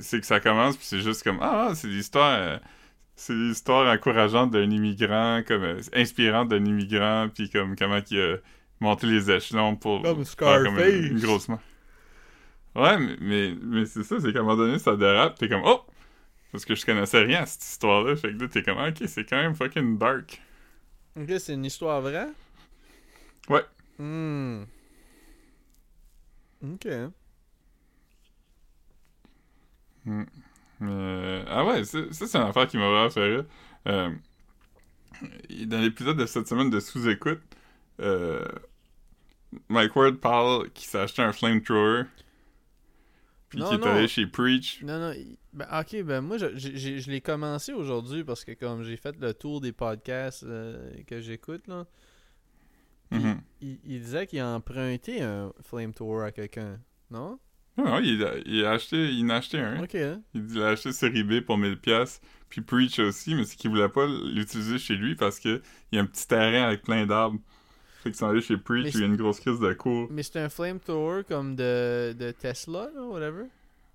c'est 0.00 0.20
que 0.20 0.26
ça 0.26 0.40
commence, 0.40 0.76
puis 0.76 0.84
c'est 0.86 1.00
juste 1.00 1.22
comme... 1.22 1.38
Ah, 1.40 1.72
c'est 1.74 1.88
l'histoire... 1.88 2.38
euh, 2.38 2.58
c'est 3.14 3.32
l'histoire 3.34 3.92
encourageante 3.94 4.50
d'un 4.50 4.70
immigrant, 4.70 5.42
comme... 5.46 5.62
euh, 5.62 5.80
inspirante 5.94 6.48
d'un 6.48 6.64
immigrant, 6.64 7.28
puis 7.34 7.48
comme 7.48 7.76
comment 7.76 8.00
il 8.10 8.20
a 8.20 8.36
monté 8.80 9.06
les 9.06 9.30
échelons 9.30 9.76
pour... 9.76 10.02
Comme 10.02 10.24
faire 10.24 10.64
comme 10.64 10.78
une, 10.78 10.80
Scarface. 10.80 11.10
une 11.10 11.20
grosse 11.20 11.48
main. 11.48 11.60
Ouais, 12.74 12.98
mais, 12.98 13.16
mais, 13.20 13.54
mais 13.60 13.84
c'est 13.86 14.02
ça, 14.04 14.20
c'est 14.20 14.32
qu'à 14.32 14.40
un 14.40 14.42
moment 14.42 14.56
donné, 14.56 14.78
ça 14.78 14.96
dérape, 14.96 15.38
t'es 15.38 15.48
comme... 15.48 15.62
Oh! 15.64 15.84
Parce 16.52 16.64
que 16.64 16.74
je 16.74 16.84
connaissais 16.84 17.22
rien 17.22 17.42
à 17.42 17.46
cette 17.46 17.62
histoire-là, 17.64 18.16
fait 18.16 18.32
que 18.32 18.42
là, 18.42 18.48
t'es 18.48 18.62
comme... 18.62 18.78
Ok, 18.78 19.02
c'est 19.06 19.24
quand 19.24 19.36
même 19.36 19.54
fucking 19.54 19.98
dark. 19.98 20.40
Ok, 21.16 21.32
c'est 21.38 21.54
une 21.54 21.64
histoire 21.64 22.00
vraie? 22.00 22.28
Ouais. 23.48 23.64
Hmm. 23.98 24.62
Ok. 26.62 26.86
Mm. 30.04 30.22
Euh, 30.82 31.44
ah 31.48 31.64
ouais, 31.64 31.84
ça, 31.84 31.98
ça, 32.12 32.26
c'est 32.26 32.38
une 32.38 32.48
affaire 32.48 32.66
qui 32.66 32.78
m'a 32.78 32.88
vraiment 32.88 33.10
fait 33.10 33.36
rire. 33.36 33.44
Euh, 33.88 34.10
dans 35.66 35.80
l'épisode 35.80 36.16
de 36.16 36.26
cette 36.26 36.48
semaine 36.48 36.70
de 36.70 36.80
sous-écoute, 36.80 37.42
euh, 38.00 38.44
Mike 39.68 39.94
Ward 39.96 40.16
parle 40.16 40.70
qu'il 40.70 40.88
s'est 40.88 40.98
acheté 40.98 41.22
un 41.22 41.32
flamethrower. 41.32 42.04
Puis 43.50 43.58
Non, 43.58 43.66
qu'il 43.68 43.74
est 43.76 43.80
non. 43.80 43.86
allé 43.86 44.08
chez 44.08 44.26
Preach. 44.26 44.80
Non, 44.82 44.98
non, 45.00 45.14
ben, 45.52 45.66
ok, 45.80 46.02
ben 46.04 46.20
moi, 46.20 46.38
je, 46.38 46.46
j'ai- 46.54 47.00
je 47.00 47.10
l'ai 47.10 47.20
commencé 47.20 47.72
aujourd'hui 47.72 48.24
parce 48.24 48.44
que 48.44 48.52
comme 48.52 48.84
j'ai 48.84 48.96
fait 48.96 49.16
le 49.20 49.34
tour 49.34 49.60
des 49.60 49.72
podcasts 49.72 50.44
euh, 50.44 50.92
que 51.06 51.20
j'écoute, 51.20 51.66
là, 51.66 51.86
Mhm. 53.10 53.40
il, 53.60 53.78
il 53.84 54.00
disait 54.00 54.26
qu'il 54.26 54.38
a 54.38 54.48
emprunté 54.54 55.20
un 55.22 55.52
flamethrower 55.62 56.26
à 56.26 56.32
quelqu'un, 56.32 56.78
non? 57.10 57.38
Ouais, 57.76 57.90
ouais, 57.90 58.06
il, 58.06 58.24
a, 58.24 58.34
il 58.46 58.64
a 58.64 58.72
acheté, 58.72 59.08
il 59.10 59.24
en 59.26 59.30
a 59.30 59.36
acheté 59.36 59.58
un. 59.58 59.82
Ok. 59.82 59.96
Il 60.34 60.62
a 60.62 60.68
acheté 60.68 60.92
sur 60.92 61.08
eBay 61.14 61.40
pour 61.40 61.56
1000$, 61.58 62.20
puis 62.48 62.60
Preach 62.60 62.98
aussi, 63.00 63.34
mais 63.34 63.44
c'est 63.44 63.56
qu'il 63.56 63.70
voulait 63.70 63.88
pas 63.88 64.06
l'utiliser 64.06 64.78
chez 64.78 64.94
lui 64.96 65.14
parce 65.16 65.40
que 65.40 65.60
il 65.90 65.96
y 65.96 65.98
a 65.98 66.02
un 66.02 66.06
petit 66.06 66.26
terrain 66.28 66.66
avec 66.68 66.82
plein 66.82 67.06
d'arbres. 67.06 67.40
Fait 68.02 68.10
qu'ils 68.10 68.16
sont 68.16 68.28
allés 68.28 68.40
chez 68.40 68.56
Preach, 68.56 68.94
il 68.94 69.00
y 69.00 69.02
a 69.02 69.06
une 69.06 69.16
grosse 69.16 69.40
crise 69.40 69.60
de 69.60 69.72
cours. 69.74 70.08
Mais 70.10 70.22
c'est 70.22 70.38
un 70.38 70.48
flamethrower 70.48 71.22
comme 71.24 71.54
de, 71.54 72.14
de 72.18 72.30
Tesla, 72.30 72.88
là, 72.94 73.02
whatever. 73.02 73.44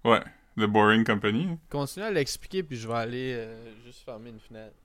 Ouais, 0.04 0.22
The 0.58 0.66
Boring 0.66 1.04
Company. 1.04 1.58
Continue 1.70 2.06
à 2.06 2.12
l'expliquer, 2.12 2.62
puis 2.62 2.78
je 2.78 2.88
vais 2.88 2.94
aller 2.94 3.34
euh, 3.36 3.56
juste 3.86 4.04
fermer 4.06 4.30
une 4.30 4.40
fenêtre. 4.40 4.76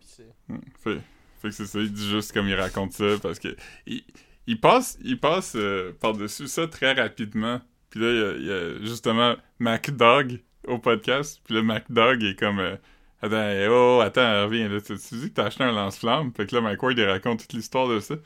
Puis. 0.00 0.24
Hmm, 0.48 0.58
Fait, 0.78 1.00
fait 1.40 1.48
que 1.48 1.54
c'est 1.54 1.66
ça, 1.66 1.80
il 1.80 1.92
dit 1.92 2.08
juste 2.08 2.32
comme 2.32 2.46
il 2.48 2.54
raconte 2.54 2.92
ça 2.92 3.16
parce 3.20 3.40
que 3.40 3.48
il, 3.86 4.04
il 4.46 4.60
passe, 4.60 4.96
il 5.02 5.18
passe 5.18 5.54
euh, 5.56 5.92
par-dessus 6.00 6.46
ça 6.46 6.68
très 6.68 6.92
rapidement. 6.92 7.60
Puis 7.90 8.00
là, 8.00 8.10
il 8.10 8.16
y 8.16 8.22
a, 8.22 8.32
il 8.36 8.46
y 8.46 8.52
a 8.52 8.78
justement 8.86 9.34
MacDog 9.58 10.40
au 10.68 10.78
podcast. 10.78 11.40
Puis 11.44 11.54
là, 11.54 11.62
MacDog 11.62 12.22
est 12.22 12.38
comme 12.38 12.60
euh, 12.60 12.76
Attends, 13.24 13.52
oh, 13.70 14.00
attends, 14.02 14.44
reviens 14.46 14.68
là. 14.68 14.80
Tu, 14.80 14.98
tu 14.98 15.14
dis 15.14 15.28
que 15.30 15.34
t'as 15.34 15.44
acheté 15.46 15.62
un 15.62 15.70
lance-flamme? 15.72 16.32
Fait 16.36 16.44
que 16.46 16.56
là, 16.56 16.60
Mike 16.60 16.82
Ward, 16.82 16.98
il 16.98 17.04
raconte 17.04 17.40
toute 17.42 17.52
l'histoire 17.52 17.86
de 17.88 18.00
ça. 18.00 18.16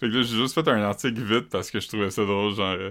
Fait 0.00 0.08
que 0.08 0.14
là, 0.14 0.22
j'ai 0.22 0.36
juste 0.36 0.54
fait 0.54 0.68
un 0.68 0.82
article 0.82 1.20
vite 1.22 1.48
parce 1.50 1.70
que 1.70 1.80
je 1.80 1.88
trouvais 1.88 2.10
ça 2.10 2.24
drôle, 2.24 2.54
genre 2.54 2.76
euh, 2.78 2.90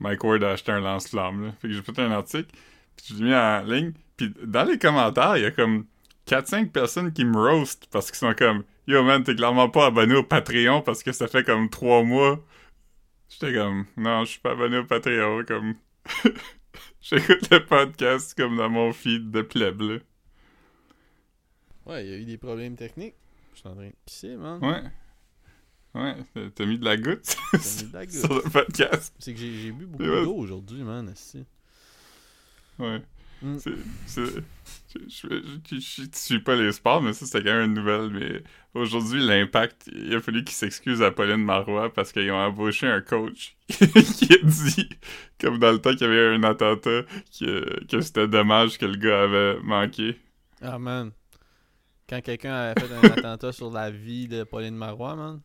Mike 0.00 0.24
Ward 0.24 0.42
a 0.44 0.52
acheté 0.52 0.72
un 0.72 0.80
lance-flamme. 0.80 1.46
là. 1.46 1.52
Fait 1.60 1.68
que 1.68 1.74
j'ai 1.74 1.82
fait 1.82 1.98
un 1.98 2.10
article, 2.12 2.48
puis 2.96 3.06
je 3.10 3.14
l'ai 3.16 3.24
mis 3.24 3.34
en 3.34 3.62
ligne. 3.62 3.92
Puis 4.16 4.32
dans 4.42 4.64
les 4.64 4.78
commentaires, 4.78 5.36
il 5.36 5.42
y 5.42 5.46
a 5.46 5.50
comme 5.50 5.86
4-5 6.26 6.70
personnes 6.70 7.12
qui 7.12 7.24
me 7.24 7.36
roast 7.36 7.86
parce 7.90 8.10
qu'ils 8.10 8.18
sont 8.18 8.34
comme 8.34 8.64
Yo 8.86 9.02
man, 9.02 9.22
t'es 9.24 9.34
clairement 9.34 9.68
pas 9.68 9.86
abonné 9.86 10.14
au 10.14 10.22
Patreon 10.22 10.80
parce 10.80 11.02
que 11.02 11.12
ça 11.12 11.26
fait 11.28 11.44
comme 11.44 11.68
3 11.68 12.04
mois. 12.04 12.38
J'étais 13.28 13.52
comme 13.54 13.86
Non, 13.96 14.24
je 14.24 14.30
suis 14.30 14.40
pas 14.40 14.52
abonné 14.52 14.78
au 14.78 14.84
Patreon, 14.84 15.44
comme. 15.46 15.74
J'écoute 17.00 17.50
le 17.50 17.64
podcast 17.64 18.36
comme 18.36 18.56
dans 18.56 18.68
mon 18.70 18.92
feed 18.92 19.30
de 19.30 19.42
pleb, 19.42 19.80
là. 19.80 19.98
Ouais, 21.86 22.04
il 22.04 22.10
y 22.10 22.14
a 22.14 22.16
eu 22.18 22.24
des 22.24 22.38
problèmes 22.38 22.76
techniques. 22.76 23.14
Je 23.54 23.60
suis 23.60 23.68
en 23.68 23.74
train 23.74 23.86
de 23.86 23.94
pisser, 24.04 24.36
man. 24.36 24.58
Ouais. 24.62 24.82
Ouais, 25.96 26.16
t'as- 26.54 26.66
mis 26.66 26.78
de 26.78 26.84
la 26.84 26.96
goutte 26.96 27.36
mis 27.54 27.58
de 27.88 27.92
la 27.92 28.08
sur 28.08 28.28
goutte. 28.28 28.44
le 28.44 28.50
podcast. 28.50 29.14
C'est 29.18 29.32
que 29.32 29.38
j'ai 29.40 29.72
bu 29.72 29.86
beaucoup 29.86 30.04
d'eau 30.04 30.34
aujourd'hui, 30.36 30.82
man. 30.82 31.12
Ouais. 32.78 33.02
Mm. 33.42 33.56
C'est. 34.06 34.22
Je, 35.08 35.28
je 35.70 36.06
suis 36.12 36.40
pas 36.40 36.56
les 36.56 36.72
sports, 36.72 37.02
mais 37.02 37.12
ça, 37.12 37.26
c'était 37.26 37.42
quand 37.44 37.54
même 37.56 37.66
une 37.70 37.74
nouvelle. 37.74 38.10
Mais 38.10 38.42
aujourd'hui, 38.74 39.20
l'impact, 39.24 39.90
il 39.94 40.14
a 40.14 40.20
fallu 40.20 40.42
qu'ils 40.42 40.54
s'excusent 40.54 41.02
à 41.02 41.10
Pauline 41.10 41.44
Marois 41.44 41.92
parce 41.92 42.12
qu'ils 42.12 42.30
ont 42.30 42.36
embauché 42.36 42.86
un 42.86 43.02
coach 43.02 43.56
qui 43.68 44.32
a 44.32 44.38
dit, 44.42 44.88
comme 45.38 45.58
dans 45.58 45.72
le 45.72 45.78
temps 45.80 45.90
qu'il 45.92 46.02
y 46.02 46.04
avait 46.04 46.34
un 46.34 46.42
attentat, 46.44 47.02
que, 47.38 47.84
que 47.86 48.00
c'était 48.00 48.26
dommage 48.28 48.78
que 48.78 48.86
le 48.86 48.96
gars 48.96 49.22
avait 49.24 49.60
manqué. 49.62 50.18
Ah, 50.62 50.78
man. 50.78 51.10
Quand 52.08 52.22
quelqu'un 52.22 52.54
avait 52.54 52.80
fait 52.86 52.94
un 52.94 53.10
attentat 53.10 53.52
sur 53.52 53.70
la 53.70 53.90
vie 53.90 54.28
de 54.28 54.44
Pauline 54.44 54.76
Marois, 54.76 55.14
man. 55.14 55.40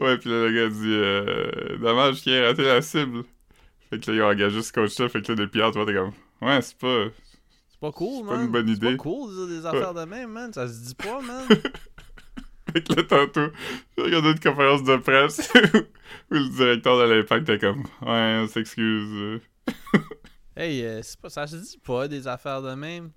Ouais, 0.00 0.16
puis 0.18 0.30
là, 0.30 0.46
le 0.46 0.52
gars 0.52 0.68
dit 0.68 0.92
euh, 0.94 1.78
Dommage 1.78 2.22
qu'il 2.22 2.32
ait 2.32 2.46
raté 2.46 2.62
la 2.64 2.80
cible. 2.82 3.24
Fait 3.90 3.98
que 4.00 4.10
là, 4.10 4.16
ils 4.16 4.22
ont 4.22 4.28
engagé 4.28 4.62
ce 4.62 4.72
coach-là. 4.72 5.08
Fait 5.08 5.20
que 5.22 5.32
là, 5.32 5.36
depuis 5.36 5.58
hier, 5.60 5.70
toi, 5.70 5.84
t'es 5.84 5.94
comme 5.94 6.12
Ouais, 6.40 6.60
c'est 6.62 6.78
pas. 6.78 7.04
C'est 7.68 7.78
pas 7.80 7.92
cool, 7.92 8.18
C'est 8.18 8.22
man. 8.24 8.36
pas 8.38 8.42
une 8.44 8.50
bonne 8.52 8.66
C'est 8.68 8.72
idée. 8.74 8.96
pas 8.96 9.02
cool 9.02 9.48
des 9.48 9.66
affaires 9.66 9.94
de 9.94 10.04
même, 10.04 10.30
man. 10.30 10.52
Ça 10.52 10.66
se 10.68 10.80
dit 10.86 10.94
pas, 10.94 11.20
man. 11.20 11.46
Fait 12.72 12.82
que 12.82 12.94
là, 12.94 13.02
tantôt, 13.02 13.52
j'ai 13.98 14.04
regardé 14.04 14.30
une 14.30 14.40
conférence 14.40 14.82
de 14.84 14.96
presse 14.96 15.52
où 16.30 16.34
le 16.34 16.48
directeur 16.48 16.98
de 17.06 17.12
l'Impact 17.12 17.48
était 17.50 17.58
comme 17.58 17.82
Ouais, 18.00 18.40
on 18.42 18.46
s'excuse. 18.48 19.40
hey, 20.56 20.82
euh, 20.84 21.00
c'est 21.02 21.20
pas, 21.20 21.28
ça 21.28 21.46
se 21.46 21.56
dit 21.56 21.78
pas 21.84 22.08
des 22.08 22.26
affaires 22.26 22.62
de 22.62 22.72
même. 22.74 23.10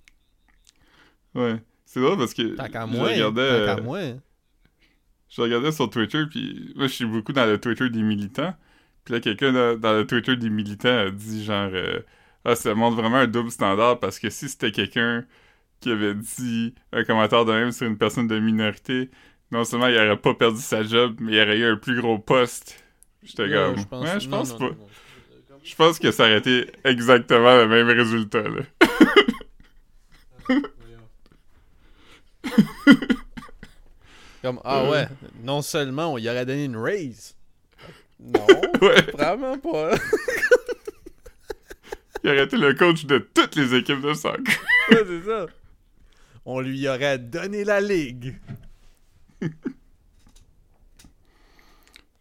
Ouais. 1.35 1.61
C'est 1.85 2.01
drôle 2.01 2.17
parce 2.17 2.33
que. 2.33 2.55
Tant 2.55 2.67
qu'à 2.67 2.85
moi. 2.85 3.07
regardais, 3.07 3.65
Tant 3.65 3.75
qu'à 3.75 3.81
euh, 3.81 3.83
moi. 3.83 3.99
Je 5.29 5.41
regardais 5.41 5.71
sur 5.71 5.89
Twitter, 5.89 6.23
puis 6.29 6.73
moi, 6.75 6.87
je 6.87 6.93
suis 6.93 7.05
beaucoup 7.05 7.33
dans 7.33 7.45
le 7.45 7.59
Twitter 7.59 7.89
des 7.89 8.01
militants. 8.01 8.55
Puis 9.03 9.13
là, 9.13 9.19
quelqu'un 9.19 9.75
dans, 9.75 9.93
le 9.93 10.05
Twitter 10.05 10.35
des 10.35 10.49
militants 10.49 10.97
a 10.97 11.09
dit 11.09 11.43
genre 11.43 11.69
euh, 11.73 11.99
Ah, 12.43 12.55
ça 12.55 12.73
montre 12.73 12.95
vraiment 12.95 13.17
un 13.17 13.27
double 13.27 13.51
standard 13.51 13.99
parce 13.99 14.19
que 14.19 14.29
si 14.29 14.49
c'était 14.49 14.71
quelqu'un 14.71 15.25
qui 15.79 15.91
avait 15.91 16.15
dit 16.15 16.73
un 16.91 17.03
commentaire 17.03 17.45
de 17.45 17.51
même 17.51 17.71
sur 17.71 17.87
une 17.87 17.97
personne 17.97 18.27
de 18.27 18.39
minorité, 18.39 19.09
non 19.51 19.63
seulement 19.63 19.87
il 19.87 19.97
aurait 19.97 20.17
pas 20.17 20.33
perdu 20.33 20.59
sa 20.59 20.83
job, 20.83 21.17
mais 21.19 21.33
il 21.33 21.41
aurait 21.41 21.59
eu 21.59 21.65
un 21.65 21.77
plus 21.77 21.99
gros 21.99 22.17
poste. 22.17 22.83
J'étais 23.23 23.49
comme 23.49 23.75
Ouais, 24.01 24.19
je 24.19 24.29
pense 24.29 24.51
non, 24.51 24.57
pas. 24.57 24.65
non, 24.65 24.71
non. 24.71 24.87
Je 25.63 25.75
pense 25.75 25.99
que 25.99 26.11
ça 26.11 26.23
aurait 26.23 26.37
été 26.37 26.71
exactement 26.83 27.57
le 27.57 27.67
même 27.67 27.87
résultat, 27.87 28.43
là. 28.43 28.61
Comme, 34.45 34.61
ah 34.63 34.83
Euh. 34.83 34.91
ouais, 34.91 35.07
non 35.41 35.63
seulement 35.63 36.13
on 36.13 36.19
y 36.19 36.29
aurait 36.29 36.45
donné 36.45 36.65
une 36.65 36.77
raise. 36.77 37.35
Non, 38.19 38.45
Ouais. 38.81 39.01
vraiment 39.13 39.57
pas. 39.57 39.95
Il 42.23 42.29
aurait 42.29 42.43
été 42.43 42.55
le 42.55 42.75
coach 42.75 43.05
de 43.05 43.17
toutes 43.17 43.55
les 43.55 43.73
équipes 43.73 44.01
de 44.01 44.13
soccer. 44.13 44.43
Ouais, 44.91 45.03
c'est 45.07 45.23
ça. 45.25 45.47
On 46.45 46.59
lui 46.59 46.87
aurait 46.87 47.17
donné 47.17 47.63
la 47.63 47.81
ligue. 47.81 48.35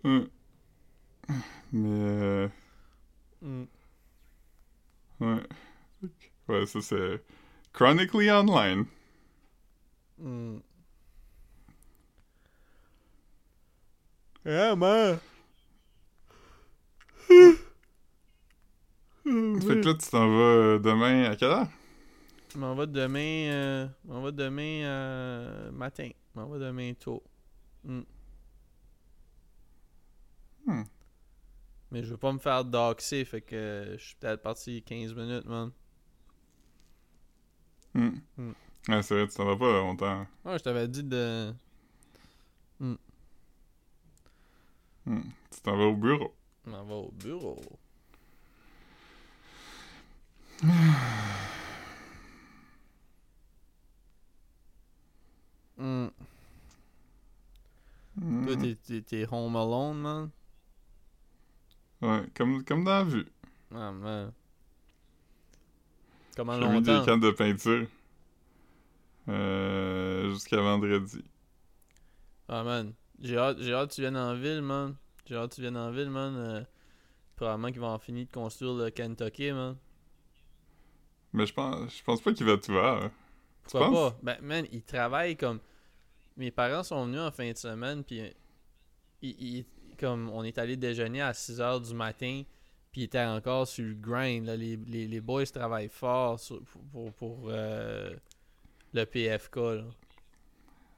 Mais 0.02 0.24
euh, 1.74 2.48
Mm. 3.42 3.64
ouais. 5.20 5.42
Ouais, 6.48 6.64
ça 6.66 6.80
c'est 6.80 7.22
Chronically 7.74 8.30
Online. 8.30 8.86
Mm. 10.18 10.56
Ah, 14.46 14.76
man. 14.76 15.18
Fait 19.24 19.80
que 19.80 19.88
là, 19.88 19.94
tu 19.94 20.10
t'en 20.10 20.28
vas 20.28 20.42
euh, 20.42 20.78
demain 20.78 21.30
à 21.30 21.36
quelle 21.36 21.48
heure? 21.48 21.66
Je 22.52 22.58
m'en 22.58 22.74
vais 22.74 22.86
demain, 22.86 23.48
euh, 23.50 23.88
je 24.04 24.12
m'en 24.12 24.22
vais 24.22 24.32
demain 24.32 24.82
euh, 24.84 25.72
matin. 25.72 26.10
Je 26.34 26.40
m'en 26.40 26.46
vais 26.48 26.58
demain 26.58 26.92
tôt. 26.92 27.22
Mm. 27.84 28.02
Hmm. 30.66 30.82
Mais 31.90 32.02
je 32.04 32.10
veux 32.10 32.18
pas 32.18 32.32
me 32.32 32.38
faire 32.38 32.66
doxer, 32.66 33.24
fait 33.24 33.40
que 33.40 33.94
je 33.98 34.04
suis 34.04 34.16
peut-être 34.16 34.42
parti 34.42 34.82
15 34.82 35.14
minutes, 35.14 35.46
man. 35.46 35.70
Hmm. 37.94 38.10
Hmm. 38.36 38.52
Ouais, 38.88 39.02
c'est 39.02 39.14
vrai, 39.14 39.26
tu 39.26 39.34
t'en 39.34 39.46
vas 39.46 39.56
pas 39.56 39.72
longtemps. 39.72 40.26
Ouais, 40.44 40.58
je 40.58 40.62
t'avais 40.62 40.86
dit 40.86 41.02
de. 41.02 41.54
Hmm. 45.06 45.20
Tu 45.50 45.60
t'en 45.60 45.76
vas 45.76 45.84
au 45.84 45.96
bureau. 45.96 46.34
Je 46.64 46.70
m'en 46.70 46.84
vais 46.84 46.94
au 46.94 47.12
bureau. 47.12 47.60
Hmm. 50.62 50.92
Hmm. 58.16 58.46
Toi, 58.46 58.56
t'es- 58.86 59.02
t'es- 59.02 59.26
home 59.28 59.56
alone, 59.56 60.00
man? 60.00 60.30
Ouais, 62.00 62.22
comme, 62.36 62.62
comme 62.64 62.84
dans 62.84 62.98
la 62.98 63.04
vue. 63.04 63.26
Ah, 63.74 63.90
man. 63.90 64.32
Comment 66.36 66.60
J'ai 66.60 66.68
mis 66.68 66.82
des 66.82 67.02
cannes 67.04 67.18
de 67.20 67.30
peinture. 67.32 67.86
Euh, 69.28 70.30
jusqu'à 70.30 70.60
vendredi. 70.60 71.24
Ah, 72.48 72.62
man. 72.62 72.92
J'ai 73.20 73.36
hâte, 73.38 73.58
j'ai 73.60 73.72
hâte 73.72 73.90
que 73.90 73.94
tu 73.94 74.00
viennes 74.00 74.16
en 74.16 74.34
ville, 74.34 74.62
man. 74.62 74.96
J'ai 75.26 75.36
hâte 75.36 75.50
que 75.50 75.54
tu 75.56 75.60
viennes 75.62 75.76
en 75.76 75.90
ville, 75.90 76.10
man. 76.10 76.34
Euh, 76.36 76.62
probablement 77.36 77.68
qu'ils 77.70 77.80
vont 77.80 77.88
en 77.88 77.98
finir 77.98 78.26
de 78.26 78.30
construire 78.32 78.74
le 78.74 78.90
Kentucky, 78.90 79.52
man. 79.52 79.76
Mais 81.32 81.46
je 81.46 81.52
pense, 81.54 81.96
je 81.98 82.02
pense 82.04 82.20
pas 82.20 82.32
qu'il 82.32 82.46
va 82.46 82.56
tout 82.56 82.72
voir. 82.72 83.10
Tu 83.68 83.76
Pourquoi 83.78 83.88
penses? 83.90 84.12
pas? 84.12 84.18
Ben, 84.22 84.38
man, 84.42 84.66
ils 84.72 84.82
travaillent 84.82 85.36
comme. 85.36 85.60
Mes 86.36 86.50
parents 86.50 86.82
sont 86.82 87.06
venus 87.06 87.20
en 87.20 87.30
fin 87.30 87.50
de 87.50 87.56
semaine, 87.56 88.02
puis 88.04 88.20
euh, 88.20 88.28
ils, 89.22 89.58
ils- 89.58 89.66
comme 89.98 90.28
on 90.30 90.42
est 90.42 90.58
allé 90.58 90.76
déjeuner 90.76 91.22
à 91.22 91.32
6 91.32 91.60
h 91.60 91.86
du 91.86 91.94
matin, 91.94 92.42
puis 92.90 93.02
ils 93.02 93.04
étaient 93.04 93.24
encore 93.24 93.66
sur 93.68 93.84
le 93.84 93.94
grind. 93.94 94.46
là. 94.46 94.56
Les, 94.56 94.76
les, 94.76 95.06
les 95.06 95.20
boys 95.20 95.46
travaillent 95.46 95.88
fort 95.88 96.40
sur- 96.40 96.60
pour, 96.64 96.82
pour, 96.90 97.12
pour, 97.14 97.44
euh, 97.50 98.12
le 98.92 99.04
PFK. 99.06 99.56
Là. 99.56 99.84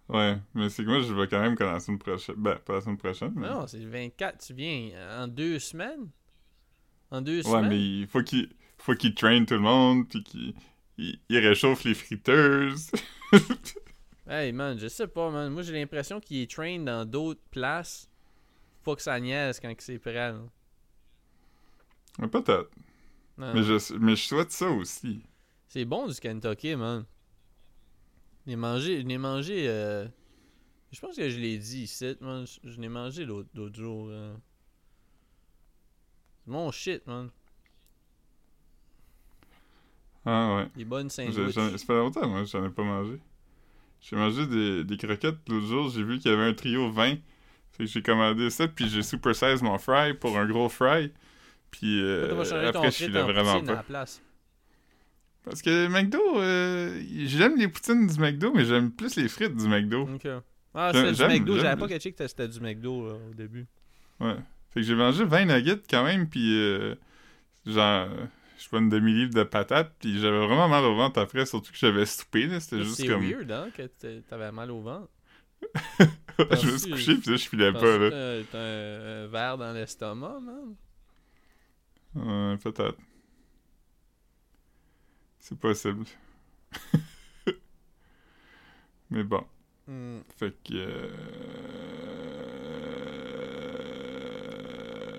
Ouais, 0.09 0.39
mais 0.55 0.69
c'est 0.69 0.85
que 0.85 0.89
moi, 0.89 1.01
je 1.01 1.13
vais 1.13 1.27
quand 1.27 1.41
même 1.41 1.57
comme 1.57 1.73
la 1.73 1.81
semaine 1.81 1.99
prochaine. 1.99 2.37
Ben, 2.39 2.57
pas 2.57 2.75
la 2.75 2.81
semaine 2.81 2.97
prochaine, 2.97 3.33
mais... 3.37 3.49
Non, 3.49 3.67
c'est 3.67 3.79
le 3.79 3.89
24, 3.89 4.39
tu 4.45 4.55
viens 4.55 4.91
en 5.23 5.27
deux 5.29 5.59
semaines? 5.59 6.11
En 7.11 7.21
deux 7.21 7.43
Ouais, 7.43 7.43
semaines? 7.43 7.69
mais 7.69 7.81
il 8.01 8.07
faut 8.07 8.23
qu'il 8.23 8.49
faut 8.79 8.95
qu'il 8.95 9.15
traîne 9.15 9.47
tout 9.47 9.55
le 9.55 9.61
monde, 9.61 10.09
puis 10.09 10.23
qu'il 10.23 10.55
il, 10.99 11.19
il 11.29 11.39
réchauffe 11.39 11.85
les 11.85 11.95
friteuses. 11.95 12.91
Hey 14.29 14.53
man, 14.53 14.79
je 14.79 14.89
sais 14.89 15.07
pas, 15.09 15.31
man. 15.31 15.53
Moi 15.53 15.63
j'ai 15.63 15.73
l'impression 15.73 16.21
qu'il 16.21 16.39
est 16.43 16.51
train 16.51 16.79
dans 16.81 17.05
d'autres 17.05 17.43
places. 17.51 18.09
Faut 18.83 18.97
que 18.97 19.03
ça 19.03 19.19
niaise 19.21 19.61
quand 19.61 19.75
que 19.75 19.83
c'est 19.83 19.99
prêt. 19.99 20.35
Ouais, 22.19 22.29
Peut-être. 22.29 22.71
Mais 23.53 23.63
je, 23.63 23.95
mais 23.99 24.17
je 24.17 24.23
souhaite 24.27 24.53
ça 24.53 24.71
aussi. 24.71 25.23
C'est 25.69 25.85
bon 25.85 26.09
du 26.09 26.15
Kentucky, 26.19 26.75
man. 26.75 27.05
Je 28.47 28.51
l'ai 28.51 28.57
mangé, 28.57 29.01
je 29.01 29.07
l'ai 29.07 29.19
mangé, 29.19 29.69
euh, 29.69 30.07
je 30.93 31.01
pense 31.01 31.17
que 31.17 31.29
je 31.29 31.39
l'ai 31.39 31.59
dit 31.59 31.83
ici, 31.83 32.17
man. 32.21 32.47
Je, 32.47 32.71
je 32.71 32.81
l'ai 32.81 32.89
mangé 32.89 33.25
l'autre 33.25 33.49
l'autre 33.55 33.77
jour. 33.77 34.07
euh. 34.11 34.35
C'est 36.45 36.51
mon 36.53 36.71
shit, 36.71 37.05
man. 37.07 37.31
Ah 40.25 40.57
ouais. 40.57 40.69
Les 40.77 40.85
bonnes 40.85 41.11
J'ai- 41.11 41.31
sandwichs. 41.33 41.55
Ça 41.55 41.79
fait 41.87 41.95
longtemps, 41.95 42.29
moi, 42.29 42.45
j'en 42.45 42.65
ai 42.65 42.71
pas 42.71 42.83
mangé. 42.83 43.19
J'ai 44.01 44.17
mangé 44.17 44.47
des, 44.47 44.85
des 44.85 44.97
croquettes 44.97 45.39
l'autre 45.49 45.67
jour, 45.67 45.89
j'ai 45.91 46.03
vu 46.03 46.19
qu'il 46.19 46.31
y 46.31 46.35
avait 46.35 46.45
un 46.45 46.55
trio 46.55 46.91
20. 46.91 47.15
Fait 47.73 47.85
que 47.85 47.87
j'ai 47.87 48.03
commandé 48.03 48.51
ça, 48.51 48.69
puis 48.69 48.89
j'ai 48.89 49.03
super 49.03 49.35
size 49.35 49.63
mon 49.63 49.79
fry 49.79 50.15
pour 50.15 50.37
un 50.39 50.47
gros 50.47 50.69
fry. 50.69 51.13
Puis 51.71 52.01
euh, 52.01 52.29
après, 52.69 52.91
je 52.91 52.97
filais 53.07 53.21
en 53.21 53.27
vraiment 53.27 53.61
pas. 53.65 53.85
Parce 55.47 55.63
que 55.63 55.87
McDo, 55.87 56.19
euh, 56.41 57.01
j'aime 57.25 57.57
les 57.57 57.69
poutines 57.69 58.07
du 58.07 58.19
McDo, 58.21 58.53
mais 58.53 58.65
j'aime 58.65 58.91
plus 58.91 59.15
les 59.17 59.29
frites 59.29 59.55
du 59.57 59.69
McDo. 59.69 60.03
Ok. 60.13 60.27
Ah, 60.75 60.91
c'était 60.93 61.13
du 61.13 61.23
McDo. 61.23 61.57
J'avais 61.57 61.81
pas 61.81 61.89
catché 61.89 62.13
que 62.13 62.27
c'était 62.27 62.49
du 62.49 62.61
McDo 62.61 63.09
là, 63.09 63.15
au 63.31 63.35
début. 63.35 63.67
Ouais. 64.21 64.35
Fait 64.71 64.81
que 64.81 64.87
j'ai 64.87 64.95
mangé 64.97 65.25
20 65.25 65.45
nuggets 65.47 65.81
quand 65.89 66.05
même, 66.05 66.29
puis 66.29 66.59
euh, 66.59 66.97
genre, 67.65 68.09
euh, 68.11 68.27
je 68.59 68.63
sais 68.65 68.69
pas, 68.71 68.79
une 68.79 68.89
demi-livre 68.89 69.33
de 69.33 69.45
patates, 69.45 69.95
puis 70.01 70.19
j'avais 70.19 70.39
vraiment 70.45 70.69
mal 70.69 70.85
au 70.85 70.97
ventre 70.97 71.21
après, 71.21 71.47
surtout 71.47 71.71
que 71.71 71.79
j'avais 71.79 72.07
soupé, 72.07 72.47
là. 72.49 72.59
C'était 72.59 72.83
juste 72.83 72.97
C'est 72.97 73.07
comme. 73.07 73.23
weird, 73.23 73.51
hein, 73.51 73.69
que 73.75 73.83
t'a- 73.87 74.21
t'avais 74.29 74.51
mal 74.51 74.71
au 74.73 74.81
ventre. 74.81 75.09
je 76.01 76.67
me 76.73 76.77
suis 76.77 76.91
couché, 76.91 77.15
puis 77.17 77.31
là, 77.31 77.37
je 77.37 77.49
filais 77.49 77.73
pas, 77.73 77.99
là. 77.99 78.11
T'as 78.51 78.59
un, 78.59 79.25
un 79.25 79.27
verre 79.29 79.59
dans 79.59 79.73
l'estomac, 79.73 80.41
man? 80.41 80.75
Ouais, 82.15 82.57
peut-être. 82.59 82.99
C'est 85.49 85.57
possible. 85.59 86.05
Mais 89.11 89.23
bon. 89.23 89.45
Hmm. 89.87 90.19
Fait 90.37 90.53
que. 90.65 90.75
euh, 90.75 91.09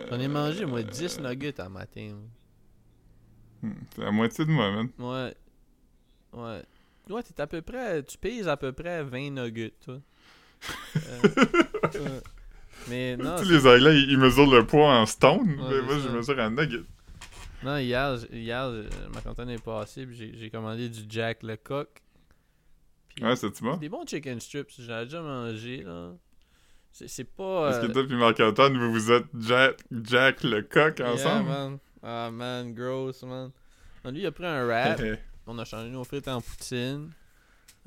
J'en 0.09 0.19
ai 0.19 0.27
mangé, 0.27 0.65
moi, 0.65 0.83
10 0.83 1.21
nuggets 1.21 1.61
à 1.61 1.69
matin. 1.69 2.15
Hmm, 3.61 3.71
C'est 3.95 4.01
la 4.03 4.11
moitié 4.11 4.43
de 4.45 4.51
moi, 4.51 4.69
man. 4.71 4.89
Ouais. 4.99 5.33
Ouais. 6.33 6.61
Ouais, 7.09 7.23
t'es 7.23 7.41
à 7.41 7.47
peu 7.47 7.61
près. 7.61 8.03
Tu 8.03 8.17
pèses 8.17 8.49
à 8.49 8.57
peu 8.57 8.73
près 8.73 9.03
20 9.03 9.29
nuggets, 9.31 9.73
toi. 9.83 9.99
Euh, 10.97 11.21
ouais. 11.93 12.21
Mais 12.89 13.15
non, 13.15 13.37
tu 13.37 13.45
sais, 13.45 13.51
les 13.53 13.65
Anglais, 13.67 14.01
ils 14.01 14.11
ils 14.11 14.17
mesurent 14.17 14.51
le 14.51 14.65
poids 14.65 14.91
en 14.99 15.05
stone, 15.05 15.45
mais 15.45 15.81
moi, 15.83 15.99
je 15.99 16.09
mesure 16.09 16.37
en 16.39 16.49
nugget. 16.49 16.83
Non, 17.63 17.77
hier, 17.77 18.17
hier 18.31 18.63
euh, 18.65 18.87
ma 19.13 19.21
cantine 19.21 19.49
est 19.49 19.63
passée, 19.63 20.05
puis 20.05 20.15
j'ai 20.15 20.37
j'ai 20.37 20.49
commandé 20.49 20.89
du 20.89 21.01
Jack 21.09 21.43
Lecoq. 21.43 21.87
Puis 23.15 23.25
Ouais, 23.25 23.35
c'est-tu 23.35 23.63
bon? 23.63 23.77
Des 23.77 23.89
bons 23.89 24.05
chicken 24.05 24.39
strips, 24.39 24.69
j'en 24.79 24.99
ai 24.99 25.03
déjà 25.05 25.21
mangé, 25.21 25.83
là. 25.83 26.13
C'est 26.91 27.23
pas. 27.23 27.69
Est-ce 27.69 27.77
euh, 27.77 27.87
que 27.87 27.93
toi 27.93 28.07
puis 28.07 28.15
Marc-Antoine, 28.15 28.77
vous 28.77 28.91
vous 28.91 29.11
êtes 29.11 29.25
Jack, 29.39 29.81
Jack 29.91 30.43
le 30.43 30.63
coq 30.63 30.97
yeah, 30.97 31.13
ensemble? 31.13 31.49
man. 31.49 31.77
Ah, 32.01 32.29
man, 32.31 32.73
gross, 32.73 33.21
man. 33.23 33.51
Lui, 34.05 34.21
il 34.21 34.25
a 34.25 34.31
pris 34.31 34.45
un 34.45 34.65
wrap. 34.65 35.01
On 35.47 35.57
a 35.59 35.65
changé 35.65 35.89
nos 35.89 36.03
frites 36.03 36.27
en 36.27 36.41
poutine. 36.41 37.11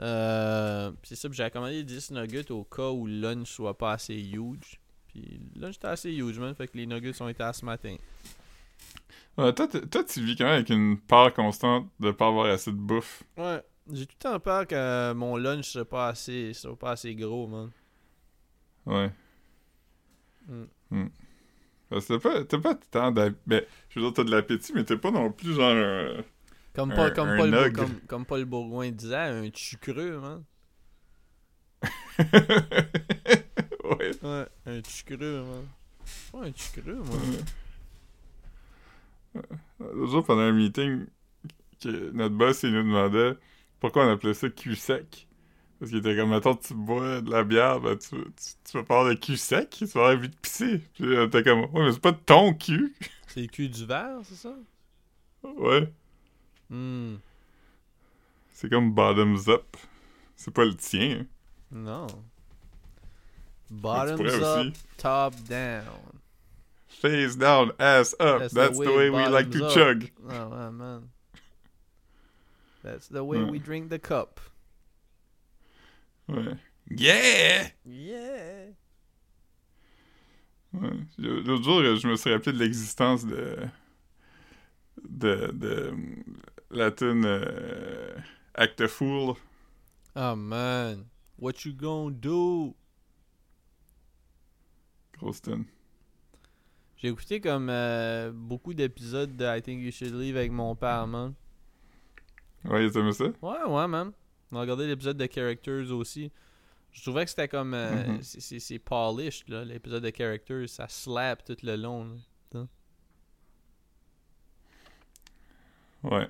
Euh, 0.00 0.90
puis 0.92 1.10
c'est 1.10 1.16
ça, 1.16 1.28
puis 1.28 1.36
j'avais 1.36 1.50
commandé 1.50 1.82
10 1.82 2.12
nuggets 2.12 2.50
au 2.50 2.64
cas 2.64 2.88
où 2.88 3.06
le 3.06 3.20
lunch 3.20 3.50
soit 3.50 3.76
pas 3.76 3.92
assez 3.92 4.14
huge. 4.14 4.80
Puis 5.08 5.40
le 5.54 5.62
lunch 5.62 5.76
était 5.76 5.88
assez 5.88 6.12
huge, 6.12 6.38
man. 6.38 6.54
Fait 6.54 6.68
que 6.68 6.76
les 6.76 6.86
nuggets 6.86 7.20
ont 7.20 7.28
été 7.28 7.42
à 7.42 7.52
ce 7.52 7.64
matin. 7.64 7.96
Ouais, 9.38 9.54
toi, 9.54 9.66
toi, 9.68 10.04
tu 10.04 10.22
vis 10.22 10.36
quand 10.36 10.44
même 10.44 10.54
avec 10.54 10.68
une 10.70 10.98
peur 10.98 11.32
constante 11.32 11.88
de 12.00 12.10
pas 12.10 12.26
avoir 12.28 12.46
assez 12.46 12.72
de 12.72 12.76
bouffe. 12.76 13.22
Ouais. 13.36 13.62
J'ai 13.92 14.06
tout 14.06 14.14
le 14.18 14.22
temps 14.30 14.38
peur 14.40 14.66
que 14.66 15.12
mon 15.14 15.36
lunch 15.36 15.64
soit 15.70 15.88
pas 15.88 16.08
assez, 16.08 16.52
soit 16.54 16.78
pas 16.78 16.92
assez 16.92 17.14
gros, 17.14 17.46
man. 17.48 17.70
Ouais. 18.86 19.10
Mm. 20.46 20.64
Hmm. 20.90 21.08
Parce 21.88 22.06
que 22.06 22.42
t'as 22.44 22.58
pas, 22.58 22.74
tant 22.90 23.10
d'appétit. 23.10 23.40
Ben, 23.46 23.64
je 23.88 23.98
veux 23.98 24.06
dire, 24.06 24.14
t'as 24.14 24.24
de 24.24 24.30
l'appétit, 24.30 24.72
mais 24.74 24.84
t'es 24.84 24.96
pas 24.96 25.10
non 25.10 25.32
plus 25.32 25.54
genre 25.54 25.72
un... 25.74 26.22
Comme, 26.74 26.92
Un- 26.92 26.96
Paul, 26.96 27.12
comme, 27.14 27.28
un 27.30 27.36
Paul, 27.36 27.50
Bour- 27.50 27.60
nug. 27.62 27.74
comme, 27.76 28.00
comme 28.06 28.26
Paul 28.26 28.44
Bourgoin 28.44 28.90
disait, 28.92 29.16
un 29.16 29.50
chucreux, 29.52 30.20
man. 30.20 30.44
ouais. 32.20 34.12
Ouais, 34.22 34.46
un 34.66 34.82
chucreux, 34.86 35.42
man. 35.42 35.66
Pas 36.32 36.38
un 36.46 36.52
chucreux, 36.54 36.94
moi. 37.02 37.16
L'autre 39.80 40.10
jour, 40.10 40.24
pendant 40.24 40.42
un 40.42 40.52
meeting, 40.52 41.06
que 41.82 42.10
notre 42.10 42.34
boss, 42.34 42.62
il 42.62 42.72
nous 42.72 42.82
demandait 42.82 43.36
pourquoi 43.80 44.06
on 44.06 44.10
appelait 44.12 44.34
ça 44.34 44.48
cul 44.50 44.76
sec. 44.76 45.26
Parce 45.78 45.90
qu'il 45.90 46.00
était 46.00 46.14
comme, 46.14 46.32
attends, 46.34 46.56
tu 46.56 46.74
bois 46.74 47.22
de 47.22 47.30
la 47.30 47.42
bière, 47.42 47.80
ben 47.80 47.96
tu, 47.96 48.10
tu, 48.10 48.52
tu 48.70 48.76
vas 48.76 48.82
pas 48.84 48.98
avoir 49.00 49.14
de 49.14 49.18
cul 49.18 49.38
sec, 49.38 49.70
tu 49.70 49.86
vas 49.86 50.00
avoir 50.00 50.16
envie 50.18 50.28
de 50.28 50.36
pisser. 50.36 50.82
Puis 50.94 51.04
on 51.16 51.26
était 51.26 51.42
comme, 51.42 51.60
ouais, 51.60 51.84
mais 51.86 51.92
c'est 51.92 52.02
pas 52.02 52.12
ton 52.12 52.52
cul. 52.54 52.94
C'est 53.28 53.42
le 53.42 53.46
cul 53.46 53.68
du 53.68 53.86
verre, 53.86 54.18
c'est 54.24 54.34
ça? 54.34 54.52
Ouais. 55.44 55.88
Hmm. 56.68 57.14
C'est 58.50 58.68
comme 58.68 58.92
bottoms 58.92 59.48
up. 59.48 59.76
C'est 60.34 60.52
pas 60.52 60.64
le 60.64 60.74
tien. 60.74 61.20
hein. 61.20 61.26
Non. 61.70 62.06
Bottoms 63.70 64.26
up, 64.26 64.42
aussi. 64.42 64.72
top 64.96 65.34
down. 65.48 66.19
Face 66.90 67.36
down, 67.36 67.72
ass 67.78 68.14
up. 68.20 68.40
That's 68.40 68.52
That's, 68.54 68.78
the 68.78 68.84
the 68.84 68.90
way 68.90 69.10
way, 69.10 69.24
we 69.24 69.28
like 69.30 69.50
to 69.52 69.58
bottoms 69.60 69.74
chug. 69.74 70.10
Oh, 70.28 70.70
man. 70.70 71.08
That's 72.82 73.08
the 73.08 73.24
way 73.24 73.38
Ouais. 73.38 73.50
we 73.50 73.58
drink 73.58 73.88
the 73.90 73.98
cup. 73.98 74.40
Ouais. 76.28 76.58
Yeah! 76.90 77.70
Yeah! 77.84 78.72
Ouais. 80.74 81.06
L'autre 81.18 81.62
jour, 81.62 81.96
je 81.96 82.06
me 82.08 82.16
suis 82.16 82.32
rappelé 82.32 82.52
de 82.52 82.58
l'existence 82.58 83.24
de. 83.24 83.68
de. 85.08 85.50
de. 85.52 85.94
la 86.70 86.90
tune 86.90 87.24
euh, 87.24 88.16
Act 88.54 88.80
a 88.80 88.88
Fool. 88.88 89.36
Oh, 90.16 90.36
man. 90.36 91.06
What 91.38 91.64
you 91.64 91.72
gonna 91.72 92.10
do? 92.14 92.74
Grosse 95.18 95.40
tune. 95.40 95.66
J'ai 97.00 97.08
écouté 97.08 97.40
comme 97.40 97.68
euh, 97.70 98.30
beaucoup 98.32 98.74
d'épisodes 98.74 99.34
de 99.34 99.44
I 99.44 99.62
Think 99.62 99.80
You 99.82 99.90
Should 99.90 100.14
Leave 100.14 100.36
avec 100.36 100.52
mon 100.52 100.74
père, 100.76 101.06
man. 101.06 101.32
Ouais, 102.66 102.90
t'aimes 102.90 103.12
ça? 103.12 103.24
Ouais, 103.40 103.62
ouais, 103.66 103.88
man. 103.88 104.12
On 104.52 104.56
a 104.58 104.60
regardé 104.60 104.86
l'épisode 104.86 105.16
de 105.16 105.26
Characters 105.32 105.90
aussi. 105.92 106.30
Je 106.92 107.00
trouvais 107.02 107.24
que 107.24 107.30
c'était 107.30 107.48
comme. 107.48 107.72
euh, 107.72 108.06
Mhm. 108.14 108.22
c'est- 108.22 108.78
polished, 108.78 109.48
là, 109.48 109.64
l'épisode 109.64 110.02
de 110.02 110.10
Characters. 110.14 110.68
Ça 110.68 110.88
slap 110.88 111.42
tout 111.44 111.56
le 111.62 111.76
long. 111.76 112.18
là. 112.52 112.66
Ouais. 116.02 116.28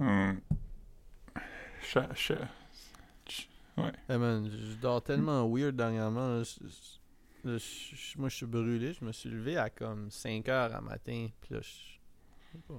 Hum. 0.00 0.40
Cha, 1.82 2.14
cha. 2.14 2.34
Ch- 3.26 3.48
Hey 4.08 4.18
man, 4.18 4.50
je 4.50 4.74
dors 4.80 5.02
tellement 5.02 5.46
weird 5.52 5.74
dernièrement. 5.76 6.38
là. 6.38 6.42
Là, 7.48 7.56
je- 7.58 8.18
moi, 8.18 8.28
je 8.28 8.36
suis 8.36 8.46
brûlé. 8.46 8.92
Je 8.94 9.04
me 9.04 9.12
suis 9.12 9.30
levé 9.30 9.56
à 9.56 9.70
comme 9.70 10.10
5 10.10 10.48
heures 10.48 10.74
à 10.74 10.80
matin. 10.80 11.28
Puis 11.40 11.54
là, 11.54 11.60
je. 11.62 12.58
pas. 12.68 12.74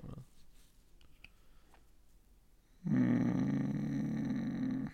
Hum. 2.87 4.89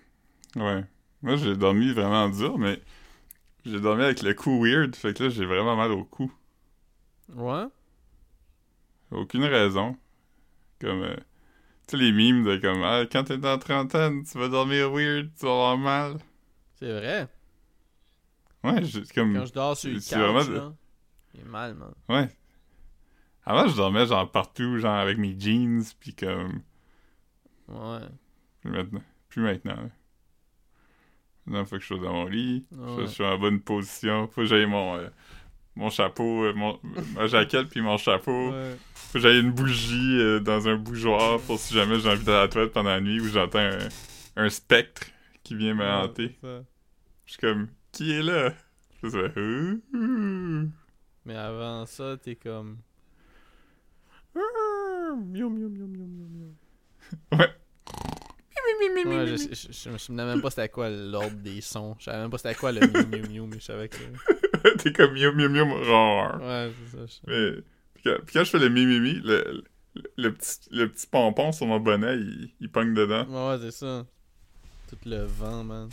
Ouais. 0.55 0.83
Moi, 1.21 1.35
j'ai 1.37 1.55
dormi 1.55 1.91
vraiment 1.93 2.29
dur, 2.29 2.57
mais 2.57 2.81
j'ai 3.65 3.79
dormi 3.81 4.03
avec 4.03 4.21
le 4.23 4.33
cou 4.33 4.63
weird, 4.63 4.95
fait 4.95 5.13
que 5.17 5.23
là, 5.25 5.29
j'ai 5.29 5.45
vraiment 5.45 5.75
mal 5.75 5.91
au 5.91 6.03
cou. 6.05 6.31
Ouais? 7.35 7.67
Aucune 9.11 9.45
raison. 9.45 9.97
Comme, 10.81 11.03
euh, 11.03 11.15
tu 11.87 11.91
sais, 11.91 11.97
les 11.97 12.11
mimes 12.13 12.45
de 12.45 12.57
comme, 12.57 12.83
ah, 12.83 13.05
quand 13.11 13.25
t'es 13.25 13.37
dans 13.37 13.51
la 13.51 13.59
trentaine, 13.59 14.23
tu 14.25 14.39
vas 14.39 14.49
dormir 14.49 14.91
weird, 14.91 15.31
tu 15.39 15.45
vas 15.45 15.53
avoir 15.53 15.77
mal. 15.77 16.17
C'est 16.79 16.91
vrai? 16.91 17.27
Ouais, 18.65 18.81
comme. 19.13 19.33
Quand 19.35 19.45
je 19.45 19.53
dors 19.53 19.77
sur 19.77 19.89
le 19.89 19.95
couch, 19.97 20.09
vraiment 20.13 20.39
là, 20.39 20.73
j'ai 21.35 21.43
mal, 21.43 21.75
man. 21.75 21.93
Ouais. 22.09 22.29
Avant, 23.45 23.67
je 23.67 23.75
dormais 23.75 24.05
genre 24.07 24.29
partout, 24.31 24.77
genre 24.79 24.95
avec 24.95 25.17
mes 25.17 25.35
jeans, 25.39 25.83
pis 25.99 26.13
comme. 26.15 26.61
Ouais. 27.67 27.99
Plus 28.61 28.71
maintenant. 28.71 29.03
Plus 29.29 29.41
maintenant. 29.43 29.89
Maintenant, 31.45 31.65
faut 31.65 31.75
que 31.75 31.81
je 31.81 31.87
sois 31.87 31.99
dans 31.99 32.13
mon 32.13 32.25
lit. 32.25 32.65
Faut 32.71 32.95
que 32.95 33.01
Ouais. 33.01 33.07
je 33.07 33.11
sois 33.11 33.35
en 33.35 33.37
bonne 33.39 33.59
position. 33.61 34.27
Faut 34.27 34.41
que 34.41 34.47
j'aille 34.47 34.65
mon, 34.65 34.95
euh, 34.97 35.09
mon 35.75 35.89
chapeau, 35.91 36.43
euh, 36.45 36.53
mon, 36.53 36.79
ma 37.13 37.27
jaquette 37.27 37.67
puis 37.69 37.81
mon 37.81 37.97
chapeau. 37.97 38.51
Ouais. 38.51 38.75
Faut 38.95 39.13
que 39.13 39.19
j'aille 39.19 39.39
une 39.41 39.51
bougie 39.51 40.19
euh, 40.19 40.39
dans 40.39 40.67
un 40.67 40.75
bougeoir 40.75 41.39
pour 41.41 41.59
si 41.59 41.73
jamais 41.75 41.99
j'ai 41.99 42.09
envie 42.09 42.23
d'aller 42.23 42.37
à 42.37 42.41
la 42.41 42.47
toilette 42.47 42.73
pendant 42.73 42.89
la 42.89 43.01
nuit 43.01 43.19
ou 43.21 43.27
j'entends 43.27 43.59
un, 43.59 43.77
un 44.37 44.49
spectre 44.49 45.03
qui 45.43 45.53
vient 45.55 45.75
me 45.75 45.85
hanter. 45.85 46.35
Je 46.41 47.31
suis 47.31 47.37
comme, 47.39 47.67
qui 47.95 48.11
est 48.11 48.21
là? 48.21 48.53
Je 49.01 49.79
ouh. 49.95 50.69
Mais 51.25 51.35
avant 51.35 51.85
ça, 51.85 52.17
t'es 52.21 52.35
comme. 52.35 52.77
Miaou, 54.35 55.49
miaou. 55.49 55.69
Ouais, 57.31 59.27
je, 59.27 59.35
je, 59.53 59.71
je 59.71 59.89
me 59.89 59.97
souvenais 59.97 60.25
même 60.25 60.41
pas 60.41 60.49
c'était 60.49 60.69
quoi 60.69 60.89
l'ordre 60.89 61.37
des 61.37 61.61
sons. 61.61 61.95
Je 61.99 62.05
savais 62.05 62.17
même 62.17 62.29
pas 62.31 62.37
c'était 62.37 62.55
quoi 62.55 62.71
le 62.71 62.81
miou 62.81 63.05
miou 63.07 63.27
miou, 63.31 63.45
mais 63.47 63.59
je 63.59 63.65
savais 63.65 63.89
que. 63.89 63.97
T'es 64.79 64.91
comme 64.91 65.13
miaou, 65.13 65.83
roar. 65.85 66.41
Ouais, 66.41 66.71
c'est 66.91 67.07
ça. 67.07 67.21
Mais 67.27 67.51
puis 67.93 68.03
quand, 68.03 68.17
puis 68.25 68.33
quand 68.33 68.43
je 68.43 68.49
fais 68.49 68.59
le 68.59 68.69
mimimi, 68.69 69.21
le, 69.23 69.63
le, 69.95 70.03
le 70.17 70.33
petit, 70.33 70.59
le 70.71 70.89
petit 70.89 71.07
pompon 71.07 71.51
sur 71.51 71.67
mon 71.67 71.79
bonnet, 71.79 72.17
il, 72.17 72.51
il 72.59 72.69
pogne 72.71 72.93
dedans. 72.93 73.25
Ouais, 73.27 73.55
ouais, 73.55 73.59
c'est 73.61 73.77
ça. 73.85 74.05
Tout 74.87 74.97
le 75.05 75.23
vent, 75.25 75.63
man. 75.63 75.89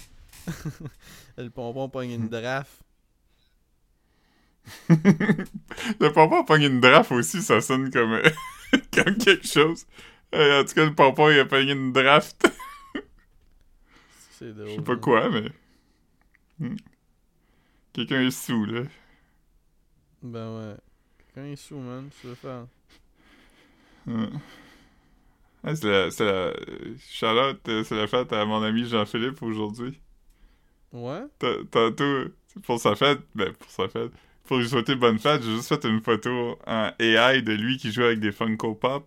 le 1.37 1.49
pompon 1.49 1.89
pogne 1.89 2.13
une 2.13 2.29
draft. 2.29 2.83
le 4.89 6.13
pompon 6.13 6.45
pogne 6.45 6.65
une 6.65 6.81
draft 6.81 7.13
aussi, 7.13 7.43
ça 7.43 7.61
sonne 7.61 7.91
comme, 7.91 8.21
comme 8.93 9.17
quelque 9.17 9.47
chose. 9.47 9.87
Euh, 10.35 10.63
en 10.63 10.65
tout 10.65 10.75
cas, 10.75 10.85
le 10.85 10.95
pompon, 10.95 11.31
il 11.31 11.41
a 11.41 11.45
pogné 11.45 11.73
une 11.73 11.93
draft. 11.93 12.51
C'est 14.31 14.53
drôle. 14.53 14.69
Je 14.69 14.75
sais 14.77 14.83
pas 14.83 14.93
man. 14.93 15.01
quoi, 15.01 15.31
mais... 15.31 15.53
Hmm. 16.59 16.77
Quelqu'un 17.93 18.23
est 18.23 18.31
sous, 18.31 18.65
là. 18.65 18.83
Ben 20.23 20.57
ouais. 20.57 20.77
Quelqu'un 21.19 21.51
est 21.51 21.57
sous, 21.57 21.79
man. 21.79 22.09
Tu 22.21 22.27
veux 22.29 22.35
faire? 22.35 22.67
Ouais. 24.07 24.29
Ouais, 25.65 25.77
c'est 25.77 25.89
la... 25.91 26.11
C'est 26.11 26.25
la... 26.25 26.53
Charlotte, 27.11 27.61
euh, 27.69 27.85
c'est 27.85 27.97
la 27.97 28.07
fête 28.07 28.33
à 28.33 28.45
mon 28.45 28.63
ami 28.63 28.85
Jean-Philippe 28.87 29.43
aujourd'hui. 29.43 30.01
Ouais? 30.93 31.23
Ta- 31.39 31.65
Tantôt, 31.71 32.25
pour 32.65 32.81
sa 32.81 32.95
fête, 32.97 33.21
ben 33.35 33.53
pour 33.55 33.71
sa 33.71 33.89
fête, 33.89 34.13
pour 34.45 34.59
lui 34.59 34.69
souhaiter 34.69 34.95
bonne 34.95 35.19
fête, 35.19 35.43
j'ai 35.43 35.53
juste 35.57 35.69
fait 35.69 35.85
une 35.89 36.01
photo 36.03 36.59
en 36.67 36.91
AI 36.99 37.43
de 37.43 37.53
lui 37.53 37.79
qui 37.79 37.93
joue 37.93 38.03
avec 38.03 38.21
des 38.21 38.33
Funko 38.33 38.75
Pop. 38.75 39.07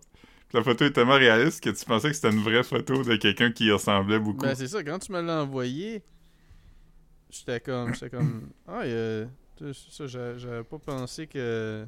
Puis 0.49 0.57
la 0.57 0.63
photo 0.63 0.85
est 0.85 0.91
tellement 0.91 1.15
réaliste 1.15 1.63
que 1.63 1.69
tu 1.69 1.85
pensais 1.85 2.09
que 2.09 2.15
c'était 2.15 2.31
une 2.31 2.41
vraie 2.41 2.63
photo 2.63 3.03
de 3.03 3.15
quelqu'un 3.17 3.51
qui 3.51 3.65
y 3.65 3.71
ressemblait 3.71 4.19
beaucoup. 4.19 4.45
Ben 4.45 4.55
c'est 4.55 4.67
ça, 4.67 4.83
quand 4.83 4.99
tu 4.99 5.11
me 5.11 5.21
l'as 5.21 5.43
envoyé, 5.43 6.03
j'étais 7.29 7.59
comme. 7.59 7.93
J'étais 7.93 8.09
comme. 8.09 8.49
Ah, 8.67 8.83
ça, 9.73 10.05
j'a- 10.05 10.37
j'avais 10.37 10.63
pas 10.63 10.79
pensé 10.79 11.27
que. 11.27 11.85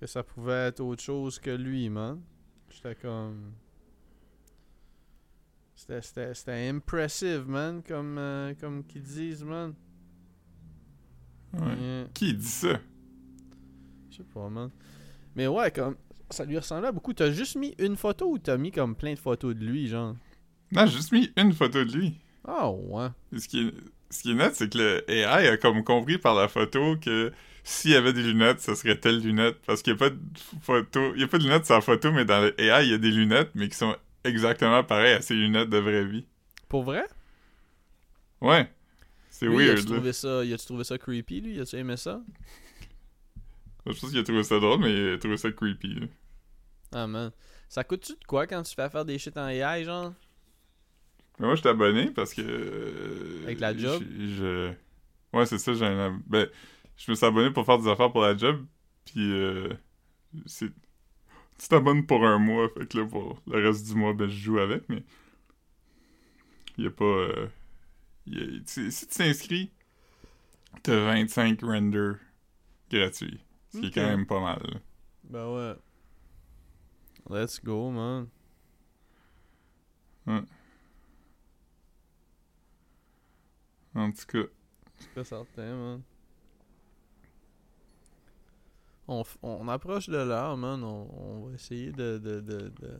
que 0.00 0.06
ça 0.06 0.22
pouvait 0.22 0.68
être 0.68 0.80
autre 0.80 1.02
chose 1.02 1.38
que 1.38 1.50
lui, 1.50 1.88
man. 1.88 2.20
J'étais 2.74 2.94
comme. 2.96 3.52
C'était- 5.76 6.68
impressive, 6.68 7.44
man, 7.46 7.82
comme, 7.82 8.16
euh, 8.18 8.54
comme 8.60 8.84
qu'ils 8.84 9.02
disent, 9.02 9.44
man. 9.44 9.74
Ouais. 11.52 11.76
Yeah. 11.76 12.06
Qui 12.14 12.34
dit 12.34 12.44
ça? 12.46 12.80
Je 14.10 14.16
sais 14.16 14.24
pas, 14.24 14.48
man. 14.48 14.70
Mais 15.36 15.46
ouais, 15.46 15.70
comme. 15.70 15.96
Ça 16.30 16.44
lui 16.44 16.58
ressemblait 16.58 16.90
beaucoup. 16.90 17.12
T'as 17.12 17.30
juste 17.30 17.56
mis 17.56 17.74
une 17.78 17.96
photo 17.96 18.30
ou 18.32 18.38
t'as 18.38 18.56
mis 18.56 18.72
comme 18.72 18.96
plein 18.96 19.12
de 19.14 19.18
photos 19.18 19.54
de 19.54 19.64
lui, 19.64 19.86
genre? 19.86 20.16
Non, 20.72 20.86
j'ai 20.86 20.96
juste 20.96 21.12
mis 21.12 21.30
une 21.36 21.52
photo 21.52 21.84
de 21.84 21.92
lui. 21.92 22.18
Ah 22.44 22.70
ouais. 22.70 23.08
Ce 23.36 23.46
qui 23.46 23.68
est, 23.68 23.74
ce 24.10 24.22
qui 24.22 24.32
est 24.32 24.34
net, 24.34 24.54
c'est 24.56 24.72
que 24.72 24.78
le 24.78 25.10
AI 25.10 25.48
a 25.48 25.56
comme 25.58 25.84
compris 25.84 26.18
par 26.18 26.34
la 26.34 26.48
photo 26.48 26.96
que 26.96 27.30
s'il 27.64 27.90
y 27.92 27.96
avait 27.96 28.12
des 28.12 28.22
lunettes, 28.22 28.60
ce 28.60 28.74
serait 28.74 28.98
telle 29.00 29.20
lunette. 29.20 29.56
Parce 29.66 29.82
qu'il 29.82 29.92
n'y 29.94 29.98
a 29.98 30.00
pas 30.00 30.10
de 30.10 30.18
photo. 30.62 31.12
Il 31.14 31.20
y 31.20 31.24
a 31.24 31.28
pas 31.28 31.38
de 31.38 31.42
lunettes 31.44 31.64
sur 31.66 31.74
la 31.74 31.80
photo, 31.80 32.12
mais 32.12 32.24
dans 32.24 32.40
le 32.40 32.58
AI, 32.60 32.84
il 32.84 32.90
y 32.90 32.94
a 32.94 32.98
des 32.98 33.10
lunettes, 33.10 33.50
mais 33.54 33.68
qui 33.68 33.76
sont 33.76 33.96
exactement 34.22 34.84
pareilles 34.84 35.14
à 35.14 35.20
ses 35.22 35.34
lunettes 35.34 35.70
de 35.70 35.78
vraie 35.78 36.04
vie. 36.04 36.24
Pour 36.68 36.82
vrai? 36.84 37.04
Ouais. 38.40 38.70
C'est 39.30 39.48
weird, 39.48 39.78
as-tu 39.78 39.88
là. 39.88 39.94
trouvé 39.96 40.12
ça, 40.12 40.40
a-tu 40.40 40.64
trouvé 40.66 40.84
ça 40.84 40.98
creepy, 40.98 41.40
lui? 41.40 41.60
As-tu 41.60 41.76
aimé 41.76 41.96
ça? 41.96 42.20
Je 43.86 43.92
pense 44.00 44.10
qu'il 44.10 44.18
a 44.18 44.22
trouvé 44.22 44.42
ça 44.44 44.58
drôle, 44.60 44.80
mais 44.80 44.92
il 44.92 45.08
a 45.14 45.18
trouvé 45.18 45.36
ça 45.36 45.50
creepy. 45.50 45.94
là. 46.00 46.06
Ah, 46.92 47.06
man. 47.06 47.32
Ça 47.68 47.82
coûte-tu 47.84 48.12
de 48.12 48.24
quoi 48.26 48.46
quand 48.46 48.62
tu 48.62 48.74
fais 48.74 48.88
faire 48.88 49.04
des 49.04 49.18
shit 49.18 49.36
en 49.36 49.48
AI, 49.48 49.84
genre? 49.84 50.12
Mais 51.38 51.46
moi, 51.46 51.54
je 51.56 51.60
suis 51.60 51.68
abonné 51.68 52.10
parce 52.12 52.32
que. 52.32 52.42
euh, 52.42 53.42
Avec 53.44 53.58
la 53.60 53.76
job? 53.76 54.02
Je. 54.18 54.26
je- 54.36 54.72
Ouais, 55.36 55.46
c'est 55.46 55.58
ça, 55.58 55.74
j'ai 55.74 55.84
un. 55.84 56.20
Ben, 56.28 56.46
je 56.96 57.10
me 57.10 57.16
suis 57.16 57.26
abonné 57.26 57.50
pour 57.50 57.64
faire 57.66 57.78
des 57.78 57.88
affaires 57.88 58.12
pour 58.12 58.22
la 58.22 58.36
job, 58.36 58.64
puis. 59.04 59.32
Euh... 59.32 59.72
C'est. 60.46 60.70
Tu 61.58 61.68
t'abonnes 61.68 62.04
pour 62.06 62.24
un 62.26 62.38
mois, 62.38 62.68
fait 62.70 62.86
que 62.88 62.98
là, 62.98 63.06
pour 63.06 63.40
le 63.46 63.64
reste 63.66 63.86
du 63.86 63.94
mois, 63.94 64.12
ben, 64.12 64.28
je 64.28 64.36
joue 64.36 64.58
avec, 64.58 64.88
mais. 64.88 65.04
Il 66.76 66.84
y 66.84 66.86
a 66.88 66.90
pas. 66.90 67.04
euh, 67.04 67.48
y 68.26 68.38
a- 68.42 68.62
Si 68.66 69.06
tu 69.06 69.06
t'inscris, 69.06 69.70
t'as 70.82 71.04
25 71.04 71.60
renders 71.62 72.16
gratuits. 72.90 73.40
Ce 73.72 73.78
qui 73.78 73.86
est 73.86 73.90
quand 73.92 74.06
même 74.06 74.26
pas 74.26 74.40
mal. 74.40 74.60
là. 74.64 74.80
Ben 75.24 75.48
ouais. 75.54 75.76
Let's 77.30 77.60
go, 77.64 77.90
man. 77.90 78.28
En 83.94 84.10
tout 84.12 84.26
cas. 84.26 84.48
C'est 84.98 85.10
pas 85.14 85.24
certain, 85.24 85.74
man. 85.76 86.02
On, 89.06 89.22
on 89.42 89.68
approche 89.68 90.08
de 90.08 90.16
l'heure, 90.16 90.56
man. 90.56 90.82
On, 90.82 91.08
on 91.16 91.46
va 91.48 91.54
essayer 91.54 91.92
de. 91.92 92.18
de, 92.18 92.40
de, 92.40 92.58
de... 92.80 92.98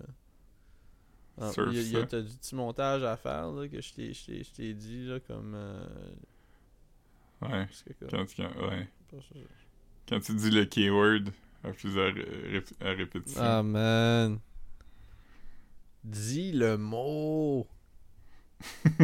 Ah, 1.40 1.50
il 1.56 1.62
y 1.74 1.78
a, 1.78 1.82
il 1.82 1.88
y 1.88 2.22
du 2.22 2.36
petit 2.36 2.54
montage 2.54 3.02
à 3.02 3.16
faire, 3.16 3.50
là, 3.50 3.66
que 3.68 3.80
je 3.80 3.92
t'ai- 3.94 4.12
je 4.14 4.24
t'ai 4.26 4.44
je 4.44 4.50
t'ai 4.52 4.74
dit, 4.74 5.06
là, 5.06 5.18
comme. 5.20 5.54
euh, 5.54 5.84
Ouais. 7.42 7.66
que 7.86 7.92
comme- 7.94 8.08
Quand 8.10 8.24
tu, 8.26 8.36
quand- 8.36 8.68
ouais. 8.68 8.88
Quand 10.08 10.20
tu 10.20 10.34
dis 10.34 10.50
le 10.50 10.64
keyword 10.66 11.30
à 11.64 11.70
plusieurs 11.72 12.12
rép- 12.12 12.82
à 12.84 12.90
répétition. 12.92 13.40
Ah, 13.42 13.62
man. 13.62 14.38
Dis 16.04 16.52
le 16.52 16.76
mot. 16.76 17.66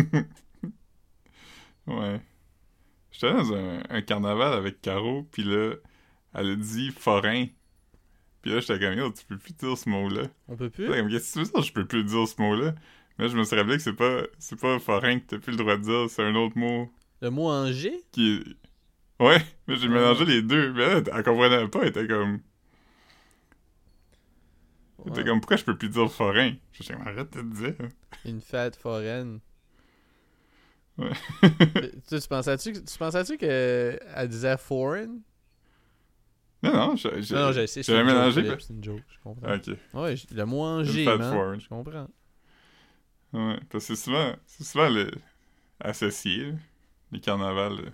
ouais. 1.87 2.21
J'étais 3.11 3.33
dans 3.33 3.53
un, 3.55 3.83
un 3.89 4.03
carnaval 4.03 4.53
avec 4.55 4.81
Caro, 4.81 5.25
puis 5.33 5.43
là, 5.43 5.75
elle 6.35 6.51
a 6.51 6.57
dit 6.57 6.91
forain. 6.91 7.47
Puis 8.43 8.53
là, 8.53 8.61
j'étais 8.61 8.79
comme, 8.81 8.99
yo, 8.99 9.11
tu 9.13 9.25
peux 9.27 9.39
plus 9.39 9.53
dire 9.55 9.77
ce 9.79 9.89
mot-là. 9.89 10.25
On 10.49 10.57
peut 10.57 10.71
plus? 10.71 10.87
Comme, 10.89 11.09
qu'est-ce 11.11 11.35
que 11.35 11.41
tu 11.41 11.45
veux 11.47 11.53
dire, 11.53 11.63
je 11.63 11.73
peux 11.73 11.87
plus 11.87 12.05
dire 12.05 12.29
ce 12.29 12.41
mot-là? 12.41 12.75
Mais 13.19 13.27
là, 13.27 13.31
je 13.33 13.37
me 13.37 13.45
suis 13.45 13.57
rappelé 13.57 13.77
que 13.77 13.83
c'est 13.83 13.93
pas, 13.95 14.23
c'est 14.39 14.59
pas 14.59 14.79
forain 14.79 15.19
que 15.21 15.27
t'as 15.27 15.39
plus 15.39 15.53
le 15.53 15.59
droit 15.59 15.77
de 15.77 15.83
dire, 15.83 16.11
c'est 16.11 16.23
un 16.25 16.35
autre 16.35 16.57
mot 16.59 16.91
Le 17.21 17.31
mot 17.31 17.49
en 17.51 17.71
G? 17.73 17.93
qui 18.13 18.37
est. 18.37 18.45
Ouais, 19.25 19.39
mais 19.69 19.77
j'ai 19.77 19.89
mélangé 19.89 20.25
les 20.25 20.43
deux. 20.43 20.73
Mais 20.73 20.87
là, 20.87 21.03
elle 21.15 21.23
comprenait 21.25 21.69
pas, 21.69 21.81
elle 21.83 21.89
était 21.89 22.07
comme. 22.07 22.41
Elle 25.05 25.13
était 25.13 25.21
Ouais. 25.21 25.25
comme, 25.25 25.41
pourquoi 25.41 25.57
je 25.57 25.65
peux 25.65 25.77
plus 25.77 25.89
dire 25.89 26.11
forain? 26.13 26.55
J'étais 26.73 26.95
comme, 26.95 27.07
arrête 27.07 27.33
de 27.33 27.41
te 27.43 27.47
dire. 27.55 27.89
Une 28.25 28.41
fête 28.41 28.77
foraine. 28.77 29.41
Ouais. 30.99 31.11
tu, 32.09 32.21
tu 32.21 32.29
pensais-tu, 32.29 32.73
tu 32.85 32.99
pensais-tu 32.99 33.39
qu'elle 33.39 34.29
disait 34.29 34.57
foreign? 34.59 35.21
Non, 36.63 36.73
non, 36.73 36.97
j'ai. 36.97 37.23
j'ai- 37.23 37.35
Non, 37.35 37.53
j'ai 37.53 38.03
mélangé. 38.05 38.57
C'est 38.61 38.73
une 38.73 38.85
joke, 38.85 39.03
je 39.09 39.19
comprends. 39.23 39.55
Ok. 39.55 39.69
Ouais, 39.95 40.15
le 41.13 41.19
man. 41.19 41.33
foreign. 41.33 41.61
Je 41.61 41.69
comprends. 41.69 42.09
Ouais, 43.33 43.59
parce 43.71 43.87
que 43.87 43.95
c'est 43.95 44.03
souvent, 44.03 44.35
c'est 44.47 44.65
souvent 44.65 44.89
le, 44.89 45.11
associé, 45.81 46.53
les 47.13 47.21
carnavals. 47.21 47.93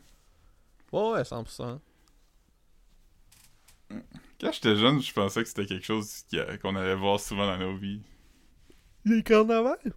Ouais, 0.92 1.10
ouais, 1.12 1.24
100%. 1.24 1.80
Quand 4.40 4.52
j'étais 4.52 4.76
jeune, 4.76 5.00
je 5.00 5.12
pensais 5.12 5.42
que 5.42 5.48
c'était 5.48 5.66
quelque 5.66 5.84
chose 5.84 6.24
qu'on 6.60 6.76
allait 6.76 6.94
voir 6.94 7.20
souvent 7.20 7.46
dans 7.46 7.58
nos 7.58 7.76
vies. 7.76 8.02
Les 9.04 9.22
carnavals? 9.22 9.94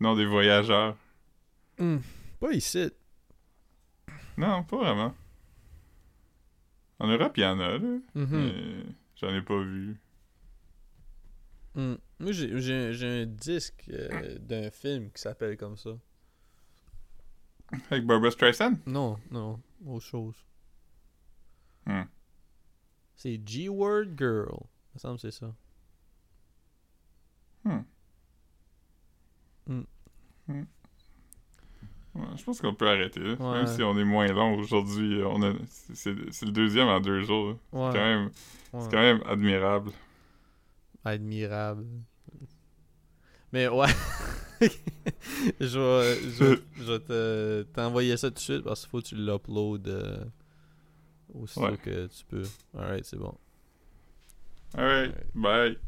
Non, 0.00 0.16
des 0.16 0.24
voyageurs. 0.26 0.96
Hmm, 1.78 1.98
Pas 2.40 2.52
ici. 2.52 2.90
Non, 4.36 4.64
pas 4.64 4.76
vraiment. 4.78 5.14
En 7.02 7.08
Europe, 7.08 7.36
il 7.36 7.42
y 7.42 7.46
en 7.46 7.58
a, 7.58 7.78
là, 7.78 7.78
Mhm. 8.14 8.28
mais 8.30 8.84
j'en 9.16 9.34
ai 9.34 9.42
pas 9.42 9.60
vu. 9.60 10.00
Hmm. 11.74 11.94
Moi, 12.20 12.30
j'ai, 12.30 13.22
un 13.22 13.26
disque 13.26 13.86
euh, 13.88 14.38
d'un 14.38 14.70
film 14.70 15.10
qui 15.10 15.20
s'appelle 15.20 15.56
comme 15.56 15.76
ça. 15.76 15.98
Avec 17.90 18.06
Barbara 18.06 18.30
Streisand? 18.30 18.74
Non, 18.86 19.18
non, 19.32 19.60
autre 19.84 20.06
chose. 20.06 20.36
Hmm. 21.86 22.04
C'est 23.16 23.40
G-Word 23.44 24.16
Girl. 24.16 24.60
Il 24.60 24.94
me 24.94 24.98
semble 25.00 25.16
que 25.16 25.22
c'est 25.28 25.40
ça. 25.40 25.52
Ouais, 32.14 32.24
je 32.36 32.44
pense 32.44 32.60
qu'on 32.60 32.74
peut 32.74 32.88
arrêter, 32.88 33.20
là. 33.20 33.34
Ouais. 33.34 33.58
Même 33.58 33.66
si 33.66 33.82
on 33.82 33.98
est 33.98 34.04
moins 34.04 34.26
long 34.26 34.56
aujourd'hui, 34.56 35.22
on 35.24 35.42
a, 35.42 35.54
c'est, 35.94 36.12
le 36.12 36.50
deuxième 36.50 36.88
en 36.88 37.00
deux 37.00 37.22
jours. 37.22 37.56
Ouais. 37.72 37.90
C'est 37.92 37.98
quand 37.98 38.04
même, 38.04 38.30
c'est 38.78 38.90
quand 38.90 39.00
même 39.00 39.22
admirable. 39.26 39.92
Admirable. 41.04 41.86
Mais 43.52 43.68
ouais. 43.68 43.86
je 45.60 45.78
vais, 45.78 46.58
je, 46.78 46.96
te, 46.98 47.62
t'envoyer 47.74 48.16
ça 48.16 48.28
tout 48.28 48.34
de 48.34 48.40
suite 48.40 48.62
parce 48.62 48.82
qu'il 48.82 48.90
faut 48.90 49.00
que 49.00 49.06
tu 49.06 49.16
l'uploades 49.16 49.88
euh, 49.88 50.24
Aussitôt 51.34 51.76
que 51.82 52.06
tu 52.06 52.24
peux. 52.26 52.44
Alright, 52.76 53.04
c'est 53.04 53.18
bon. 53.18 53.34
Alright, 54.74 55.14
bye. 55.34 55.78